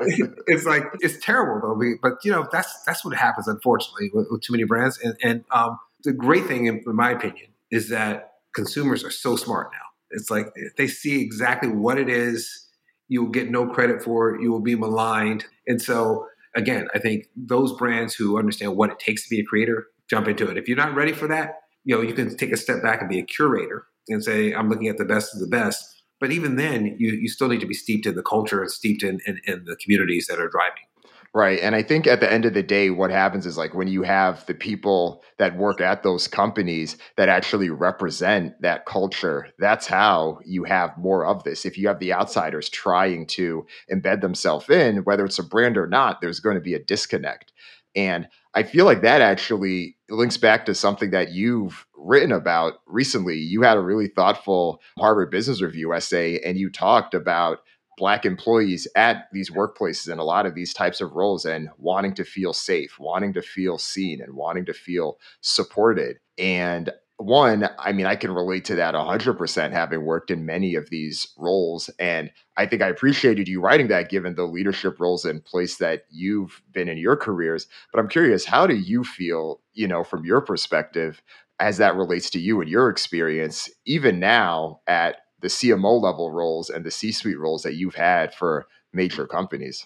It's 0.47 0.65
like 0.65 0.83
it's 1.01 1.23
terrible, 1.23 1.59
though. 1.61 1.97
But 2.01 2.23
you 2.23 2.31
know, 2.31 2.47
that's 2.51 2.83
that's 2.83 3.03
what 3.03 3.17
happens, 3.17 3.49
unfortunately, 3.49 4.11
with, 4.13 4.27
with 4.31 4.41
too 4.41 4.53
many 4.53 4.63
brands. 4.63 4.97
And, 4.99 5.17
and 5.21 5.43
um, 5.51 5.77
the 6.07 6.13
great 6.13 6.45
thing, 6.45 6.67
in, 6.67 6.81
my 6.85 7.11
opinion, 7.11 7.47
is 7.69 7.89
that 7.89 8.31
consumers 8.55 9.03
are 9.03 9.11
so 9.11 9.35
smart 9.35 9.67
now. 9.73 9.87
It's 10.11 10.31
like 10.31 10.47
they 10.77 10.87
see 10.87 11.21
exactly 11.21 11.67
what 11.67 11.97
it 11.99 12.07
is. 12.07 12.69
You 13.09 13.23
will 13.23 13.31
get 13.31 13.51
no 13.51 13.67
credit 13.67 14.01
for 14.01 14.33
it. 14.33 14.41
You 14.41 14.49
will 14.49 14.61
be 14.61 14.75
maligned. 14.75 15.43
And 15.67 15.81
so, 15.81 16.25
again, 16.55 16.87
I 16.95 16.99
think 16.99 17.25
those 17.35 17.73
brands 17.73 18.15
who 18.15 18.39
understand 18.39 18.77
what 18.77 18.89
it 18.89 18.99
takes 18.99 19.23
to 19.23 19.29
be 19.29 19.41
a 19.41 19.43
creator 19.43 19.87
jump 20.09 20.29
into 20.29 20.49
it. 20.49 20.57
If 20.57 20.69
you're 20.69 20.77
not 20.77 20.95
ready 20.95 21.11
for 21.11 21.27
that, 21.27 21.55
you 21.83 21.93
know, 21.93 22.01
you 22.01 22.13
can 22.13 22.37
take 22.37 22.53
a 22.53 22.57
step 22.57 22.81
back 22.81 23.01
and 23.01 23.09
be 23.09 23.19
a 23.19 23.23
curator 23.23 23.87
and 24.07 24.23
say, 24.23 24.53
I'm 24.53 24.69
looking 24.69 24.87
at 24.87 24.97
the 24.97 25.05
best 25.05 25.33
of 25.33 25.41
the 25.41 25.47
best. 25.47 25.83
But 26.21 26.31
even 26.31 26.55
then, 26.55 26.95
you, 26.97 27.11
you 27.11 27.27
still 27.27 27.49
need 27.49 27.59
to 27.59 27.67
be 27.67 27.73
steeped 27.73 28.05
in 28.05 28.15
the 28.15 28.23
culture 28.23 28.61
and 28.61 28.71
steeped 28.71 29.03
in, 29.03 29.19
in, 29.25 29.41
in 29.43 29.65
the 29.65 29.75
communities 29.75 30.27
that 30.27 30.39
are 30.39 30.49
driving. 30.49 30.86
Right. 31.37 31.59
And 31.59 31.75
I 31.75 31.83
think 31.83 32.07
at 32.07 32.19
the 32.19 32.33
end 32.33 32.45
of 32.45 32.55
the 32.55 32.63
day, 32.63 32.89
what 32.89 33.11
happens 33.11 33.45
is 33.45 33.59
like 33.59 33.75
when 33.75 33.87
you 33.87 34.01
have 34.01 34.43
the 34.47 34.55
people 34.55 35.23
that 35.37 35.55
work 35.55 35.79
at 35.79 36.01
those 36.01 36.27
companies 36.27 36.97
that 37.15 37.29
actually 37.29 37.69
represent 37.69 38.59
that 38.63 38.87
culture, 38.87 39.45
that's 39.59 39.85
how 39.85 40.39
you 40.47 40.63
have 40.63 40.97
more 40.97 41.27
of 41.27 41.43
this. 41.43 41.63
If 41.63 41.77
you 41.77 41.89
have 41.89 41.99
the 41.99 42.11
outsiders 42.11 42.69
trying 42.69 43.27
to 43.27 43.67
embed 43.93 44.21
themselves 44.21 44.67
in, 44.71 45.03
whether 45.03 45.25
it's 45.25 45.37
a 45.37 45.43
brand 45.43 45.77
or 45.77 45.85
not, 45.85 46.21
there's 46.21 46.39
going 46.39 46.55
to 46.55 46.59
be 46.59 46.73
a 46.73 46.83
disconnect. 46.83 47.53
And 47.95 48.27
I 48.55 48.63
feel 48.63 48.85
like 48.85 49.03
that 49.03 49.21
actually 49.21 49.95
links 50.09 50.37
back 50.37 50.65
to 50.65 50.73
something 50.73 51.11
that 51.11 51.33
you've 51.33 51.85
written 51.95 52.31
about 52.31 52.79
recently. 52.87 53.35
You 53.35 53.61
had 53.61 53.77
a 53.77 53.81
really 53.81 54.07
thoughtful 54.07 54.81
Harvard 54.97 55.29
Business 55.29 55.61
Review 55.61 55.93
essay, 55.93 56.39
and 56.39 56.57
you 56.57 56.71
talked 56.71 57.13
about 57.13 57.59
black 57.97 58.25
employees 58.25 58.87
at 58.95 59.27
these 59.33 59.49
workplaces 59.49 60.09
and 60.09 60.19
a 60.19 60.23
lot 60.23 60.45
of 60.45 60.55
these 60.55 60.73
types 60.73 61.01
of 61.01 61.13
roles 61.13 61.45
and 61.45 61.69
wanting 61.77 62.13
to 62.13 62.23
feel 62.23 62.53
safe, 62.53 62.97
wanting 62.99 63.33
to 63.33 63.41
feel 63.41 63.77
seen 63.77 64.21
and 64.21 64.33
wanting 64.33 64.65
to 64.65 64.73
feel 64.73 65.17
supported. 65.41 66.17
And 66.37 66.91
one, 67.17 67.67
I 67.79 67.93
mean, 67.93 68.05
I 68.05 68.15
can 68.15 68.31
relate 68.31 68.63
to 68.65 68.75
that 68.75 68.93
100% 68.93 69.71
having 69.71 70.05
worked 70.05 70.29
in 70.29 70.45
many 70.45 70.75
of 70.75 70.91
these 70.91 71.27
roles. 71.35 71.89
And 71.97 72.29
I 72.57 72.67
think 72.67 72.83
I 72.83 72.89
appreciated 72.89 73.47
you 73.47 73.59
writing 73.59 73.87
that 73.87 74.09
given 74.09 74.35
the 74.35 74.45
leadership 74.45 74.99
roles 74.99 75.25
in 75.25 75.41
place 75.41 75.77
that 75.77 76.03
you've 76.11 76.61
been 76.71 76.87
in 76.87 76.99
your 76.99 77.17
careers. 77.17 77.65
But 77.91 77.99
I'm 77.99 78.07
curious, 78.07 78.45
how 78.45 78.67
do 78.67 78.75
you 78.75 79.03
feel, 79.03 79.61
you 79.73 79.87
know, 79.87 80.03
from 80.03 80.25
your 80.25 80.41
perspective, 80.41 81.23
as 81.59 81.77
that 81.77 81.95
relates 81.95 82.29
to 82.29 82.39
you 82.39 82.61
and 82.61 82.69
your 82.69 82.87
experience, 82.89 83.67
even 83.85 84.19
now 84.19 84.81
at 84.85 85.17
the 85.41 85.47
CMO 85.47 86.01
level 86.01 86.31
roles 86.31 86.69
and 86.69 86.85
the 86.85 86.91
C 86.91 87.11
suite 87.11 87.39
roles 87.39 87.63
that 87.63 87.75
you've 87.75 87.95
had 87.95 88.33
for 88.33 88.67
major 88.93 89.27
companies. 89.27 89.85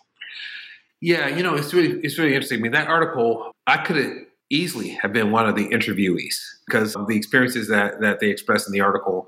Yeah, 1.02 1.28
you 1.28 1.44
know, 1.44 1.56
it's 1.56 1.74
really 1.74 2.00
it's 2.02 2.18
really 2.18 2.34
interesting. 2.34 2.60
I 2.60 2.62
mean, 2.62 2.72
that 2.74 2.88
article, 2.88 3.52
I 3.68 3.78
could 3.78 4.28
easily 4.50 4.90
have 5.02 5.14
been 5.14 5.32
one 5.32 5.48
of 5.48 5.56
the 5.56 5.68
interviewees 5.70 6.36
because 6.68 6.96
of 6.96 7.08
the 7.08 7.18
experiences 7.18 7.68
that 7.70 8.02
that 8.02 8.20
they 8.20 8.30
express 8.30 8.68
in 8.68 8.74
the 8.74 8.82
article, 8.82 9.28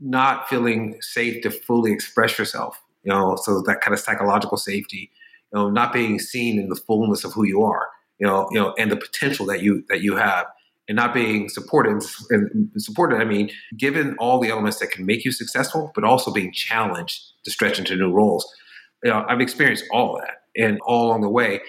not 0.00 0.48
feeling 0.48 0.96
safe 1.00 1.42
to 1.42 1.50
fully 1.50 1.92
express 1.92 2.38
yourself. 2.38 2.80
You 3.02 3.12
know, 3.12 3.36
so 3.36 3.62
that 3.62 3.80
kind 3.80 3.94
of 3.94 4.00
psychological 4.00 4.58
safety, 4.58 5.10
you 5.52 5.58
know, 5.58 5.70
not 5.70 5.92
being 5.92 6.18
seen 6.18 6.58
in 6.58 6.68
the 6.68 6.76
fullness 6.76 7.24
of 7.24 7.32
who 7.32 7.44
you 7.44 7.62
are, 7.62 7.88
you 8.18 8.26
know, 8.26 8.48
you 8.50 8.60
know, 8.60 8.74
and 8.78 8.90
the 8.90 8.96
potential 8.96 9.46
that 9.46 9.62
you 9.62 9.84
that 9.88 10.02
you 10.02 10.16
have 10.16 10.46
and 10.88 10.96
not 10.96 11.14
being 11.14 11.48
supported 11.48 12.02
and 12.30 12.70
supported 12.76 13.20
i 13.20 13.24
mean 13.24 13.50
given 13.76 14.16
all 14.18 14.40
the 14.40 14.48
elements 14.48 14.78
that 14.78 14.90
can 14.90 15.06
make 15.06 15.24
you 15.24 15.32
successful 15.32 15.92
but 15.94 16.04
also 16.04 16.32
being 16.32 16.52
challenged 16.52 17.22
to 17.44 17.50
stretch 17.50 17.78
into 17.78 17.96
new 17.96 18.12
roles. 18.12 18.46
You 19.02 19.10
know 19.10 19.24
i've 19.28 19.40
experienced 19.40 19.84
all 19.92 20.18
that 20.18 20.42
and 20.56 20.78
all 20.86 21.06
along 21.06 21.22
the 21.22 21.30
way 21.30 21.60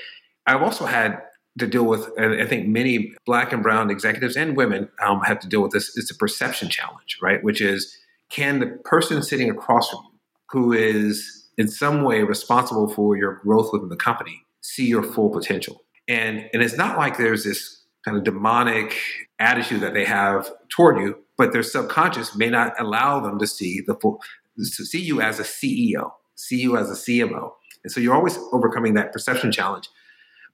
i've 0.48 0.62
also 0.62 0.86
had 0.86 1.22
to 1.58 1.68
deal 1.68 1.86
with 1.86 2.10
and 2.18 2.42
i 2.42 2.46
think 2.46 2.68
many 2.68 3.14
black 3.26 3.54
and 3.54 3.64
brown 3.64 3.90
executives 3.90 4.36
and 4.36 4.58
women 4.58 4.90
um, 5.06 5.22
have 5.22 5.40
to 5.40 5.48
deal 5.48 5.62
with 5.62 5.72
this 5.72 5.96
it's 5.98 6.12
a 6.12 6.16
perception 6.16 6.70
challenge 6.70 7.06
right? 7.22 7.44
Which 7.44 7.62
is 7.62 7.98
can 8.30 8.60
the 8.60 8.68
person 8.84 9.22
sitting 9.24 9.50
across 9.50 9.90
from 9.90 10.00
you 10.04 10.20
who 10.52 10.74
is 10.74 11.48
in 11.58 11.68
some 11.68 12.04
way 12.04 12.24
responsible 12.24 12.88
for 12.88 13.16
your 13.18 13.36
growth 13.44 13.72
within 13.72 13.90
the 13.90 13.96
company 13.96 14.46
see 14.62 14.88
your 14.88 15.04
full 15.04 15.30
potential? 15.30 15.84
And 16.08 16.50
and 16.54 16.62
it's 16.62 16.78
not 16.78 16.98
like 16.98 17.18
there's 17.18 17.44
this 17.44 17.82
kind 18.06 18.16
of 18.16 18.24
demonic 18.24 18.96
attitude 19.40 19.82
that 19.82 19.94
they 19.94 20.06
have 20.06 20.50
toward 20.70 21.00
you, 21.00 21.18
but 21.38 21.52
their 21.52 21.64
subconscious 21.64 22.36
may 22.36 22.50
not 22.50 22.80
allow 22.80 23.20
them 23.20 23.40
to 23.40 23.48
see 23.48 23.82
the 23.86 23.96
full, 23.96 24.22
to 24.58 24.86
see 24.86 25.02
you 25.02 25.22
as 25.22 25.40
a 25.40 25.44
CEO, 25.44 26.12
see 26.36 26.62
you 26.62 26.78
as 26.78 26.90
a 26.90 26.94
CMO. 26.94 27.52
And 27.84 27.92
so 27.92 28.00
you're 28.00 28.16
always 28.16 28.38
overcoming 28.52 28.94
that 28.94 29.12
perception 29.12 29.52
challenge. 29.52 29.90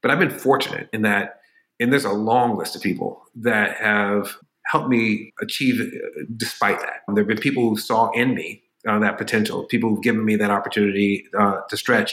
But 0.00 0.10
I've 0.10 0.18
been 0.18 0.30
fortunate 0.30 0.88
in 0.92 1.02
that, 1.02 1.40
and 1.78 1.92
there's 1.92 2.04
a 2.04 2.12
long 2.12 2.56
list 2.56 2.74
of 2.74 2.82
people 2.82 3.22
that 3.36 3.76
have 3.76 4.36
helped 4.66 4.88
me 4.88 5.32
achieve 5.40 5.80
despite 6.36 6.80
that. 6.80 7.02
There 7.08 7.22
have 7.22 7.28
been 7.28 7.38
people 7.38 7.68
who 7.68 7.76
saw 7.76 8.10
in 8.10 8.34
me 8.34 8.62
uh, 8.88 8.98
that 8.98 9.18
potential, 9.18 9.64
people 9.64 9.90
who've 9.90 10.02
given 10.02 10.24
me 10.24 10.36
that 10.36 10.50
opportunity 10.50 11.26
uh, 11.38 11.60
to 11.68 11.76
stretch. 11.76 12.12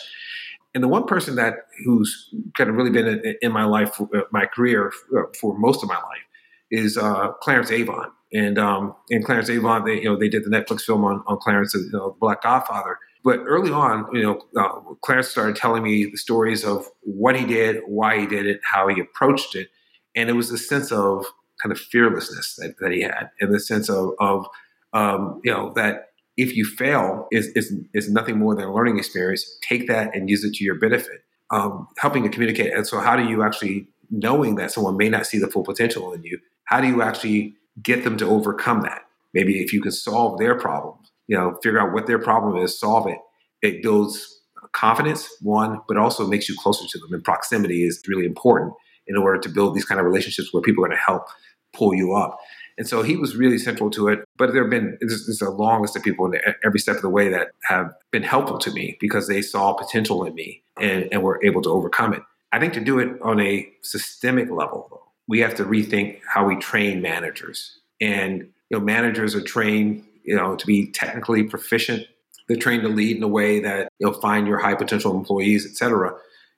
And 0.73 0.83
the 0.83 0.87
one 0.87 1.05
person 1.05 1.35
that 1.35 1.55
who's 1.83 2.33
kind 2.55 2.69
of 2.69 2.75
really 2.75 2.91
been 2.91 3.07
in, 3.07 3.35
in 3.41 3.51
my 3.51 3.63
life, 3.63 3.99
uh, 3.99 4.21
my 4.31 4.45
career 4.45 4.91
uh, 5.17 5.23
for 5.39 5.57
most 5.57 5.81
of 5.83 5.89
my 5.89 5.95
life, 5.95 6.25
is 6.71 6.97
uh, 6.97 7.29
Clarence 7.41 7.71
Avant. 7.71 8.13
And 8.31 8.59
um, 8.59 8.95
and 9.09 9.25
Clarence 9.25 9.49
Avant, 9.49 9.85
they 9.85 9.95
you 9.95 10.03
know 10.03 10.15
they 10.15 10.29
did 10.29 10.43
the 10.43 10.49
Netflix 10.49 10.81
film 10.81 11.03
on 11.03 11.23
on 11.25 11.37
Clarence, 11.37 11.73
you 11.73 11.89
know, 11.91 12.15
Black 12.19 12.43
Godfather. 12.43 12.99
But 13.23 13.39
early 13.45 13.71
on, 13.71 14.07
you 14.13 14.21
know, 14.21 14.41
uh, 14.55 14.79
Clarence 15.01 15.27
started 15.27 15.55
telling 15.55 15.83
me 15.83 16.05
the 16.05 16.17
stories 16.17 16.63
of 16.63 16.85
what 17.01 17.35
he 17.35 17.45
did, 17.45 17.81
why 17.85 18.19
he 18.19 18.27
did 18.27 18.45
it, 18.45 18.61
how 18.63 18.87
he 18.87 19.01
approached 19.01 19.55
it, 19.55 19.69
and 20.15 20.29
it 20.29 20.33
was 20.33 20.51
a 20.51 20.57
sense 20.57 20.91
of 20.91 21.25
kind 21.61 21.71
of 21.71 21.79
fearlessness 21.79 22.55
that, 22.55 22.75
that 22.79 22.91
he 22.91 23.01
had, 23.01 23.31
and 23.41 23.53
the 23.53 23.59
sense 23.59 23.89
of, 23.89 24.11
of 24.19 24.45
um, 24.93 25.41
you 25.43 25.51
know 25.51 25.73
that 25.75 26.08
if 26.41 26.55
you 26.55 26.65
fail 26.65 27.27
is, 27.31 27.47
is, 27.55 27.73
is 27.93 28.09
nothing 28.09 28.37
more 28.37 28.55
than 28.55 28.65
a 28.65 28.73
learning 28.73 28.97
experience. 28.97 29.45
Take 29.67 29.87
that 29.87 30.15
and 30.15 30.29
use 30.29 30.43
it 30.43 30.53
to 30.55 30.63
your 30.63 30.75
benefit. 30.75 31.23
Um, 31.51 31.87
helping 31.97 32.21
to 32.23 32.29
communicate. 32.29 32.73
And 32.73 32.85
so, 32.85 32.99
how 32.99 33.15
do 33.15 33.27
you 33.27 33.41
actually, 33.41 33.87
knowing 34.11 34.53
that 34.55 34.71
someone 34.71 34.97
may 34.97 35.09
not 35.09 35.25
see 35.25 35.39
the 35.39 35.47
full 35.47 35.63
potential 35.63 36.13
in 36.13 36.23
you, 36.23 36.37
how 36.65 36.79
do 36.79 36.87
you 36.87 37.01
actually 37.01 37.55
get 37.81 38.03
them 38.03 38.17
to 38.17 38.25
overcome 38.27 38.81
that? 38.81 39.01
Maybe 39.33 39.59
if 39.59 39.73
you 39.73 39.81
can 39.81 39.91
solve 39.91 40.37
their 40.37 40.53
problem 40.53 40.99
you 41.29 41.37
know, 41.37 41.55
figure 41.61 41.79
out 41.79 41.93
what 41.93 42.07
their 42.07 42.19
problem 42.19 42.61
is, 42.61 42.77
solve 42.77 43.07
it. 43.07 43.19
It 43.61 43.83
builds 43.83 44.41
confidence, 44.73 45.29
one, 45.41 45.79
but 45.87 45.95
also 45.95 46.27
makes 46.27 46.49
you 46.49 46.55
closer 46.57 46.85
to 46.87 46.97
them. 46.97 47.13
And 47.13 47.23
proximity 47.23 47.85
is 47.85 48.01
really 48.07 48.25
important 48.25 48.73
in 49.05 49.15
order 49.15 49.39
to 49.39 49.47
build 49.47 49.75
these 49.75 49.85
kind 49.85 49.99
of 49.99 50.07
relationships 50.07 50.51
where 50.51 50.61
people 50.61 50.83
are 50.83 50.87
going 50.87 50.97
to 50.97 51.03
help 51.03 51.27
pull 51.71 51.93
you 51.93 52.15
up. 52.15 52.37
And 52.79 52.87
so 52.87 53.03
he 53.03 53.17
was 53.17 53.35
really 53.35 53.57
central 53.57 53.91
to 53.91 54.07
it. 54.07 54.23
But 54.37 54.53
there 54.53 54.63
have 54.63 54.71
been 54.71 54.97
there's, 55.01 55.41
a 55.41 55.49
long 55.49 55.81
list 55.81 55.97
of 55.97 56.01
people 56.01 56.25
in 56.31 56.39
every 56.65 56.79
step 56.79 56.95
of 56.95 57.01
the 57.01 57.09
way 57.09 57.27
that 57.29 57.49
have 57.65 57.93
been 58.09 58.23
helpful 58.23 58.57
to 58.59 58.71
me 58.71 58.97
because 59.01 59.27
they 59.27 59.41
saw 59.41 59.73
potential 59.73 60.23
in 60.23 60.33
me 60.33 60.63
and, 60.79 61.07
and 61.11 61.21
were 61.21 61.43
able 61.43 61.61
to 61.63 61.69
overcome 61.69 62.13
it. 62.13 62.23
I 62.53 62.59
think 62.59 62.73
to 62.73 62.79
do 62.79 62.97
it 62.97 63.21
on 63.21 63.39
a 63.41 63.69
systemic 63.83 64.49
level, 64.49 64.87
though, 64.89 65.03
we 65.27 65.41
have 65.41 65.55
to 65.55 65.65
rethink 65.65 66.21
how 66.25 66.47
we 66.47 66.55
train 66.55 67.01
managers. 67.01 67.79
And 68.01 68.49
you 68.69 68.77
know, 68.77 68.79
managers 68.79 69.35
are 69.35 69.41
trained, 69.41 70.05
you 70.23 70.35
know, 70.35 70.55
to 70.55 70.65
be 70.65 70.87
technically 70.87 71.43
proficient. 71.43 72.07
They're 72.47 72.57
trained 72.57 72.83
to 72.83 72.89
lead 72.89 73.17
in 73.17 73.23
a 73.23 73.27
way 73.27 73.59
that 73.59 73.89
you'll 73.99 74.13
find 74.13 74.47
your 74.47 74.57
high 74.57 74.75
potential 74.75 75.15
employees, 75.15 75.65
et 75.65 75.75
cetera. 75.75 76.13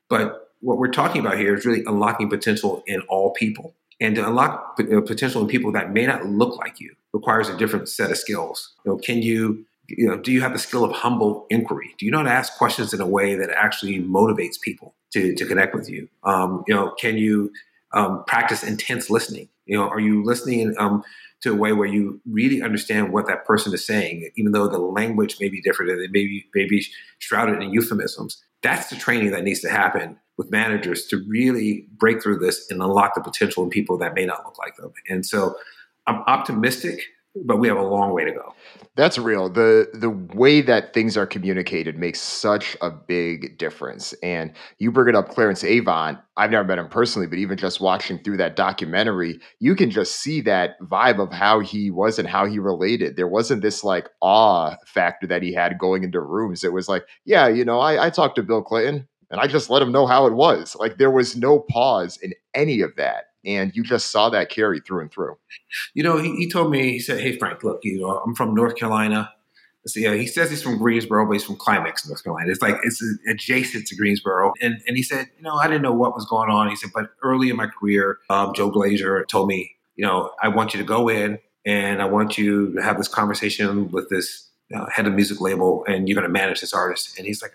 But 0.07 0.49
what 0.59 0.77
we're 0.77 0.91
talking 0.91 1.19
about 1.19 1.39
here 1.39 1.55
is 1.55 1.65
really 1.65 1.83
unlocking 1.85 2.29
potential 2.29 2.83
in 2.85 3.01
all 3.09 3.31
people. 3.31 3.75
And 4.01 4.15
to 4.15 4.27
unlock 4.27 4.75
potential 4.75 5.41
in 5.43 5.47
people 5.47 5.71
that 5.73 5.93
may 5.93 6.07
not 6.07 6.25
look 6.25 6.57
like 6.57 6.79
you 6.79 6.95
requires 7.13 7.49
a 7.49 7.57
different 7.57 7.87
set 7.87 8.09
of 8.09 8.17
skills. 8.17 8.73
You 8.83 8.91
know, 8.91 8.97
can 8.97 9.21
you, 9.21 9.63
you 9.87 10.07
know, 10.07 10.17
do 10.17 10.31
you 10.31 10.41
have 10.41 10.53
the 10.53 10.59
skill 10.59 10.83
of 10.83 10.91
humble 10.91 11.45
inquiry? 11.51 11.93
Do 11.99 12.05
you 12.07 12.11
know 12.11 12.17
how 12.17 12.23
to 12.23 12.31
ask 12.31 12.57
questions 12.57 12.93
in 12.93 12.99
a 12.99 13.07
way 13.07 13.35
that 13.35 13.51
actually 13.51 14.01
motivates 14.01 14.59
people 14.59 14.95
to, 15.13 15.35
to 15.35 15.45
connect 15.45 15.75
with 15.75 15.87
you? 15.87 16.09
Um, 16.23 16.63
you 16.67 16.73
know, 16.73 16.95
can 16.99 17.17
you 17.17 17.51
um, 17.93 18.23
practice 18.25 18.63
intense 18.63 19.11
listening? 19.11 19.49
You 19.67 19.77
know, 19.77 19.87
are 19.87 19.99
you 19.99 20.23
listening 20.23 20.73
um, 20.79 21.03
to 21.41 21.51
a 21.51 21.55
way 21.55 21.71
where 21.71 21.87
you 21.87 22.21
really 22.25 22.63
understand 22.63 23.13
what 23.13 23.27
that 23.27 23.45
person 23.45 23.71
is 23.71 23.85
saying, 23.85 24.31
even 24.35 24.51
though 24.51 24.67
the 24.67 24.79
language 24.79 25.37
may 25.39 25.49
be 25.49 25.61
different 25.61 25.91
and 25.91 26.01
it 26.01 26.11
may 26.11 26.25
be, 26.25 26.45
may 26.55 26.65
be 26.67 26.83
shrouded 27.19 27.61
in 27.61 27.71
euphemisms? 27.71 28.43
That's 28.63 28.89
the 28.89 28.95
training 28.95 29.31
that 29.31 29.43
needs 29.43 29.61
to 29.61 29.69
happen 29.69 30.17
with 30.37 30.51
managers 30.51 31.05
to 31.07 31.23
really 31.27 31.87
break 31.97 32.21
through 32.21 32.39
this 32.39 32.65
and 32.69 32.81
unlock 32.81 33.15
the 33.15 33.21
potential 33.21 33.63
in 33.63 33.69
people 33.69 33.97
that 33.97 34.13
may 34.13 34.25
not 34.25 34.43
look 34.45 34.57
like 34.57 34.75
them. 34.77 34.91
And 35.07 35.25
so 35.25 35.55
I'm 36.07 36.23
optimistic, 36.27 37.01
but 37.45 37.57
we 37.57 37.67
have 37.67 37.77
a 37.77 37.83
long 37.83 38.13
way 38.13 38.25
to 38.25 38.31
go. 38.31 38.53
That's 38.95 39.17
real. 39.17 39.49
The 39.49 39.87
the 39.93 40.09
way 40.09 40.61
that 40.61 40.93
things 40.93 41.15
are 41.15 41.25
communicated 41.25 41.97
makes 41.97 42.19
such 42.19 42.75
a 42.81 42.91
big 42.91 43.57
difference. 43.57 44.13
And 44.21 44.51
you 44.79 44.91
bring 44.91 45.07
it 45.07 45.15
up 45.15 45.29
Clarence 45.29 45.63
Avant. 45.63 46.17
I've 46.35 46.51
never 46.51 46.67
met 46.67 46.77
him 46.77 46.89
personally, 46.89 47.27
but 47.27 47.37
even 47.37 47.57
just 47.57 47.79
watching 47.79 48.21
through 48.21 48.37
that 48.37 48.55
documentary, 48.57 49.39
you 49.59 49.75
can 49.75 49.91
just 49.91 50.15
see 50.15 50.41
that 50.41 50.79
vibe 50.81 51.19
of 51.19 51.31
how 51.31 51.59
he 51.59 51.89
was 51.89 52.19
and 52.19 52.27
how 52.27 52.45
he 52.45 52.59
related. 52.59 53.15
There 53.15 53.27
wasn't 53.27 53.61
this 53.61 53.83
like 53.83 54.09
awe 54.21 54.75
factor 54.85 55.27
that 55.27 55.43
he 55.43 55.53
had 55.53 55.79
going 55.79 56.03
into 56.03 56.19
rooms. 56.19 56.63
It 56.63 56.73
was 56.73 56.89
like, 56.89 57.03
yeah, 57.25 57.47
you 57.47 57.63
know, 57.63 57.79
I, 57.79 58.07
I 58.07 58.09
talked 58.09 58.35
to 58.35 58.43
Bill 58.43 58.61
Clinton 58.61 59.07
and 59.31 59.39
I 59.39 59.47
just 59.47 59.69
let 59.69 59.81
him 59.81 59.91
know 59.91 60.05
how 60.05 60.27
it 60.27 60.33
was. 60.33 60.75
Like 60.75 60.97
there 60.97 61.09
was 61.09 61.35
no 61.35 61.59
pause 61.59 62.17
in 62.21 62.33
any 62.53 62.81
of 62.81 62.95
that. 62.97 63.25
And 63.43 63.71
you 63.73 63.81
just 63.81 64.11
saw 64.11 64.29
that 64.29 64.51
carry 64.51 64.81
through 64.81 65.01
and 65.01 65.11
through. 65.11 65.35
You 65.95 66.03
know, 66.03 66.17
he, 66.17 66.35
he 66.35 66.49
told 66.49 66.69
me, 66.69 66.91
he 66.91 66.99
said, 66.99 67.21
Hey, 67.21 67.37
Frank, 67.37 67.63
look, 67.63 67.79
you 67.81 67.99
know, 67.99 68.19
I'm 68.19 68.35
from 68.35 68.53
North 68.53 68.75
Carolina. 68.75 69.31
So, 69.87 69.99
yeah, 69.99 70.13
he 70.13 70.27
says 70.27 70.51
he's 70.51 70.61
from 70.61 70.77
Greensboro, 70.77 71.25
but 71.25 71.31
he's 71.31 71.43
from 71.43 71.55
Climax, 71.55 72.07
North 72.07 72.23
Carolina. 72.23 72.51
It's 72.51 72.61
like 72.61 72.75
it's 72.83 73.03
adjacent 73.27 73.87
to 73.87 73.95
Greensboro. 73.95 74.53
And 74.61 74.75
and 74.85 74.95
he 74.95 75.01
said, 75.01 75.27
you 75.37 75.41
know, 75.41 75.55
I 75.55 75.67
didn't 75.67 75.81
know 75.81 75.93
what 75.93 76.13
was 76.13 76.25
going 76.25 76.51
on. 76.51 76.69
He 76.69 76.75
said, 76.75 76.91
but 76.93 77.09
early 77.23 77.49
in 77.49 77.55
my 77.55 77.65
career, 77.65 78.19
um, 78.29 78.53
Joe 78.53 78.69
Glaser 78.69 79.25
told 79.25 79.47
me, 79.47 79.71
you 79.95 80.05
know, 80.05 80.33
I 80.43 80.49
want 80.49 80.75
you 80.75 80.79
to 80.79 80.85
go 80.85 81.09
in 81.09 81.39
and 81.65 81.99
I 81.99 82.05
want 82.05 82.37
you 82.37 82.75
to 82.75 82.81
have 82.81 82.97
this 82.97 83.07
conversation 83.07 83.89
with 83.89 84.09
this 84.09 84.49
uh, 84.75 84.85
head 84.93 85.07
of 85.07 85.13
music 85.13 85.41
label, 85.41 85.83
and 85.87 86.07
you're 86.07 86.15
going 86.15 86.27
to 86.27 86.31
manage 86.31 86.61
this 86.61 86.73
artist. 86.73 87.17
And 87.17 87.25
he's 87.25 87.41
like, 87.41 87.53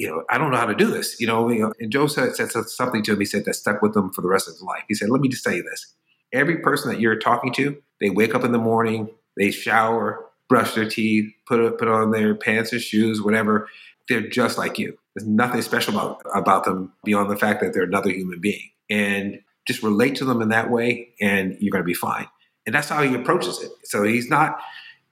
you 0.00 0.08
know, 0.08 0.24
I 0.30 0.38
don't 0.38 0.50
know 0.50 0.56
how 0.56 0.64
to 0.64 0.74
do 0.74 0.90
this. 0.90 1.20
You 1.20 1.26
know, 1.26 1.50
you 1.50 1.58
know 1.58 1.74
and 1.78 1.92
Joe 1.92 2.06
said, 2.06 2.34
said 2.34 2.50
something 2.50 3.02
to 3.02 3.12
him. 3.12 3.20
He 3.20 3.26
said 3.26 3.44
that 3.44 3.52
stuck 3.52 3.82
with 3.82 3.94
him 3.94 4.10
for 4.14 4.22
the 4.22 4.28
rest 4.28 4.48
of 4.48 4.54
his 4.54 4.62
life. 4.62 4.82
He 4.88 4.94
said, 4.94 5.10
"Let 5.10 5.20
me 5.20 5.28
just 5.28 5.44
tell 5.44 5.52
you 5.52 5.62
this: 5.62 5.94
every 6.32 6.56
person 6.56 6.90
that 6.90 7.00
you're 7.00 7.18
talking 7.18 7.52
to, 7.54 7.76
they 8.00 8.08
wake 8.08 8.34
up 8.34 8.42
in 8.42 8.52
the 8.52 8.58
morning, 8.58 9.10
they 9.36 9.50
shower, 9.50 10.24
brush 10.48 10.74
their 10.74 10.88
teeth, 10.88 11.30
put 11.46 11.76
put 11.78 11.86
on 11.86 12.12
their 12.12 12.34
pants 12.34 12.72
or 12.72 12.80
shoes, 12.80 13.20
whatever. 13.20 13.68
They're 14.08 14.26
just 14.26 14.56
like 14.56 14.78
you. 14.78 14.96
There's 15.14 15.28
nothing 15.28 15.60
special 15.60 15.92
about 15.92 16.22
about 16.34 16.64
them 16.64 16.94
beyond 17.04 17.30
the 17.30 17.36
fact 17.36 17.60
that 17.60 17.74
they're 17.74 17.82
another 17.82 18.10
human 18.10 18.40
being, 18.40 18.70
and 18.88 19.42
just 19.66 19.82
relate 19.82 20.16
to 20.16 20.24
them 20.24 20.40
in 20.40 20.48
that 20.48 20.70
way, 20.70 21.10
and 21.20 21.58
you're 21.60 21.72
going 21.72 21.84
to 21.84 21.86
be 21.86 21.92
fine. 21.92 22.26
And 22.64 22.74
that's 22.74 22.88
how 22.88 23.02
he 23.02 23.14
approaches 23.14 23.62
it. 23.62 23.70
So 23.84 24.04
he's 24.04 24.30
not. 24.30 24.62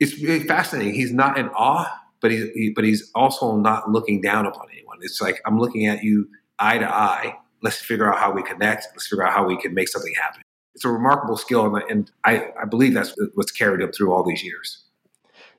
It's 0.01 0.18
really 0.22 0.45
fascinating. 0.45 0.95
He's 0.95 1.12
not 1.12 1.36
in 1.36 1.49
awe 1.49 1.93
but 2.21 2.31
he, 2.31 2.51
he, 2.55 2.73
but 2.75 2.85
he's 2.85 3.11
also 3.14 3.57
not 3.57 3.91
looking 3.91 4.21
down 4.21 4.47
upon 4.47 4.66
anyone. 4.73 4.99
It's 5.03 5.21
like 5.21 5.41
I'm 5.47 5.59
looking 5.59 5.87
at 5.87 6.03
you 6.03 6.29
eye 6.59 6.79
to 6.79 6.89
eye. 6.89 7.37
Let's 7.62 7.79
figure 7.79 8.12
out 8.12 8.19
how 8.19 8.33
we 8.33 8.43
connect. 8.43 8.87
Let's 8.93 9.09
figure 9.09 9.27
out 9.27 9.33
how 9.33 9.47
we 9.47 9.57
can 9.61 9.75
make 9.75 9.89
something 9.89 10.14
happen. 10.14 10.43
It's 10.75 10.85
a 10.85 10.91
remarkable 10.91 11.37
skill, 11.37 11.75
and, 11.75 11.83
and 11.91 12.11
I, 12.25 12.51
I 12.61 12.64
believe 12.64 12.95
that's 12.95 13.14
what's 13.35 13.51
carried 13.51 13.81
him 13.81 13.91
through 13.91 14.12
all 14.12 14.23
these 14.23 14.45
years. 14.45 14.85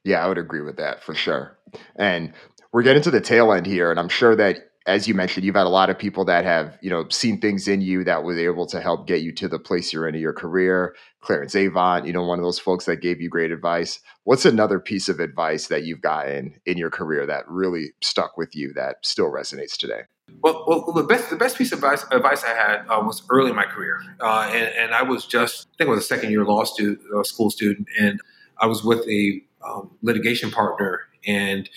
Yeah, 0.06 0.24
I 0.24 0.28
would 0.28 0.38
agree 0.38 0.62
with 0.62 0.78
that 0.78 1.04
for 1.04 1.14
sure. 1.14 1.58
And 1.98 2.32
we're 2.72 2.84
getting 2.84 3.02
to 3.04 3.12
the 3.12 3.20
tail 3.20 3.52
end 3.52 3.66
here, 3.66 3.92
and 3.92 4.00
I'm 4.00 4.08
sure 4.08 4.36
that 4.38 4.70
as 4.90 5.08
you 5.08 5.14
mentioned, 5.14 5.46
you've 5.46 5.56
had 5.56 5.68
a 5.68 5.70
lot 5.70 5.90
of 5.90 6.00
people 6.00 6.26
that 6.26 6.46
have, 6.46 6.78
you 6.82 6.90
know, 6.90 7.08
seen 7.10 7.40
things 7.40 7.68
in 7.68 7.80
you 7.80 8.04
that 8.06 8.24
were 8.24 8.38
able 8.38 8.66
to 8.66 8.82
help 8.82 9.06
get 9.06 9.22
you 9.22 9.32
to 9.34 9.48
the 9.48 9.60
place 9.60 9.94
you're 9.94 10.08
in 10.08 10.16
in 10.16 10.22
your 10.22 10.34
career. 10.34 10.96
Clarence 11.22 11.54
Avant, 11.56 12.06
you 12.06 12.14
know, 12.14 12.24
one 12.24 12.40
of 12.40 12.46
those 12.46 12.60
folks 12.60 12.86
that 12.86 12.98
gave 12.98 13.20
you 13.20 13.30
great 13.30 13.52
advice. 13.52 14.00
What's 14.24 14.46
another 14.46 14.80
piece 14.80 15.10
of 15.10 15.20
advice 15.20 15.68
that 15.68 15.84
you've 15.84 16.02
gotten 16.02 16.60
in 16.66 16.78
your 16.78 16.90
career 16.90 17.26
that 17.26 17.48
really 17.48 17.88
stuck 18.02 18.38
with 18.38 18.56
you 18.56 18.74
that 18.74 18.98
still 19.02 19.30
resonates 19.32 19.76
today? 19.76 20.02
Well, 20.42 20.64
well 20.68 20.94
the 20.94 21.04
best 21.04 21.30
the 21.30 21.36
best 21.36 21.58
piece 21.58 21.72
of 21.72 21.80
advice, 21.80 22.06
advice 22.12 22.44
I 22.44 22.50
had 22.50 22.86
uh, 22.88 23.02
was 23.04 23.24
early 23.30 23.50
in 23.50 23.56
my 23.56 23.66
career, 23.66 24.00
uh, 24.22 24.50
and, 24.54 24.74
and, 24.76 24.94
I 24.94 25.02
was 25.02 25.26
just 25.26 25.68
I 25.74 25.78
think 25.78 25.88
I 25.88 25.92
was 25.92 26.04
a 26.04 26.08
second 26.08 26.30
year 26.30 26.46
law 26.46 26.64
student, 26.66 27.00
uh, 27.14 27.24
school 27.24 27.50
student, 27.50 27.88
and 28.00 28.20
I 28.60 28.68
was 28.68 28.84
with 28.84 29.08
a 29.10 29.42
um, 29.68 29.90
litigation 30.04 30.52
partner, 30.52 31.02
and 31.26 31.68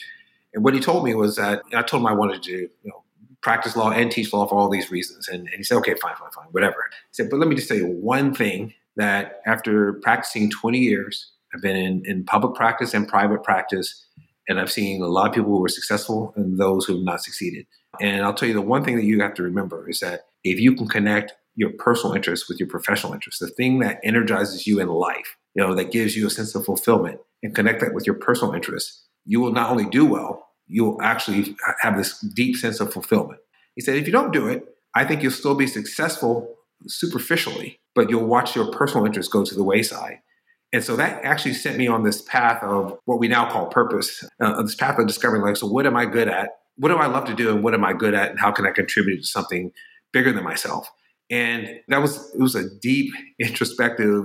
and 0.52 0.62
what 0.62 0.74
he 0.74 0.80
told 0.80 1.04
me 1.04 1.14
was 1.14 1.36
that 1.36 1.62
I 1.74 1.82
told 1.82 2.02
him 2.02 2.06
I 2.06 2.12
wanted 2.12 2.42
to 2.42 2.52
you 2.52 2.70
know 2.84 3.02
practice 3.40 3.74
law 3.74 3.90
and 3.90 4.10
teach 4.10 4.32
law 4.32 4.46
for 4.46 4.54
all 4.54 4.68
these 4.68 4.90
reasons. 4.90 5.28
And, 5.28 5.48
and 5.48 5.56
he 5.56 5.64
said, 5.64 5.76
okay, 5.78 5.94
fine, 6.00 6.14
fine, 6.14 6.30
fine, 6.30 6.46
whatever. 6.52 6.84
He 6.90 7.08
said, 7.10 7.28
but 7.28 7.40
let 7.40 7.48
me 7.48 7.56
just 7.56 7.66
tell 7.66 7.76
you 7.76 7.88
one 7.88 8.32
thing 8.32 8.72
that 8.96 9.40
after 9.46 9.94
practicing 10.02 10.50
20 10.50 10.78
years, 10.78 11.32
I've 11.54 11.62
been 11.62 11.76
in, 11.76 12.02
in 12.04 12.24
public 12.24 12.54
practice 12.54 12.94
and 12.94 13.06
private 13.06 13.42
practice, 13.42 14.06
and 14.48 14.58
I've 14.58 14.72
seen 14.72 15.02
a 15.02 15.06
lot 15.06 15.28
of 15.28 15.34
people 15.34 15.50
who 15.50 15.60
were 15.60 15.68
successful 15.68 16.32
and 16.36 16.58
those 16.58 16.84
who 16.84 16.94
have 16.94 17.04
not 17.04 17.22
succeeded. 17.22 17.66
And 18.00 18.24
I'll 18.24 18.34
tell 18.34 18.48
you 18.48 18.54
the 18.54 18.62
one 18.62 18.84
thing 18.84 18.96
that 18.96 19.04
you 19.04 19.20
have 19.20 19.34
to 19.34 19.42
remember 19.42 19.88
is 19.88 20.00
that 20.00 20.22
if 20.44 20.58
you 20.58 20.74
can 20.74 20.88
connect 20.88 21.34
your 21.54 21.70
personal 21.78 22.14
interests 22.14 22.48
with 22.48 22.58
your 22.58 22.68
professional 22.68 23.12
interests, 23.12 23.40
the 23.40 23.48
thing 23.48 23.80
that 23.80 24.00
energizes 24.02 24.66
you 24.66 24.80
in 24.80 24.88
life, 24.88 25.36
you 25.54 25.62
know, 25.62 25.74
that 25.74 25.92
gives 25.92 26.16
you 26.16 26.26
a 26.26 26.30
sense 26.30 26.54
of 26.54 26.64
fulfillment, 26.64 27.20
and 27.42 27.54
connect 27.54 27.80
that 27.80 27.92
with 27.92 28.06
your 28.06 28.14
personal 28.14 28.54
interests, 28.54 29.06
you 29.24 29.40
will 29.40 29.52
not 29.52 29.70
only 29.70 29.84
do 29.84 30.06
well, 30.06 30.48
you'll 30.66 31.00
actually 31.02 31.54
have 31.80 31.96
this 31.96 32.18
deep 32.20 32.56
sense 32.56 32.80
of 32.80 32.92
fulfillment. 32.92 33.40
He 33.74 33.80
said, 33.80 33.96
if 33.96 34.06
you 34.06 34.12
don't 34.12 34.32
do 34.32 34.48
it, 34.48 34.64
I 34.94 35.04
think 35.04 35.22
you'll 35.22 35.32
still 35.32 35.54
be 35.54 35.66
successful 35.66 36.54
superficially, 36.86 37.80
but 37.94 38.10
you'll 38.10 38.26
watch 38.26 38.56
your 38.56 38.70
personal 38.70 39.06
interests 39.06 39.32
go 39.32 39.44
to 39.44 39.54
the 39.54 39.64
wayside. 39.64 40.18
And 40.72 40.82
so 40.82 40.96
that 40.96 41.22
actually 41.22 41.54
sent 41.54 41.76
me 41.76 41.86
on 41.86 42.02
this 42.02 42.22
path 42.22 42.62
of 42.62 42.98
what 43.04 43.18
we 43.18 43.28
now 43.28 43.50
call 43.50 43.66
purpose, 43.66 44.24
uh, 44.40 44.62
this 44.62 44.74
path 44.74 44.98
of 44.98 45.06
discovering 45.06 45.42
like, 45.42 45.56
so 45.56 45.66
what 45.66 45.86
am 45.86 45.96
I 45.96 46.06
good 46.06 46.28
at? 46.28 46.50
What 46.76 46.88
do 46.88 46.96
I 46.96 47.06
love 47.06 47.26
to 47.26 47.34
do? 47.34 47.50
And 47.50 47.62
what 47.62 47.74
am 47.74 47.84
I 47.84 47.92
good 47.92 48.14
at? 48.14 48.30
And 48.30 48.40
how 48.40 48.50
can 48.50 48.66
I 48.66 48.70
contribute 48.70 49.18
to 49.18 49.26
something 49.26 49.70
bigger 50.12 50.32
than 50.32 50.44
myself? 50.44 50.88
And 51.30 51.68
that 51.88 52.00
was, 52.00 52.34
it 52.34 52.40
was 52.40 52.54
a 52.54 52.64
deep 52.80 53.12
introspective 53.38 54.24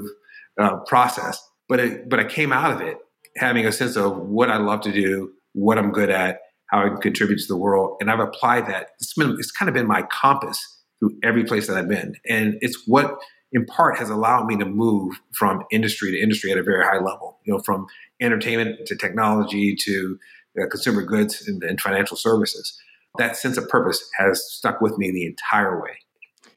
uh, 0.59 0.77
process, 0.87 1.39
but 1.67 1.79
it, 1.79 2.09
but 2.09 2.19
I 2.19 2.23
came 2.23 2.53
out 2.53 2.71
of 2.71 2.81
it 2.81 2.97
having 3.35 3.65
a 3.65 3.71
sense 3.71 3.95
of 3.97 4.17
what 4.17 4.49
I 4.49 4.57
love 4.57 4.81
to 4.81 4.91
do, 4.91 5.31
what 5.53 5.77
I'm 5.77 5.91
good 5.91 6.09
at, 6.09 6.39
how 6.67 6.85
I 6.85 6.89
can 6.89 6.97
contribute 6.97 7.39
to 7.39 7.47
the 7.47 7.57
world. 7.57 7.97
And 7.99 8.09
I've 8.09 8.19
applied 8.19 8.67
that. 8.67 8.89
It's, 8.99 9.13
been, 9.13 9.35
it's 9.37 9.51
kind 9.51 9.69
of 9.69 9.75
been 9.75 9.87
my 9.87 10.03
compass 10.03 10.76
through 10.99 11.17
every 11.23 11.43
place 11.43 11.67
that 11.67 11.77
I've 11.77 11.89
been. 11.89 12.15
And 12.27 12.57
it's 12.61 12.87
what, 12.87 13.17
in 13.51 13.65
part, 13.65 13.97
has 13.97 14.09
allowed 14.09 14.45
me 14.45 14.57
to 14.57 14.65
move 14.65 15.19
from 15.33 15.63
industry 15.71 16.11
to 16.11 16.19
industry 16.19 16.51
at 16.51 16.57
a 16.57 16.63
very 16.63 16.83
high 16.83 16.99
level, 16.99 17.39
you 17.45 17.53
know, 17.53 17.59
from 17.65 17.85
entertainment 18.21 18.85
to 18.87 18.95
technology 18.95 19.75
to 19.85 20.17
uh, 20.61 20.67
consumer 20.69 21.03
goods 21.03 21.47
and, 21.47 21.63
and 21.63 21.79
financial 21.79 22.17
services. 22.17 22.77
That 23.17 23.35
sense 23.35 23.57
of 23.57 23.67
purpose 23.69 24.09
has 24.17 24.43
stuck 24.51 24.81
with 24.81 24.97
me 24.97 25.11
the 25.11 25.25
entire 25.25 25.81
way. 25.81 25.97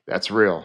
That's 0.06 0.30
real. 0.30 0.64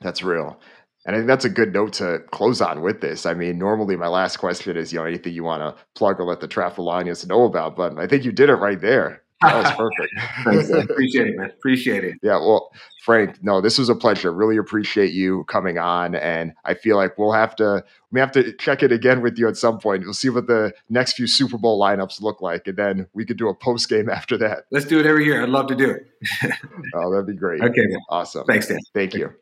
That's 0.00 0.22
real. 0.22 0.60
And 1.06 1.14
I 1.14 1.20
think 1.20 1.28
that's 1.28 1.44
a 1.44 1.50
good 1.50 1.72
note 1.72 1.92
to 1.94 2.18
close 2.32 2.60
on 2.60 2.82
with 2.82 3.00
this. 3.00 3.26
I 3.26 3.34
mean, 3.34 3.58
normally 3.58 3.96
my 3.96 4.08
last 4.08 4.38
question 4.38 4.76
is, 4.76 4.92
you 4.92 4.98
know, 4.98 5.04
anything 5.04 5.34
you 5.34 5.44
want 5.44 5.62
to 5.62 5.82
plug 5.94 6.18
or 6.18 6.24
let 6.24 6.40
the 6.40 6.48
Trafalonians 6.48 7.26
know 7.26 7.44
about, 7.44 7.76
but 7.76 7.96
I 7.98 8.08
think 8.08 8.24
you 8.24 8.32
did 8.32 8.50
it 8.50 8.56
right 8.56 8.80
there. 8.80 9.22
That 9.42 9.54
was 9.54 9.72
perfect. 9.72 10.14
Thanks. 10.44 10.70
Appreciate 10.90 11.26
it, 11.26 11.36
man. 11.36 11.50
Appreciate 11.50 12.04
it. 12.04 12.14
Yeah. 12.22 12.36
Well, 12.36 12.70
Frank, 13.02 13.42
no, 13.42 13.60
this 13.60 13.78
was 13.78 13.88
a 13.88 13.94
pleasure. 13.94 14.32
Really 14.32 14.56
appreciate 14.56 15.12
you 15.12 15.44
coming 15.44 15.78
on. 15.78 16.14
And 16.14 16.54
I 16.64 16.74
feel 16.74 16.96
like 16.96 17.18
we'll 17.18 17.32
have 17.32 17.54
to 17.56 17.84
we 18.10 18.18
have 18.18 18.32
to 18.32 18.52
check 18.54 18.82
it 18.82 18.92
again 18.92 19.20
with 19.20 19.38
you 19.38 19.46
at 19.46 19.56
some 19.56 19.78
point. 19.78 20.04
We'll 20.04 20.14
see 20.14 20.30
what 20.30 20.46
the 20.46 20.72
next 20.88 21.14
few 21.14 21.26
Super 21.26 21.58
Bowl 21.58 21.78
lineups 21.78 22.22
look 22.22 22.40
like. 22.40 22.66
And 22.66 22.78
then 22.78 23.06
we 23.12 23.26
could 23.26 23.36
do 23.36 23.48
a 23.48 23.54
post 23.54 23.90
game 23.90 24.08
after 24.08 24.38
that. 24.38 24.64
Let's 24.70 24.86
do 24.86 24.98
it 24.98 25.06
every 25.06 25.26
year. 25.26 25.42
I'd 25.42 25.50
love 25.50 25.66
to 25.68 25.76
do 25.76 25.90
it. 25.90 26.06
oh, 26.94 27.10
that'd 27.10 27.26
be 27.26 27.34
great. 27.34 27.60
Okay. 27.60 27.86
Man. 27.86 27.98
Awesome. 28.08 28.46
Thanks, 28.46 28.68
Dan. 28.68 28.78
Thank 28.94 29.14
you. 29.14 29.32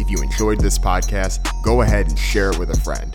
If 0.00 0.10
you 0.10 0.20
enjoyed 0.22 0.60
this 0.60 0.78
podcast, 0.78 1.48
go 1.62 1.82
ahead 1.82 2.08
and 2.08 2.18
share 2.18 2.50
it 2.50 2.58
with 2.58 2.70
a 2.70 2.80
friend. 2.80 3.14